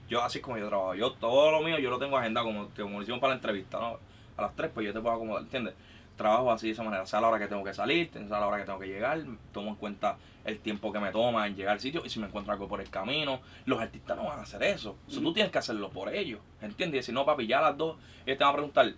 Yo 0.08 0.22
así 0.22 0.38
es 0.38 0.44
como 0.44 0.56
yo 0.58 0.68
trabajo. 0.68 0.94
Yo 0.94 1.12
todo 1.14 1.50
lo 1.50 1.60
mío 1.62 1.78
yo 1.80 1.90
lo 1.90 1.98
tengo 1.98 2.16
agenda 2.16 2.42
como, 2.42 2.68
como 2.76 2.98
lo 2.98 3.02
hicimos 3.02 3.20
para 3.20 3.30
la 3.32 3.36
entrevista, 3.36 3.80
¿no? 3.80 3.98
A 4.36 4.42
las 4.42 4.54
3 4.54 4.70
pues 4.72 4.86
yo 4.86 4.92
te 4.92 5.00
puedo 5.00 5.14
acomodar, 5.16 5.42
¿entiendes? 5.42 5.74
Trabajo 6.16 6.52
así 6.52 6.68
de 6.68 6.74
esa 6.74 6.84
manera, 6.84 7.04
sea 7.06 7.20
la 7.20 7.28
hora 7.28 7.38
que 7.40 7.48
tengo 7.48 7.64
que 7.64 7.74
salir, 7.74 8.08
sea 8.12 8.22
la 8.38 8.46
hora 8.46 8.58
que 8.58 8.64
tengo 8.64 8.78
que 8.78 8.86
llegar, 8.86 9.20
tomo 9.52 9.70
en 9.70 9.74
cuenta 9.76 10.16
el 10.44 10.60
tiempo 10.60 10.92
que 10.92 11.00
me 11.00 11.10
toma 11.10 11.46
en 11.48 11.56
llegar 11.56 11.72
al 11.72 11.80
sitio 11.80 12.02
y 12.04 12.08
si 12.10 12.20
me 12.20 12.26
encuentro 12.26 12.52
algo 12.52 12.68
por 12.68 12.80
el 12.80 12.88
camino. 12.90 13.40
Los 13.66 13.80
artistas 13.80 14.16
no 14.16 14.24
van 14.26 14.38
a 14.38 14.42
hacer 14.42 14.62
eso. 14.62 14.96
Tú 15.08 15.32
tienes 15.32 15.50
que 15.50 15.58
hacerlo 15.58 15.90
por 15.90 16.14
ellos, 16.14 16.40
¿entiendes? 16.60 17.00
Y 17.00 17.02
si 17.06 17.12
no, 17.12 17.24
papi, 17.24 17.46
ya 17.48 17.58
a 17.58 17.62
las 17.62 17.76
2 17.78 17.96
ellos 18.26 18.38
te 18.38 18.44
van 18.44 18.52
a 18.52 18.56
preguntar, 18.56 18.92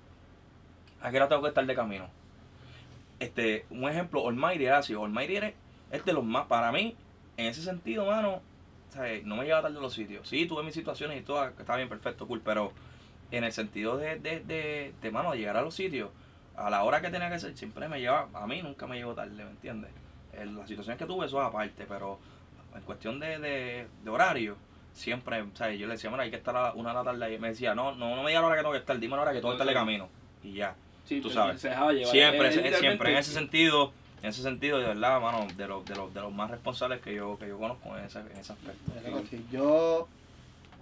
¿a 1.01 1.11
qué 1.11 1.16
hora 1.16 1.28
tengo 1.28 1.43
que 1.43 1.49
estar 1.49 1.64
de 1.64 1.74
camino? 1.74 2.09
Este, 3.18 3.64
un 3.70 3.89
ejemplo, 3.89 4.28
Almighty 4.28 4.66
era 4.66 4.78
así, 4.78 4.93
Almighty 4.95 5.37
era- 5.37 5.53
es 5.91 6.05
de 6.05 6.12
los 6.12 6.24
más, 6.24 6.47
para 6.47 6.70
mí, 6.72 6.95
en 7.37 7.47
ese 7.47 7.62
sentido, 7.62 8.07
mano, 8.07 8.41
¿sabes? 8.91 9.24
no 9.24 9.37
me 9.37 9.45
lleva 9.45 9.62
tarde 9.62 9.78
a 9.78 9.80
los 9.80 9.93
sitios. 9.95 10.28
Sí, 10.28 10.47
tuve 10.47 10.62
mis 10.62 10.74
situaciones 10.74 11.20
y 11.20 11.22
todo, 11.24 11.45
está 11.47 11.76
bien, 11.76 11.89
perfecto, 11.89 12.26
cool, 12.26 12.41
pero 12.45 12.72
en 13.30 13.45
el 13.45 13.53
sentido 13.53 13.97
de, 13.97 14.18
de, 14.18 14.41
de, 14.41 14.95
de, 15.01 15.11
mano, 15.11 15.32
de 15.32 15.39
llegar 15.39 15.57
a 15.57 15.62
los 15.62 15.74
sitios, 15.74 16.11
a 16.57 16.70
la 16.70 16.84
hora 16.84 17.01
que 17.01 17.11
tenía 17.11 17.28
que 17.30 17.39
ser, 17.39 17.57
siempre 17.57 17.89
me 17.89 18.01
lleva, 18.01 18.28
a 18.32 18.47
mí 18.47 18.62
nunca 18.62 18.87
me 18.87 18.97
llegó 18.97 19.14
tarde, 19.14 19.45
¿me 19.45 19.51
entiendes? 19.51 19.91
En 20.32 20.57
las 20.57 20.68
situaciones 20.68 20.99
que 20.99 21.07
tuve, 21.07 21.26
eso 21.26 21.41
es 21.41 21.47
aparte, 21.47 21.84
pero 21.89 22.18
en 22.74 22.82
cuestión 22.82 23.18
de, 23.20 23.39
de, 23.39 23.87
de 24.05 24.11
horario, 24.11 24.57
siempre, 24.93 25.45
¿sabes? 25.55 25.78
Yo 25.78 25.87
le 25.87 25.95
decía, 25.95 26.11
mira, 26.11 26.22
hay 26.22 26.30
que 26.30 26.37
estar 26.37 26.57
a 26.57 26.72
una 26.72 26.91
de 26.91 26.95
la 26.95 27.05
tarde, 27.05 27.34
y 27.34 27.39
me 27.39 27.49
decía, 27.49 27.74
no, 27.74 27.95
no, 27.95 28.16
no 28.16 28.22
me 28.22 28.30
diga 28.30 28.41
la 28.41 28.47
hora 28.47 28.57
que 28.57 28.62
tengo 28.62 28.72
que 28.72 28.78
estar, 28.78 28.99
dime 28.99 29.16
la 29.16 29.22
hora 29.22 29.32
que 29.32 29.39
tengo 29.41 29.51
que 29.51 29.55
estar 29.57 29.66
de 29.66 29.74
camino, 29.74 30.09
y 30.43 30.55
ya. 30.55 30.74
Sí, 31.05 31.20
tú 31.20 31.30
sabes. 31.30 31.61
Se 31.61 31.68
dejaba 31.68 31.93
llevar. 31.93 32.11
Siempre, 32.11 32.39
Es 32.41 32.45
es- 32.49 32.57
literalmente- 32.57 32.80
siempre 32.80 33.12
en 33.12 33.18
ese 33.18 33.32
sentido, 33.32 33.93
en 34.22 34.28
ese 34.28 34.42
sentido, 34.42 34.78
de 34.78 34.86
verdad, 34.86 35.20
mano, 35.20 35.46
de 35.56 35.68
los, 35.68 35.84
de 35.84 35.94
los, 35.94 36.12
de 36.12 36.20
los 36.20 36.32
más 36.32 36.50
responsables 36.50 37.00
que 37.00 37.14
yo, 37.14 37.38
que 37.38 37.48
yo 37.48 37.58
conozco 37.58 37.96
en 37.96 38.04
ese, 38.04 38.20
en 38.20 38.36
ese 38.38 38.52
aspecto. 38.52 38.92
Claro 39.00 39.22
que 39.22 39.28
sí. 39.28 39.46
Yo, 39.52 40.08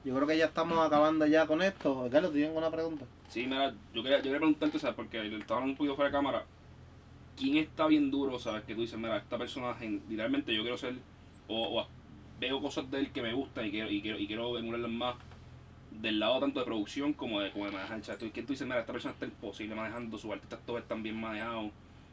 yo 0.05 0.15
creo 0.15 0.27
que 0.27 0.39
ya 0.39 0.47
estamos 0.47 0.79
acabando 0.79 1.27
ya 1.27 1.47
con 1.47 1.63
esto. 1.63 2.09
Carlos, 2.11 2.33
¿te 2.33 2.39
tienen 2.39 2.57
una 2.57 2.71
pregunta? 2.71 3.05
Sí, 3.29 3.47
mira, 3.47 3.75
yo 3.93 4.03
quería, 4.03 4.19
yo 4.19 4.25
quería 4.25 4.39
preguntarte, 4.39 4.79
¿sabes? 4.79 4.97
Porque 4.97 5.23
le 5.23 5.37
estaba 5.39 5.61
hablando 5.61 5.73
un 5.73 5.77
poquito 5.77 5.97
fuera 5.97 6.11
de 6.11 6.17
cámara. 6.17 6.45
¿Quién 7.37 7.57
está 7.57 7.87
bien 7.87 8.11
duro, 8.11 8.39
sabes? 8.39 8.63
Que 8.65 8.75
tú 8.75 8.83
dices, 8.83 8.99
mira, 8.99 9.17
esta 9.17 9.37
persona, 9.37 9.77
literalmente 9.81 10.55
yo 10.55 10.63
quiero 10.63 10.79
ser, 10.79 10.95
o, 11.49 11.81
o 11.81 11.87
veo 12.39 12.61
cosas 12.61 12.91
de 12.91 13.01
él 13.01 13.11
que 13.11 13.23
me 13.23 13.33
gustan 13.33 13.67
y 13.67 13.71
quiero, 13.71 13.91
y 13.91 14.01
quiero, 14.01 14.19
y 14.19 14.27
quiero 14.27 14.57
emularlas 14.57 14.91
más 14.91 15.17
del 15.91 16.19
lado 16.19 16.41
tanto 16.41 16.61
de 16.61 16.67
producción 16.67 17.13
como 17.13 17.41
de, 17.41 17.51
como 17.51 17.67
de 17.67 17.73
manejar. 17.73 18.01
O 18.01 18.05
sea, 18.05 18.17
tú, 18.17 18.31
¿quién 18.33 18.47
tú 18.47 18.53
dices, 18.53 18.67
mira, 18.67 18.81
esta 18.81 18.93
persona 18.93 19.15
está 19.15 19.27
imposible 19.27 19.75
manejando, 19.75 20.19
sus 20.19 20.31
artistas 20.31 20.61
todos 20.65 20.81
están 20.81 21.03
bien 21.03 21.21
manejados, 21.21 21.71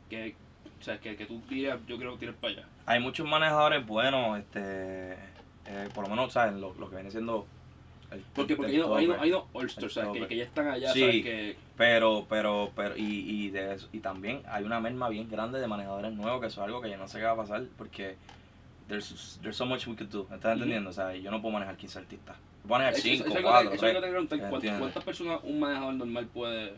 que, 0.10 0.36
o 0.80 0.84
sea, 0.84 1.00
que, 1.00 1.16
que 1.16 1.26
tú 1.26 1.42
dirías, 1.50 1.80
yo 1.88 1.98
quiero 1.98 2.16
tirar 2.18 2.36
para 2.36 2.54
allá. 2.54 2.66
Hay 2.86 3.00
muchos 3.00 3.28
manejadores 3.28 3.86
buenos, 3.86 4.40
este, 4.40 5.14
eh, 5.14 5.90
por 5.94 6.06
lo 6.06 6.10
menos, 6.10 6.34
¿sabes? 6.34 6.56
Lo, 6.56 6.74
lo 6.74 6.90
que 6.90 6.96
viene 6.96 7.12
siendo... 7.12 7.46
el- 8.12 8.22
Porque, 8.34 8.56
porque 8.56 8.72
el 8.76 8.82
hay 8.82 9.06
unos 9.08 9.22
hay 9.22 9.30
El 9.62 9.70
¿sabes? 9.92 10.10
Que, 10.22 10.28
que 10.28 10.36
ya 10.38 10.44
están 10.44 10.68
allá, 10.68 10.92
Sí. 10.92 11.00
¿sabes? 11.02 11.24
Que, 11.24 11.56
Pero, 11.78 12.26
pero, 12.30 12.72
pero, 12.76 12.98
y, 12.98 13.04
y, 13.46 13.50
de 13.52 13.76
eso- 13.76 13.90
y 13.94 14.00
también 14.00 14.42
hay 14.48 14.64
una 14.64 14.80
merma 14.80 15.08
bien 15.10 15.30
grande 15.30 15.60
de 15.60 15.68
manejadores 15.68 16.12
nuevos, 16.14 16.42
que 16.42 16.48
eso 16.48 16.62
es 16.62 16.66
algo 16.66 16.82
que 16.82 16.90
yo 16.90 16.98
no 16.98 17.08
sé 17.08 17.20
qué 17.20 17.26
va 17.26 17.32
a 17.32 17.36
pasar, 17.38 17.64
porque 17.78 18.16
there's, 18.88 19.40
there's 19.42 19.56
so 19.56 19.66
much 19.66 19.88
we 19.88 19.96
could 19.96 20.10
do, 20.10 20.26
¿me 20.30 20.36
estás 20.36 20.54
entendiendo? 20.54 20.90
O 20.90 20.94
sea, 20.94 21.16
yo 21.16 21.32
no 21.32 21.42
puedo 21.42 21.54
manejar 21.54 21.78
15 21.78 22.00
artistas. 22.00 22.36
Puedo 22.64 22.80
manejar 22.80 22.94
Eso- 22.96 23.08
eso 23.08 23.24
5, 23.24 23.30
es 23.30 23.36
algo 23.36 23.50
que- 23.50 23.54
4, 23.54 23.62
eso 23.68 23.74
es 23.76 23.80
3. 23.80 23.90
algo 23.90 24.02
que 24.02 24.06
te 24.08 24.12
pregunto, 24.12 24.36
¿cuántas- 24.38 24.54
¿entiendes? 24.56 24.80
¿Cuántas 24.82 25.04
personas 25.04 25.40
un 25.44 25.60
manejador 25.60 25.94
normal 25.94 26.26
puede...? 26.28 26.74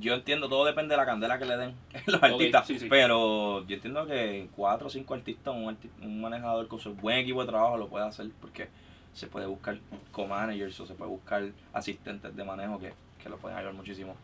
Yo 0.00 0.14
entiendo, 0.14 0.48
todo 0.48 0.64
depende 0.64 0.92
de 0.94 0.96
la 0.96 1.06
candela 1.06 1.38
que 1.38 1.44
le 1.44 1.56
den 1.56 1.74
los 2.06 2.22
artistas. 2.22 2.66
sí, 2.66 2.78
sí. 2.78 2.86
Pero 2.88 3.66
yo 3.66 3.74
entiendo 3.74 4.06
que 4.06 4.48
cuatro 4.56 4.86
o 4.86 4.90
cinco 4.90 5.14
artistas, 5.14 5.54
un, 5.54 5.64
arti- 5.64 5.90
un 6.02 6.20
manejador 6.20 6.68
con 6.68 6.78
su 6.78 6.94
buen 6.94 7.18
equipo 7.18 7.42
de 7.42 7.48
trabajo 7.48 7.76
lo 7.76 7.88
puede 7.88 8.06
hacer 8.06 8.28
porque 8.40 8.68
se 9.12 9.26
puede 9.26 9.46
buscar 9.46 9.78
co-managers 10.10 10.78
o 10.80 10.86
se 10.86 10.94
puede 10.94 11.10
buscar 11.10 11.44
asistentes 11.72 12.34
de 12.34 12.44
manejo 12.44 12.78
que, 12.78 12.92
que 13.22 13.28
lo 13.28 13.36
pueden 13.36 13.58
ayudar 13.58 13.74
muchísimo. 13.74 14.16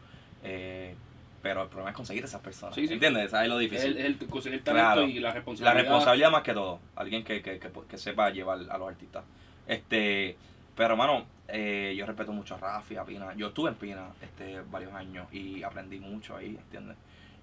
Eh, 0.43 0.95
pero 1.43 1.63
el 1.63 1.69
problema 1.69 1.91
es 1.91 1.97
conseguir 1.97 2.25
esas 2.25 2.41
personas. 2.41 2.75
Sí. 2.75 2.87
¿Entiendes? 2.91 3.27
Esa 3.27 3.43
es 3.45 3.49
lo 3.49 3.59
difícil. 3.59 3.97
el, 3.97 4.17
el 4.21 4.29
conseguir 4.29 4.65
talento 4.65 4.93
Claro. 4.95 5.07
y 5.07 5.15
la 5.21 5.29
La 5.29 5.35
responsabilidad. 5.35 5.83
responsabilidad 5.83 6.31
más 6.33 6.43
que 6.43 6.53
todo. 6.55 6.81
Alguien 6.97 7.23
que, 7.23 7.43
que, 7.43 7.59
que, 7.59 7.71
que 7.89 7.99
sepa 7.99 8.31
llevar 8.31 8.59
a 8.71 8.79
los 8.79 8.89
artistas. 8.89 9.25
Este, 9.67 10.37
pero 10.75 10.95
hermano, 10.95 11.27
eh, 11.49 11.95
yo 11.97 12.07
respeto 12.07 12.33
mucho 12.33 12.55
a 12.55 12.59
Rafi, 12.59 12.97
a 12.97 13.05
Pina. 13.05 13.35
Yo 13.35 13.49
estuve 13.49 13.71
en 13.71 13.77
Pina 13.77 14.09
este, 14.21 14.61
varios 14.63 14.93
años 14.95 15.27
y 15.33 15.63
aprendí 15.63 15.99
mucho 16.01 16.37
ahí, 16.37 16.57
¿entiendes? 16.57 16.97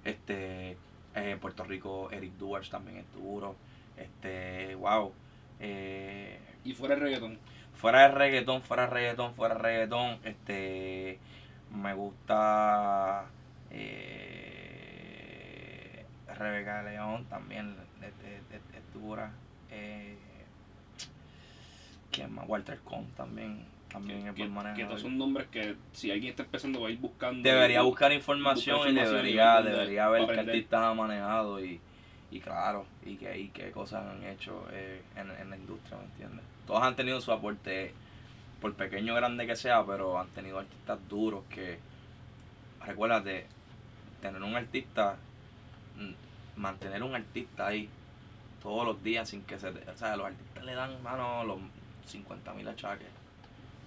Este, 0.04 0.72
eh, 0.72 0.78
en 1.16 1.40
Puerto 1.40 1.64
Rico, 1.64 2.10
Eric 2.12 2.34
Duars 2.38 2.70
también 2.70 2.98
es 2.98 3.14
duro. 3.14 3.56
Este, 3.98 4.76
wow. 4.76 5.12
Eh, 5.60 6.40
Y 6.64 6.74
fuera 6.74 6.96
el 6.96 7.02
reggaetón. 7.02 7.40
fuera 7.74 8.02
de 8.04 8.08
reggaetón, 8.10 8.62
fuera 8.62 8.84
de 8.88 8.94
reggaetón, 8.94 9.34
fuera 9.36 9.56
de 9.56 9.62
reggaetón, 9.62 10.20
este, 10.24 11.20
me 11.72 11.94
gusta 11.94 13.26
eh, 13.72 15.06
Rebeca 16.38 16.84
León 16.84 17.26
también, 17.30 17.76
es 18.02 18.94
dura. 18.94 19.32
Eh, 19.72 20.18
¿Quién 22.12 22.34
más? 22.34 22.48
Walter 22.48 22.80
Con 22.80 23.06
también, 23.12 23.66
también 23.96 24.28
es 24.28 24.36
que, 24.36 24.48
buen 24.48 24.76
que 24.76 24.98
son 24.98 25.18
nombres 25.18 25.48
que 25.48 25.78
si 25.94 26.12
alguien 26.12 26.32
está 26.32 26.44
empezando 26.44 26.82
va 26.82 26.90
a 26.90 26.92
ir 26.92 26.98
buscando. 26.98 27.42
Debería 27.42 27.82
buscar 27.82 28.12
información 28.12 28.76
buscar 28.76 28.94
y 28.94 28.98
información 28.98 29.16
y 29.16 29.22
debería, 29.22 29.62
debería 29.62 30.10
ver 30.10 30.28
qué 30.28 30.40
artistas 30.42 30.84
ha 30.84 30.94
manejado 30.94 31.64
y, 31.64 31.80
y 32.30 32.40
claro, 32.42 32.86
y 33.06 33.16
qué, 33.16 33.40
y 33.40 33.48
qué 33.50 33.72
cosas 33.72 34.06
han 34.06 34.22
hecho 34.26 34.68
eh, 34.74 35.02
en, 35.16 35.32
en 35.32 35.50
la 35.50 35.56
industria, 35.56 35.98
¿me 35.98 36.04
entiendes? 36.04 36.46
Todos 36.68 36.84
han 36.84 36.98
tenido 36.98 37.22
su 37.22 37.32
aporte, 37.32 37.94
por 38.60 38.74
pequeño 38.74 39.14
o 39.14 39.16
grande 39.16 39.48
que 39.48 39.56
sea, 39.56 39.86
pero 39.86 40.20
han 40.20 40.28
tenido 40.28 40.60
artistas 40.60 41.00
duros 41.08 41.46
que, 41.50 41.80
recuérdate, 42.86 43.48
tener 44.22 44.44
un 44.44 44.56
artista, 44.56 45.16
mm, 45.96 46.60
mantener 46.60 47.02
un 47.02 47.16
artista 47.16 47.68
ahí 47.68 47.88
todos 48.62 48.86
los 48.86 49.02
días 49.02 49.30
sin 49.30 49.44
que 49.44 49.58
se... 49.58 49.70
o 49.70 49.98
sea, 49.98 50.18
los 50.18 50.28
artistas 50.28 50.66
le 50.66 50.76
dan, 50.76 51.02
mano, 51.02 51.46
los 51.46 51.60
50 52.08 52.54
mil 52.54 52.68
achaques, 52.68 53.08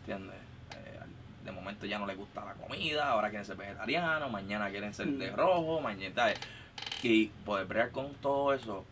¿entiendes? 0.09 0.37
Eh, 0.75 0.99
de 1.45 1.53
momento 1.53 1.87
ya 1.87 1.99
no 1.99 2.07
les 2.07 2.17
gusta 2.17 2.45
la 2.45 2.55
comida, 2.55 3.11
ahora 3.11 3.29
quieren 3.29 3.45
ser 3.45 3.57
vegetarianos, 3.57 4.31
mañana 4.31 4.71
quieren 4.71 4.95
ser 4.95 5.07
de 5.09 5.31
Mm. 5.31 5.37
rojo, 5.37 5.81
mañana... 5.81 6.33
Y 7.03 7.27
poder 7.45 7.67
bregar 7.67 7.91
con 7.91 8.15
todo 8.15 8.53
eso 8.55 8.85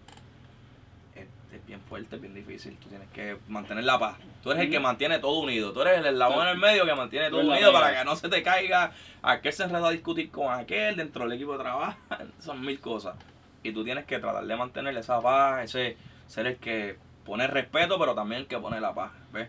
es, 1.14 1.26
es 1.52 1.66
bien 1.66 1.80
fuerte, 1.82 2.16
es 2.16 2.22
bien 2.22 2.34
difícil. 2.34 2.76
Tú 2.78 2.88
tienes 2.88 3.08
que 3.10 3.36
mantener 3.48 3.84
la 3.84 3.98
paz. 3.98 4.16
Tú 4.42 4.50
eres 4.50 4.64
el 4.64 4.70
que 4.70 4.76
Ujú. 4.76 4.84
mantiene 4.84 5.18
todo 5.20 5.38
unido. 5.38 5.72
Tú 5.72 5.82
eres 5.82 5.98
el 5.98 6.06
eslabón 6.06 6.42
en 6.42 6.48
el 6.48 6.58
medio 6.58 6.84
que 6.84 6.94
mantiene 6.94 7.30
todo 7.30 7.40
unido 7.40 7.72
para 7.72 7.96
que 7.98 8.04
no 8.04 8.14
se 8.16 8.28
te 8.28 8.42
caiga. 8.42 8.92
Aquel 9.22 9.52
se 9.52 9.64
enreda 9.64 9.88
a 9.88 9.90
discutir 9.92 10.30
con 10.30 10.52
aquel 10.52 10.96
dentro 10.96 11.24
del 11.24 11.32
equipo 11.34 11.52
de 11.52 11.60
trabajo. 11.64 11.96
Son 12.40 12.60
mil 12.60 12.80
cosas. 12.80 13.14
Y 13.62 13.72
tú 13.72 13.84
tienes 13.84 14.04
que 14.04 14.18
tratar 14.18 14.44
de 14.44 14.56
mantener 14.56 14.96
esa 14.96 15.20
paz, 15.20 15.64
ese 15.64 15.96
ser 16.26 16.46
el 16.48 16.56
que 16.58 16.96
pone 17.24 17.46
respeto, 17.46 17.98
pero 17.98 18.14
también 18.14 18.42
el 18.42 18.46
que 18.48 18.58
pone 18.58 18.80
la 18.80 18.94
paz. 18.94 19.12
¿ves? 19.32 19.48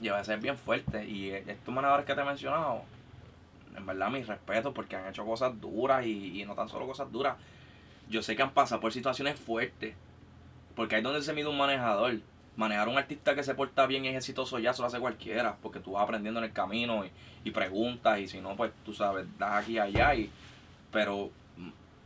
Y 0.00 0.08
a 0.08 0.20
es 0.20 0.42
bien 0.42 0.56
fuerte. 0.56 1.06
Y 1.06 1.30
eh, 1.30 1.44
estos 1.46 1.74
manejadores 1.74 2.06
que 2.06 2.14
te 2.14 2.20
he 2.20 2.24
mencionado, 2.24 2.82
en 3.76 3.86
verdad 3.86 4.10
mis 4.10 4.26
respetos 4.26 4.72
porque 4.74 4.96
han 4.96 5.08
hecho 5.08 5.24
cosas 5.24 5.58
duras 5.60 6.04
y, 6.04 6.40
y 6.40 6.44
no 6.44 6.54
tan 6.54 6.68
solo 6.68 6.86
cosas 6.86 7.10
duras. 7.10 7.36
Yo 8.08 8.22
sé 8.22 8.36
que 8.36 8.42
han 8.42 8.52
pasado 8.52 8.80
por 8.80 8.92
situaciones 8.92 9.38
fuertes. 9.38 9.94
Porque 10.74 10.96
ahí 10.96 11.02
donde 11.02 11.22
se 11.22 11.32
mide 11.32 11.48
un 11.48 11.58
manejador. 11.58 12.20
Manejar 12.56 12.88
un 12.88 12.96
artista 12.96 13.34
que 13.34 13.42
se 13.42 13.54
porta 13.54 13.86
bien 13.86 14.04
y 14.06 14.08
es 14.08 14.16
exitoso 14.16 14.58
ya 14.58 14.72
se 14.72 14.80
lo 14.80 14.88
hace 14.88 14.98
cualquiera. 14.98 15.56
Porque 15.62 15.80
tú 15.80 15.92
vas 15.92 16.04
aprendiendo 16.04 16.40
en 16.40 16.44
el 16.44 16.52
camino 16.52 17.04
y, 17.04 17.10
y 17.44 17.50
preguntas. 17.50 18.18
Y 18.18 18.28
si 18.28 18.40
no, 18.40 18.56
pues 18.56 18.72
tú 18.84 18.92
sabes, 18.92 19.26
das 19.38 19.64
aquí 19.64 19.72
y 19.72 19.78
allá. 19.78 20.14
Y, 20.14 20.30
pero 20.92 21.30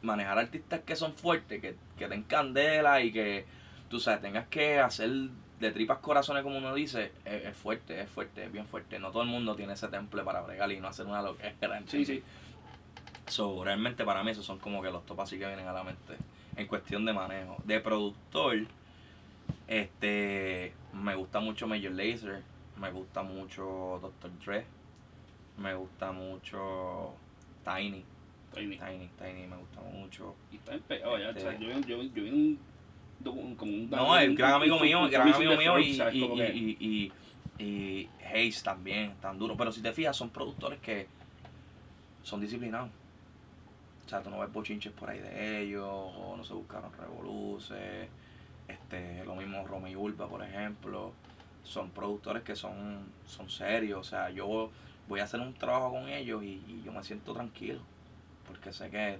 manejar 0.02 0.38
artistas 0.38 0.80
que 0.80 0.96
son 0.96 1.12
fuertes, 1.14 1.60
que, 1.60 1.76
que 1.98 2.08
den 2.08 2.22
candela 2.22 3.02
y 3.02 3.12
que 3.12 3.44
tú 3.88 4.00
sabes, 4.00 4.22
tengas 4.22 4.46
que 4.48 4.78
hacer 4.78 5.10
de 5.60 5.70
tripas 5.72 5.98
corazones, 5.98 6.42
como 6.42 6.58
uno 6.58 6.74
dice, 6.74 7.12
es, 7.24 7.44
es 7.44 7.56
fuerte, 7.56 8.00
es 8.00 8.08
fuerte, 8.08 8.44
es 8.44 8.52
bien 8.52 8.66
fuerte. 8.66 8.98
No 8.98 9.10
todo 9.10 9.22
el 9.22 9.28
mundo 9.28 9.54
tiene 9.54 9.74
ese 9.74 9.88
temple 9.88 10.22
para 10.22 10.40
bregar 10.40 10.72
y 10.72 10.80
no 10.80 10.88
hacer 10.88 11.06
una 11.06 11.22
loquera. 11.22 11.82
Sí, 11.86 12.04
sí. 12.04 12.22
So, 13.26 13.62
realmente 13.62 14.04
para 14.04 14.24
mí 14.24 14.30
esos 14.30 14.44
son 14.44 14.58
como 14.58 14.82
que 14.82 14.90
los 14.90 15.04
top 15.06 15.20
así 15.20 15.38
que 15.38 15.46
vienen 15.46 15.68
a 15.68 15.72
la 15.72 15.84
mente 15.84 16.16
en 16.56 16.66
cuestión 16.66 17.04
de 17.04 17.12
manejo. 17.12 17.56
De 17.64 17.78
productor, 17.80 18.56
Este, 19.68 20.72
me 20.92 21.14
gusta 21.14 21.38
mucho 21.40 21.66
Major 21.68 21.92
Lazer, 21.92 22.42
me 22.76 22.90
gusta 22.90 23.22
mucho 23.22 23.98
Dr. 24.02 24.30
Dre, 24.44 24.64
me 25.58 25.74
gusta 25.74 26.10
mucho 26.10 27.14
Tiny, 27.64 28.04
Tiny. 28.52 28.78
Tiny, 28.78 29.08
Tiny, 29.18 29.46
me 29.46 29.56
gusta 29.56 29.80
mucho. 29.82 30.34
Y 30.50 30.56
está 30.56 30.72
en 30.74 30.80
pegado 30.80 31.18
ya. 31.18 31.30
Este- 31.30 31.40
o 31.46 31.50
sea, 31.50 31.58
yo, 31.60 31.68
yo, 31.80 32.02
yo 32.02 32.22
vi 32.24 32.30
un, 32.30 32.58
como 33.24 33.40
un 33.72 33.90
No, 33.90 34.16
el 34.18 34.30
un- 34.30 34.34
gran 34.36 34.54
amigo 34.54 34.78
mío, 34.78 35.08
gran 35.10 35.28
amigo 35.32 35.56
mío 35.56 35.78
y, 35.78 37.12
y, 37.58 38.08
Hayes 38.32 38.62
también, 38.62 39.14
tan 39.20 39.38
duro. 39.38 39.56
Pero 39.56 39.72
si 39.72 39.82
te 39.82 39.92
fijas, 39.92 40.16
son 40.16 40.30
productores 40.30 40.78
que 40.80 41.06
son 42.22 42.40
disciplinados. 42.40 42.90
O 44.06 44.08
sea, 44.08 44.22
tú 44.22 44.30
no 44.30 44.38
ves 44.40 44.52
bochinches 44.52 44.92
por 44.92 45.10
ahí 45.10 45.18
de 45.18 45.62
ellos, 45.62 45.84
o 45.86 46.34
no 46.36 46.44
se 46.44 46.54
buscaron 46.54 46.90
revoluces. 46.98 48.08
Este, 48.68 49.24
lo 49.24 49.34
mismo 49.34 49.66
Romy 49.66 49.96
Urba, 49.96 50.28
por 50.28 50.42
ejemplo. 50.42 51.12
Son 51.64 51.90
productores 51.90 52.42
que 52.42 52.56
son, 52.56 53.04
son 53.26 53.50
serios. 53.50 54.00
O 54.00 54.04
sea, 54.04 54.30
yo 54.30 54.70
voy 55.08 55.20
a 55.20 55.24
hacer 55.24 55.40
un 55.40 55.52
trabajo 55.54 55.90
con 55.92 56.08
ellos 56.08 56.42
y, 56.42 56.62
y 56.68 56.82
yo 56.84 56.92
me 56.92 57.02
siento 57.04 57.32
tranquilo. 57.34 57.80
Porque 58.46 58.72
sé 58.72 58.90
que 58.90 59.18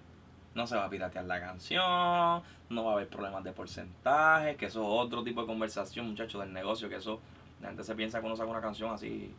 no 0.54 0.66
se 0.66 0.76
va 0.76 0.84
a 0.86 0.90
piratear 0.90 1.24
la 1.26 1.40
canción, 1.40 2.42
no 2.70 2.84
va 2.84 2.90
a 2.90 2.94
haber 2.94 3.08
problemas 3.08 3.44
de 3.44 3.52
porcentaje, 3.52 4.56
que 4.56 4.66
eso 4.66 4.80
es 4.82 4.88
otro 5.06 5.22
tipo 5.22 5.40
de 5.42 5.46
conversación, 5.46 6.08
muchachos, 6.08 6.40
del 6.40 6.52
negocio, 6.52 6.88
que 6.88 6.96
eso, 6.96 7.20
la 7.60 7.68
gente 7.68 7.84
se 7.84 7.94
piensa 7.94 8.20
que 8.20 8.26
uno 8.26 8.36
saca 8.36 8.50
una 8.50 8.60
canción 8.60 8.92
así, 8.92 9.32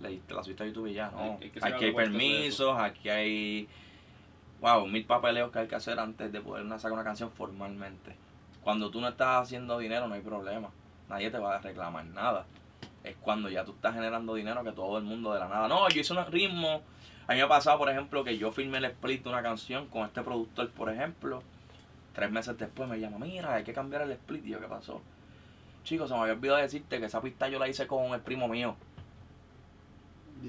le, 0.00 0.20
la 0.28 0.42
subiste 0.42 0.62
a 0.62 0.66
YouTube 0.66 0.86
y 0.88 0.94
ya, 0.94 1.10
no. 1.10 1.18
Hay- 1.66 1.74
aquí 1.74 1.84
hay 1.86 1.90
permisos, 2.10 2.78
aquí 2.78 3.08
hay, 3.08 3.68
wow, 4.60 4.86
mil 4.86 5.04
papeleos 5.04 5.50
que 5.50 5.58
hay 5.60 5.66
que 5.68 5.74
hacer 5.74 5.98
antes 5.98 6.30
de 6.32 6.40
poder 6.40 6.64
una- 6.64 6.78
sacar 6.78 6.92
una 6.94 7.04
canción 7.04 7.30
formalmente. 7.30 8.14
Cuando 8.62 8.90
tú 8.90 9.00
no 9.00 9.08
estás 9.08 9.42
haciendo 9.42 9.78
dinero 9.78 10.06
no 10.08 10.14
hay 10.14 10.20
problema, 10.22 10.70
nadie 11.08 11.30
te 11.30 11.38
va 11.38 11.56
a 11.56 11.58
reclamar 11.60 12.04
nada. 12.06 12.46
Es 13.04 13.14
cuando 13.20 13.48
ya 13.48 13.64
tú 13.64 13.72
estás 13.72 13.94
generando 13.94 14.34
dinero 14.34 14.64
que 14.64 14.72
todo 14.72 14.98
el 14.98 15.04
mundo 15.04 15.32
de 15.32 15.38
la 15.40 15.48
nada, 15.48 15.68
no, 15.68 15.88
yo 15.88 16.00
hice 16.00 16.12
un 16.12 16.24
ritmo, 16.26 16.82
a 17.28 17.32
mí 17.32 17.36
me 17.38 17.42
ha 17.42 17.48
pasado, 17.48 17.78
por 17.78 17.88
ejemplo, 17.90 18.22
que 18.24 18.38
yo 18.38 18.52
firmé 18.52 18.78
el 18.78 18.84
split 18.86 19.22
de 19.24 19.28
una 19.30 19.42
canción 19.42 19.86
con 19.88 20.04
este 20.06 20.22
productor, 20.22 20.70
por 20.70 20.90
ejemplo. 20.90 21.42
Tres 22.14 22.30
meses 22.30 22.56
después 22.56 22.88
me 22.88 22.98
llama, 23.00 23.18
mira, 23.18 23.54
hay 23.54 23.64
que 23.64 23.72
cambiar 23.72 24.02
el 24.02 24.12
split. 24.12 24.46
Y 24.46 24.50
yo, 24.50 24.60
¿qué 24.60 24.66
pasó? 24.66 25.00
Chicos, 25.84 26.08
se 26.08 26.14
me 26.14 26.20
había 26.22 26.34
olvidado 26.34 26.58
decirte 26.60 26.98
que 26.98 27.06
esa 27.06 27.20
pista 27.20 27.48
yo 27.48 27.58
la 27.58 27.68
hice 27.68 27.86
con 27.86 28.12
el 28.14 28.20
primo 28.20 28.48
mío. 28.48 28.76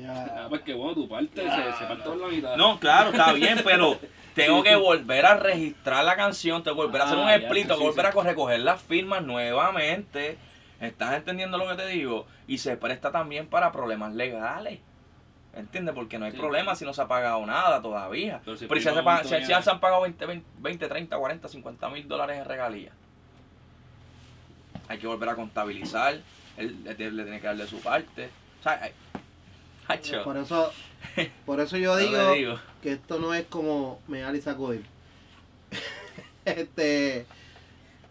Ah, 0.05 0.25
Ya. 0.43 0.45
pues 0.49 0.61
que 0.61 0.73
bueno, 0.73 0.93
tu 0.93 1.07
parte 1.07 1.41
se, 1.41 1.49
se 1.49 1.85
parte 1.85 2.03
por 2.03 2.17
la 2.17 2.27
mitad. 2.27 2.57
No, 2.57 2.77
claro, 2.79 3.11
está 3.11 3.31
bien, 3.31 3.59
pero 3.63 3.97
tengo 4.35 4.61
que 4.61 4.75
volver 4.75 5.25
a 5.25 5.35
registrar 5.37 6.03
la 6.03 6.15
canción, 6.17 6.61
tengo 6.61 6.75
que 6.77 6.83
volver 6.87 7.01
a 7.01 7.05
hacer 7.05 7.17
un 7.17 7.23
Ah, 7.27 7.37
ya, 7.37 7.45
split, 7.47 7.67
tengo 7.67 7.79
que 7.79 7.85
volver 7.87 8.05
sí. 8.05 8.09
a 8.09 8.13
co- 8.13 8.23
recoger 8.23 8.59
las 8.59 8.81
firmas 8.81 9.23
nuevamente. 9.23 10.37
¿Estás 10.81 11.15
entendiendo 11.15 11.57
lo 11.57 11.67
que 11.69 11.75
te 11.75 11.87
digo? 11.87 12.27
Y 12.47 12.57
se 12.59 12.75
presta 12.77 13.11
también 13.11 13.47
para 13.47 13.71
problemas 13.71 14.13
legales. 14.13 14.79
¿Entiendes? 15.57 15.95
Porque 15.95 16.19
no 16.19 16.25
hay 16.25 16.31
Sí. 16.31 16.37
problema 16.37 16.75
si 16.75 16.85
no 16.85 16.93
se 16.93 17.01
ha 17.01 17.07
pagado 17.07 17.45
nada 17.45 17.81
todavía. 17.81 18.41
Pero 18.45 18.57
si 18.57 18.67
Pero 18.67 18.79
si 18.79 18.85
ya 18.85 18.91
se, 18.91 18.95
prima 18.97 19.11
pagan- 19.11 19.23
si- 19.23 19.29
si 19.29 19.35
Antonia- 19.35 19.57
ya 19.57 19.61
se 19.63 19.69
han 19.71 19.79
pagado 19.79 20.01
20, 20.03 20.25
20, 20.25 20.45
20, 20.59 20.87
30, 20.87 21.17
40, 21.17 21.47
50 21.47 21.89
mil 21.89 22.07
dólares 22.07 22.37
en 22.37 22.45
regalías. 22.45 22.93
Hay 24.87 24.99
que 24.99 25.07
volver 25.07 25.29
a 25.29 25.35
contabilizar. 25.35 26.19
Él 26.57 26.83
le, 26.83 26.95
tiene- 26.95 27.11
le 27.13 27.23
tiene 27.23 27.41
que 27.41 27.47
darle 27.47 27.67
su 27.67 27.79
parte. 27.81 28.29
O 28.59 28.63
sea, 28.63 28.79
hay- 28.83 28.91
Hacho, 29.89 30.21
Por 30.23 30.35
eso, 30.37 30.71
por 31.45 31.59
eso 31.61 31.77
yo 31.77 31.95
digo, 31.95 32.59
que 32.81 32.91
esto 32.93 33.19
no 33.19 33.33
es 33.33 33.45
como 33.47 34.01
Meal 34.07 34.35
y 34.35 34.41
Sacudir. 34.41 34.83
este, 36.45 37.25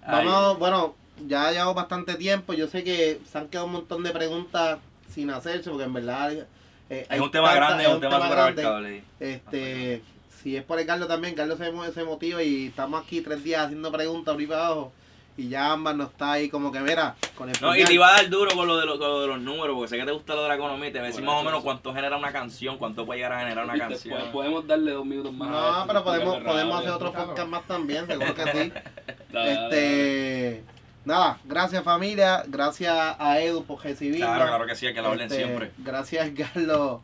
Ay, 0.03 0.27
vamos, 0.27 0.59
bueno, 0.59 0.95
ya 1.27 1.51
llevamos 1.51 1.75
bastante 1.75 2.15
tiempo. 2.15 2.55
Yo 2.55 2.67
sé 2.69 2.83
que 2.85 3.21
se 3.31 3.39
han 3.39 3.49
quedado 3.49 3.67
un 3.67 3.73
montón 3.73 4.03
de 4.03 4.11
preguntas 4.11 4.79
sin 5.11 5.31
hacerse, 5.31 5.69
porque 5.71 5.85
en 5.85 5.93
verdad 5.93 6.47
eh, 6.91 7.07
hay 7.09 7.19
es 7.19 7.23
un 7.25 7.31
tema 7.31 7.49
tanta- 7.49 7.67
grande, 7.67 7.85
es 7.85 7.91
un 7.91 8.01
tema 8.01 8.15
súper 8.17 8.31
grande. 8.31 8.63
abarcable. 8.63 9.05
Este, 9.21 10.03
si 10.43 10.57
es 10.57 10.63
por 10.65 10.79
el 10.79 10.87
Carlos 10.87 11.09
también, 11.09 11.35
Carlos 11.35 11.59
se, 11.59 11.93
se 11.93 12.05
motiva 12.05 12.43
y 12.43 12.67
estamos 12.67 13.03
aquí 13.05 13.21
tres 13.21 13.43
días 13.43 13.65
haciendo 13.65 13.91
preguntas 13.93 14.35
arriba 14.35 14.57
y 14.57 14.59
abajo. 14.61 14.93
Y 15.39 15.51
ya 15.51 15.71
ambas 15.73 15.95
no 15.95 16.05
está 16.05 16.33
ahí 16.33 16.49
como 16.49 16.73
que, 16.73 16.81
mira, 16.81 17.15
con 17.37 17.51
el 17.51 17.57
No, 17.61 17.77
y 17.77 17.85
te 17.85 17.93
iba 17.93 18.09
a 18.09 18.13
dar 18.13 18.31
duro 18.31 18.53
con 18.57 18.67
lo, 18.67 18.79
de 18.79 18.87
lo- 18.87 18.99
con 18.99 19.07
lo 19.09 19.21
de 19.21 19.27
los 19.27 19.39
números, 19.39 19.75
porque 19.75 19.89
sé 19.91 19.99
que 19.99 20.07
te 20.07 20.13
gusta 20.13 20.35
lo 20.35 20.45
de 20.45 20.49
la 20.49 20.55
economía 20.55 20.91
te 20.91 20.99
voy 20.99 21.05
a 21.05 21.09
decir 21.09 21.21
Bueno, 21.23 21.33
más 21.35 21.43
o 21.43 21.45
menos 21.45 21.63
cuánto 21.63 21.93
genera 21.93 22.17
una 22.17 22.33
canción, 22.33 22.79
cuánto 22.79 23.05
puede 23.05 23.19
llegar 23.19 23.33
a 23.35 23.41
generar 23.41 23.65
una 23.65 23.75
Viste, 23.75 23.89
canción. 23.89 24.19
po- 24.19 24.33
Podemos 24.33 24.67
darle 24.67 24.93
dos 24.93 25.05
minutos 25.05 25.35
más. 25.35 25.49
a 25.49 25.51
No, 25.53 25.69
esto, 25.73 25.87
pero 25.89 26.05
podemos, 26.05 26.37
podemos 26.43 26.79
hacer 26.79 26.91
otro 26.91 27.13
podcast 27.13 27.49
más 27.51 27.67
también, 27.67 28.07
seguro 28.07 28.35
que 28.35 28.43
sí. 28.45 28.49
Dale, 28.49 28.73
dale, 29.33 29.55
dale. 29.55 30.53
Este, 30.53 30.65
nada, 31.07 31.39
gracias 31.45 31.83
familia, 31.83 32.43
gracias 32.47 32.95
a 33.19 33.41
Edu 33.41 33.65
por 33.65 33.83
recibirnos. 33.83 34.29
Claro, 34.29 34.47
claro 34.47 34.67
que 34.67 34.75
sí, 34.75 34.87
hay 34.87 34.95
que 34.95 35.01
la 35.01 35.09
orden 35.09 35.27
Este, 35.27 35.37
siempre. 35.37 35.71
Gracias 35.79 36.31
Carlos 36.37 37.01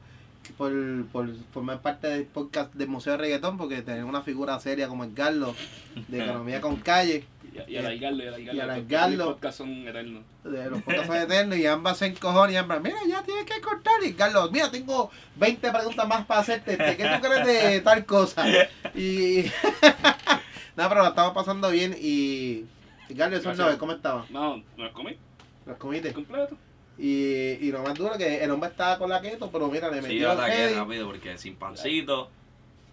por, 0.56 0.72
por 1.06 1.28
formar 1.52 1.80
parte 1.80 2.08
del 2.08 2.24
podcast 2.24 2.74
del 2.74 2.88
Museo 2.88 3.12
de 3.12 3.18
Reggaetón, 3.18 3.56
porque 3.56 3.82
tener 3.82 4.04
una 4.04 4.22
figura 4.22 4.58
seria 4.60 4.88
como 4.88 5.04
el 5.04 5.14
Carlos 5.14 5.56
de 6.08 6.24
Economía 6.24 6.60
con 6.60 6.76
Calle, 6.76 7.24
Y, 7.68 7.72
y 7.72 7.76
alargarlo, 7.76 8.24
y 8.24 8.26
alargarlo. 8.26 8.52
Y 8.54 8.60
alargarlo. 8.60 9.16
Los 9.16 9.26
podcasts 9.34 9.58
son 9.58 9.70
eternos. 9.86 10.24
de 10.44 10.70
los 10.70 10.82
podcasts 10.82 11.06
son 11.06 11.16
eternos, 11.16 11.58
y 11.58 11.66
ambas 11.66 11.98
se 11.98 12.06
encojonan 12.06 12.52
y 12.52 12.56
ambas, 12.56 12.82
mira, 12.82 12.96
ya 13.06 13.22
tienes 13.22 13.44
que 13.44 13.60
cortar. 13.60 14.02
Y 14.04 14.14
Carlos, 14.14 14.50
mira, 14.50 14.70
tengo 14.70 15.10
20 15.36 15.70
preguntas 15.70 16.08
más 16.08 16.26
para 16.26 16.40
hacerte. 16.40 16.72
este, 16.72 16.96
¿Qué 16.96 17.04
tú 17.04 17.26
crees 17.28 17.46
de 17.46 17.80
tal 17.80 18.04
cosa? 18.04 18.44
Y. 18.94 19.44
Nada, 20.76 20.88
pero 20.88 21.02
la 21.02 21.08
estamos 21.10 21.34
pasando 21.34 21.70
bien. 21.70 21.94
Y. 22.00 22.64
Carlos, 23.14 23.42
nueve, 23.44 23.78
¿cómo 23.78 23.92
estaban? 23.92 24.24
No, 24.30 24.56
no 24.56 24.64
los 24.84 24.92
comí 24.92 25.16
Los 25.66 25.76
comiste. 25.78 26.12
completo. 26.12 26.56
Y, 26.98 27.58
y 27.60 27.72
lo 27.72 27.82
más 27.82 27.94
duro 27.94 28.16
que 28.18 28.44
el 28.44 28.50
hombre 28.50 28.68
estaba 28.70 28.98
con 28.98 29.08
la 29.08 29.20
keto, 29.20 29.50
pero 29.50 29.68
mira, 29.68 29.90
le 29.90 30.02
Sí, 30.02 30.08
metió 30.08 30.32
el 30.32 30.38
ataque 30.38 30.56
heavy, 30.56 30.74
rápido, 30.74 31.06
porque 31.06 31.38
sin 31.38 31.56
pancito, 31.56 32.28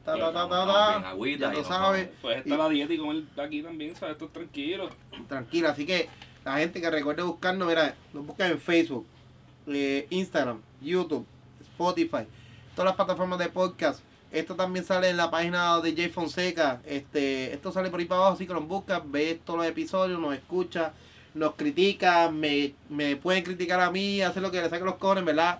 ta, 0.05 0.13
ta, 0.17 0.31
ta, 0.33 0.47
ta, 0.49 1.15
ya 1.37 1.51
tú 1.51 1.63
sabes. 1.63 2.09
Pues 2.21 2.37
está 2.37 2.55
Y- 2.55 2.57
la 2.57 2.69
dieta 2.69 2.93
y 2.93 2.97
comer 2.97 3.23
aquí 3.37 3.61
también, 3.61 3.95
¿sabes? 3.95 4.13
Esto 4.13 4.25
es 4.25 4.33
tranquilo. 4.33 4.89
tranquilo. 5.27 5.69
Así 5.69 5.85
que 5.85 6.07
la 6.45 6.57
gente 6.57 6.79
que 6.79 6.89
recuerde 6.89 7.23
buscarnos, 7.23 7.67
mira, 7.67 7.93
nos 8.13 8.25
buscan 8.25 8.51
en 8.51 8.59
Facebook, 8.59 9.05
eh, 9.67 10.07
Instagram, 10.09 10.61
YouTube, 10.81 11.25
Spotify, 11.61 12.25
todas 12.75 12.85
las 12.91 12.95
plataformas 12.95 13.37
de 13.39 13.49
podcast. 13.49 14.01
Esto 14.31 14.55
también 14.55 14.85
sale 14.85 15.09
en 15.09 15.17
la 15.17 15.31
página 15.31 15.79
de 15.81 15.95
Jay 15.95 16.09
Fonseca. 16.09 16.81
Este, 16.85 17.51
esto 17.53 17.71
sale 17.71 17.89
por 17.89 17.99
ahí 17.99 18.05
para 18.05 18.21
abajo, 18.21 18.35
así 18.35 18.45
que 18.45 18.53
nos 18.53 18.67
buscas, 18.67 19.01
ves 19.05 19.39
todos 19.43 19.59
los 19.59 19.67
episodios, 19.67 20.19
nos 20.19 20.35
escucha, 20.35 20.93
nos 21.33 21.55
critica, 21.55 22.29
me, 22.29 22.73
me 22.89 23.15
pueden 23.15 23.43
criticar 23.43 23.79
a 23.79 23.89
mí, 23.89 24.21
hacer 24.21 24.43
lo 24.43 24.51
que 24.51 24.61
le 24.61 24.69
saque 24.69 24.85
los 24.85 24.95
cojones, 24.95 25.25
¿verdad? 25.25 25.59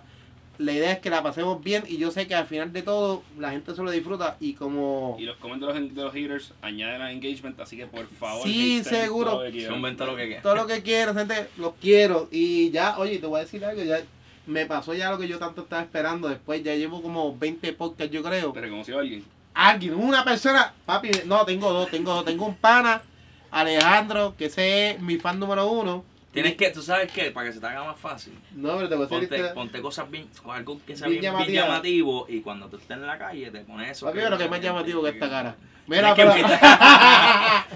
La 0.58 0.72
idea 0.72 0.92
es 0.92 0.98
que 0.98 1.08
la 1.08 1.22
pasemos 1.22 1.64
bien 1.64 1.84
y 1.88 1.96
yo 1.96 2.10
sé 2.10 2.26
que 2.28 2.34
al 2.34 2.46
final 2.46 2.70
de 2.72 2.82
todo 2.82 3.22
la 3.38 3.50
gente 3.50 3.74
se 3.74 3.82
lo 3.82 3.90
disfruta 3.90 4.36
y 4.40 4.52
como... 4.52 5.16
Y 5.18 5.24
los 5.24 5.38
comentarios 5.38 5.74
de 5.74 5.80
los, 5.80 5.94
de 5.94 6.02
los 6.02 6.12
haters 6.12 6.52
añaden 6.60 7.00
a 7.00 7.10
engagement, 7.10 7.58
así 7.60 7.78
que 7.78 7.86
por 7.86 8.06
favor. 8.06 8.46
Sí, 8.46 8.84
seguro. 8.84 9.30
todo 9.30 9.38
lo 9.38 9.46
que 9.46 9.52
se 9.52 9.56
quieran. 9.56 9.76
inventa 9.76 10.04
lo 10.04 10.16
que 10.16 10.26
quiera. 10.26 10.42
todo 10.42 10.54
lo 10.54 10.66
que 10.66 10.82
quiero, 10.82 11.14
gente, 11.14 11.48
los 11.56 11.72
quiero. 11.80 12.28
Y 12.30 12.70
ya, 12.70 12.98
oye, 12.98 13.18
te 13.18 13.26
voy 13.26 13.38
a 13.40 13.44
decir 13.44 13.64
algo, 13.64 13.82
ya 13.82 14.02
me 14.46 14.66
pasó 14.66 14.94
ya 14.94 15.10
lo 15.10 15.18
que 15.18 15.28
yo 15.28 15.38
tanto 15.38 15.62
estaba 15.62 15.82
esperando. 15.82 16.28
Después 16.28 16.62
ya 16.62 16.74
llevo 16.74 17.02
como 17.02 17.36
20 17.36 17.72
podcasts, 17.74 18.12
yo 18.12 18.22
creo. 18.22 18.52
¿Te 18.52 18.60
reconoció 18.60 18.98
a 18.98 19.00
alguien? 19.00 19.24
Alguien, 19.54 19.94
una 19.94 20.24
persona, 20.24 20.72
papi, 20.86 21.10
no, 21.26 21.44
tengo 21.44 21.72
dos, 21.72 21.90
tengo 21.90 22.14
dos. 22.14 22.24
Tengo 22.24 22.46
un 22.46 22.54
pana, 22.54 23.02
Alejandro, 23.50 24.34
que 24.38 24.46
ese 24.46 24.90
es 24.90 25.00
mi 25.00 25.18
fan 25.18 25.38
número 25.38 25.68
uno. 25.70 26.04
Tienes 26.32 26.54
que, 26.54 26.70
tú 26.70 26.80
sabes 26.80 27.10
qué, 27.10 27.32
para 27.32 27.48
que 27.48 27.52
se 27.52 27.60
te 27.60 27.66
haga 27.66 27.82
más 27.82 27.98
fácil. 27.98 28.38
No, 28.54 28.76
pero 28.76 28.88
te 28.88 28.94
voy 28.94 29.06
a 29.06 29.08
decir 29.08 29.28
Ponte, 29.28 29.54
ponte 29.54 29.80
cosas 29.80 30.08
bien, 30.08 30.28
algo 30.48 30.80
que 30.86 30.96
sea 30.96 31.08
Bien 31.08 31.20
bien, 31.20 31.32
bien 31.32 31.48
llamativa. 31.48 31.66
llamativo 31.66 32.26
y 32.28 32.40
cuando 32.40 32.68
tú 32.68 32.76
estés 32.76 32.96
en 32.96 33.06
la 33.06 33.18
calle 33.18 33.50
te 33.50 33.60
pones 33.62 33.90
eso. 33.90 34.06
Papi, 34.06 34.18
pero 34.22 34.38
que 34.38 34.44
es 34.44 34.50
más 34.50 34.60
llamativo 34.60 35.02
que 35.02 35.08
esta 35.10 35.28
cara. 35.28 35.56
Mira, 35.88 36.14
que 36.14 36.22
pero... 36.22 36.32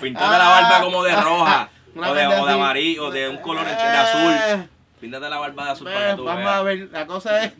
Píntate 0.00 0.38
la 0.38 0.48
barba 0.48 0.80
como 0.82 1.02
de 1.02 1.16
roja, 1.20 1.68
Una 1.96 2.10
o 2.10 2.14
de, 2.14 2.26
o 2.28 2.46
de 2.46 2.52
amarillo, 2.52 3.06
o 3.06 3.10
de 3.10 3.28
un 3.28 3.38
color 3.38 3.66
de 3.66 3.72
azul. 3.72 4.68
Píntate 5.04 5.28
la 5.28 5.38
barba 5.38 5.66
de 5.66 5.70
azul 5.72 5.86
para 5.86 6.10
que 6.12 6.16
tú 6.16 6.24
vamos 6.24 6.44
veas. 6.44 6.54
a 6.54 6.62
ver, 6.62 6.88
la 6.90 7.06
cosa 7.06 7.44
es. 7.44 7.52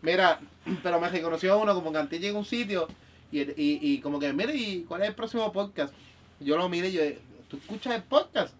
Mira, 0.00 0.38
pero 0.84 1.00
me 1.00 1.08
reconoció 1.08 1.58
uno 1.58 1.74
como 1.74 1.90
que 1.90 1.98
antes 1.98 2.20
llegué 2.20 2.36
a 2.36 2.38
un 2.38 2.44
sitio 2.44 2.86
y, 3.32 3.40
y, 3.40 3.80
y 3.80 3.98
como 4.00 4.20
que, 4.20 4.32
mire, 4.32 4.54
¿y 4.54 4.84
cuál 4.84 5.02
es 5.02 5.08
el 5.08 5.14
próximo 5.16 5.52
podcast? 5.52 5.92
Yo 6.38 6.56
lo 6.56 6.68
miré 6.68 6.90
y 6.90 6.92
yo, 6.92 7.02
¿tú 7.48 7.56
escuchas 7.56 7.96
el 7.96 8.04
podcast? 8.04 8.54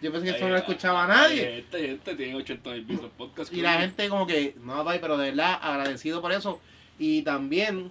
Yo 0.00 0.12
pensé 0.12 0.26
que 0.30 0.36
eso 0.36 0.44
no 0.44 0.52
lo 0.52 0.58
escuchaba 0.58 1.08
nadie. 1.08 1.58
Este, 1.58 1.94
este 1.94 2.14
tiene 2.14 2.36
80 2.36 2.70
mil 2.70 2.84
vistas 2.84 3.10
podcast. 3.18 3.52
Y 3.52 3.60
la 3.60 3.80
gente 3.80 4.08
como 4.08 4.24
que, 4.24 4.54
no, 4.62 4.84
pero 5.00 5.16
de 5.16 5.30
verdad 5.30 5.58
agradecido 5.60 6.22
por 6.22 6.30
eso. 6.30 6.60
Y 6.96 7.22
también, 7.22 7.90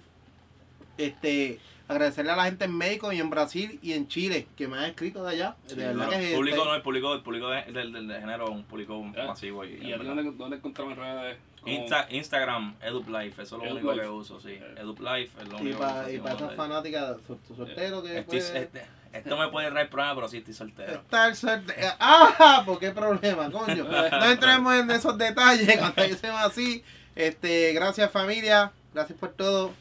este, 0.96 1.58
agradecerle 1.88 2.32
a 2.32 2.36
la 2.36 2.44
gente 2.44 2.66
en 2.66 2.76
México 2.76 3.12
y 3.12 3.18
en 3.20 3.30
Brasil 3.30 3.78
y 3.82 3.92
en 3.94 4.06
Chile 4.08 4.46
que 4.56 4.68
me 4.68 4.76
han 4.78 4.84
escrito 4.84 5.24
de 5.24 5.32
allá. 5.32 5.56
De 5.64 5.70
Sí, 5.70 5.76
verdad 5.76 5.94
claro. 5.94 6.10
que 6.10 6.28
el 6.30 6.34
público 6.36 6.56
este, 6.58 6.68
no, 6.68 6.74
el 6.74 6.82
público, 6.82 7.14
el 7.14 7.22
público 7.22 7.48
de- 7.50 7.62
del, 7.72 7.92
del, 7.92 8.08
del 8.08 8.20
género 8.20 8.44
es 8.44 8.50
un 8.50 8.64
público 8.64 9.04
Ah, 9.16 9.26
masivo. 9.28 9.64
Y, 9.64 9.78
¿Y 9.82 9.92
a 9.92 9.96
dónde, 9.98 10.30
dónde 10.36 10.56
encontramos 10.56 10.94
en 10.94 11.00
redes? 11.00 11.38
Insta- 11.64 12.06
Instagram, 12.10 12.76
EdupLife, 12.82 13.42
eso 13.42 13.56
es 13.56 13.64
lo 13.64 13.72
único 13.74 13.92
Life. 13.92 14.04
que 14.04 14.08
uso, 14.10 14.40
sí. 14.40 14.50
Eh. 14.52 14.74
EdupLife 14.78 15.42
es 15.42 15.48
lo 15.48 15.58
y 15.58 15.60
único 15.62 15.78
para 15.80 15.92
que 15.94 16.00
uso. 16.06 16.14
y 16.14 16.18
para 16.20 16.34
esas 16.36 16.54
fanáticas, 16.54 17.16
su 17.26 17.54
soltero 17.56 18.02
que 18.02 18.18
Estoy, 18.18 18.38
puede- 18.40 18.58
este- 18.62 18.86
Esto 19.12 19.36
me 19.38 19.48
puede 19.48 19.70
traer 19.70 19.88
problemas, 19.88 20.14
pero 20.16 20.28
sí 20.28 20.36
estoy 20.38 20.54
soltero. 20.54 20.92
Estar 20.92 21.34
soltero. 21.34 21.88
¡Ah! 21.98 22.62
¿Por 22.66 22.78
qué 22.78 22.90
problema, 22.90 23.50
coño? 23.50 23.84
No 23.84 24.24
entremos 24.26 24.74
en 24.74 24.90
esos 24.90 25.16
detalles 25.18 25.76
cuando 25.78 26.02
decimos 26.02 26.40
así. 26.42 26.84
Este, 27.16 27.72
gracias 27.72 28.10
familia, 28.12 28.70
gracias 28.94 29.18
por 29.18 29.30
todo. 29.30 29.72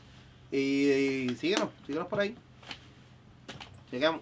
Y, 0.51 1.29
síguenos, 1.39 1.69
síguenos 1.85 2.07
por 2.07 2.19
ahí. 2.19 2.35
Llegamos. 3.91 4.21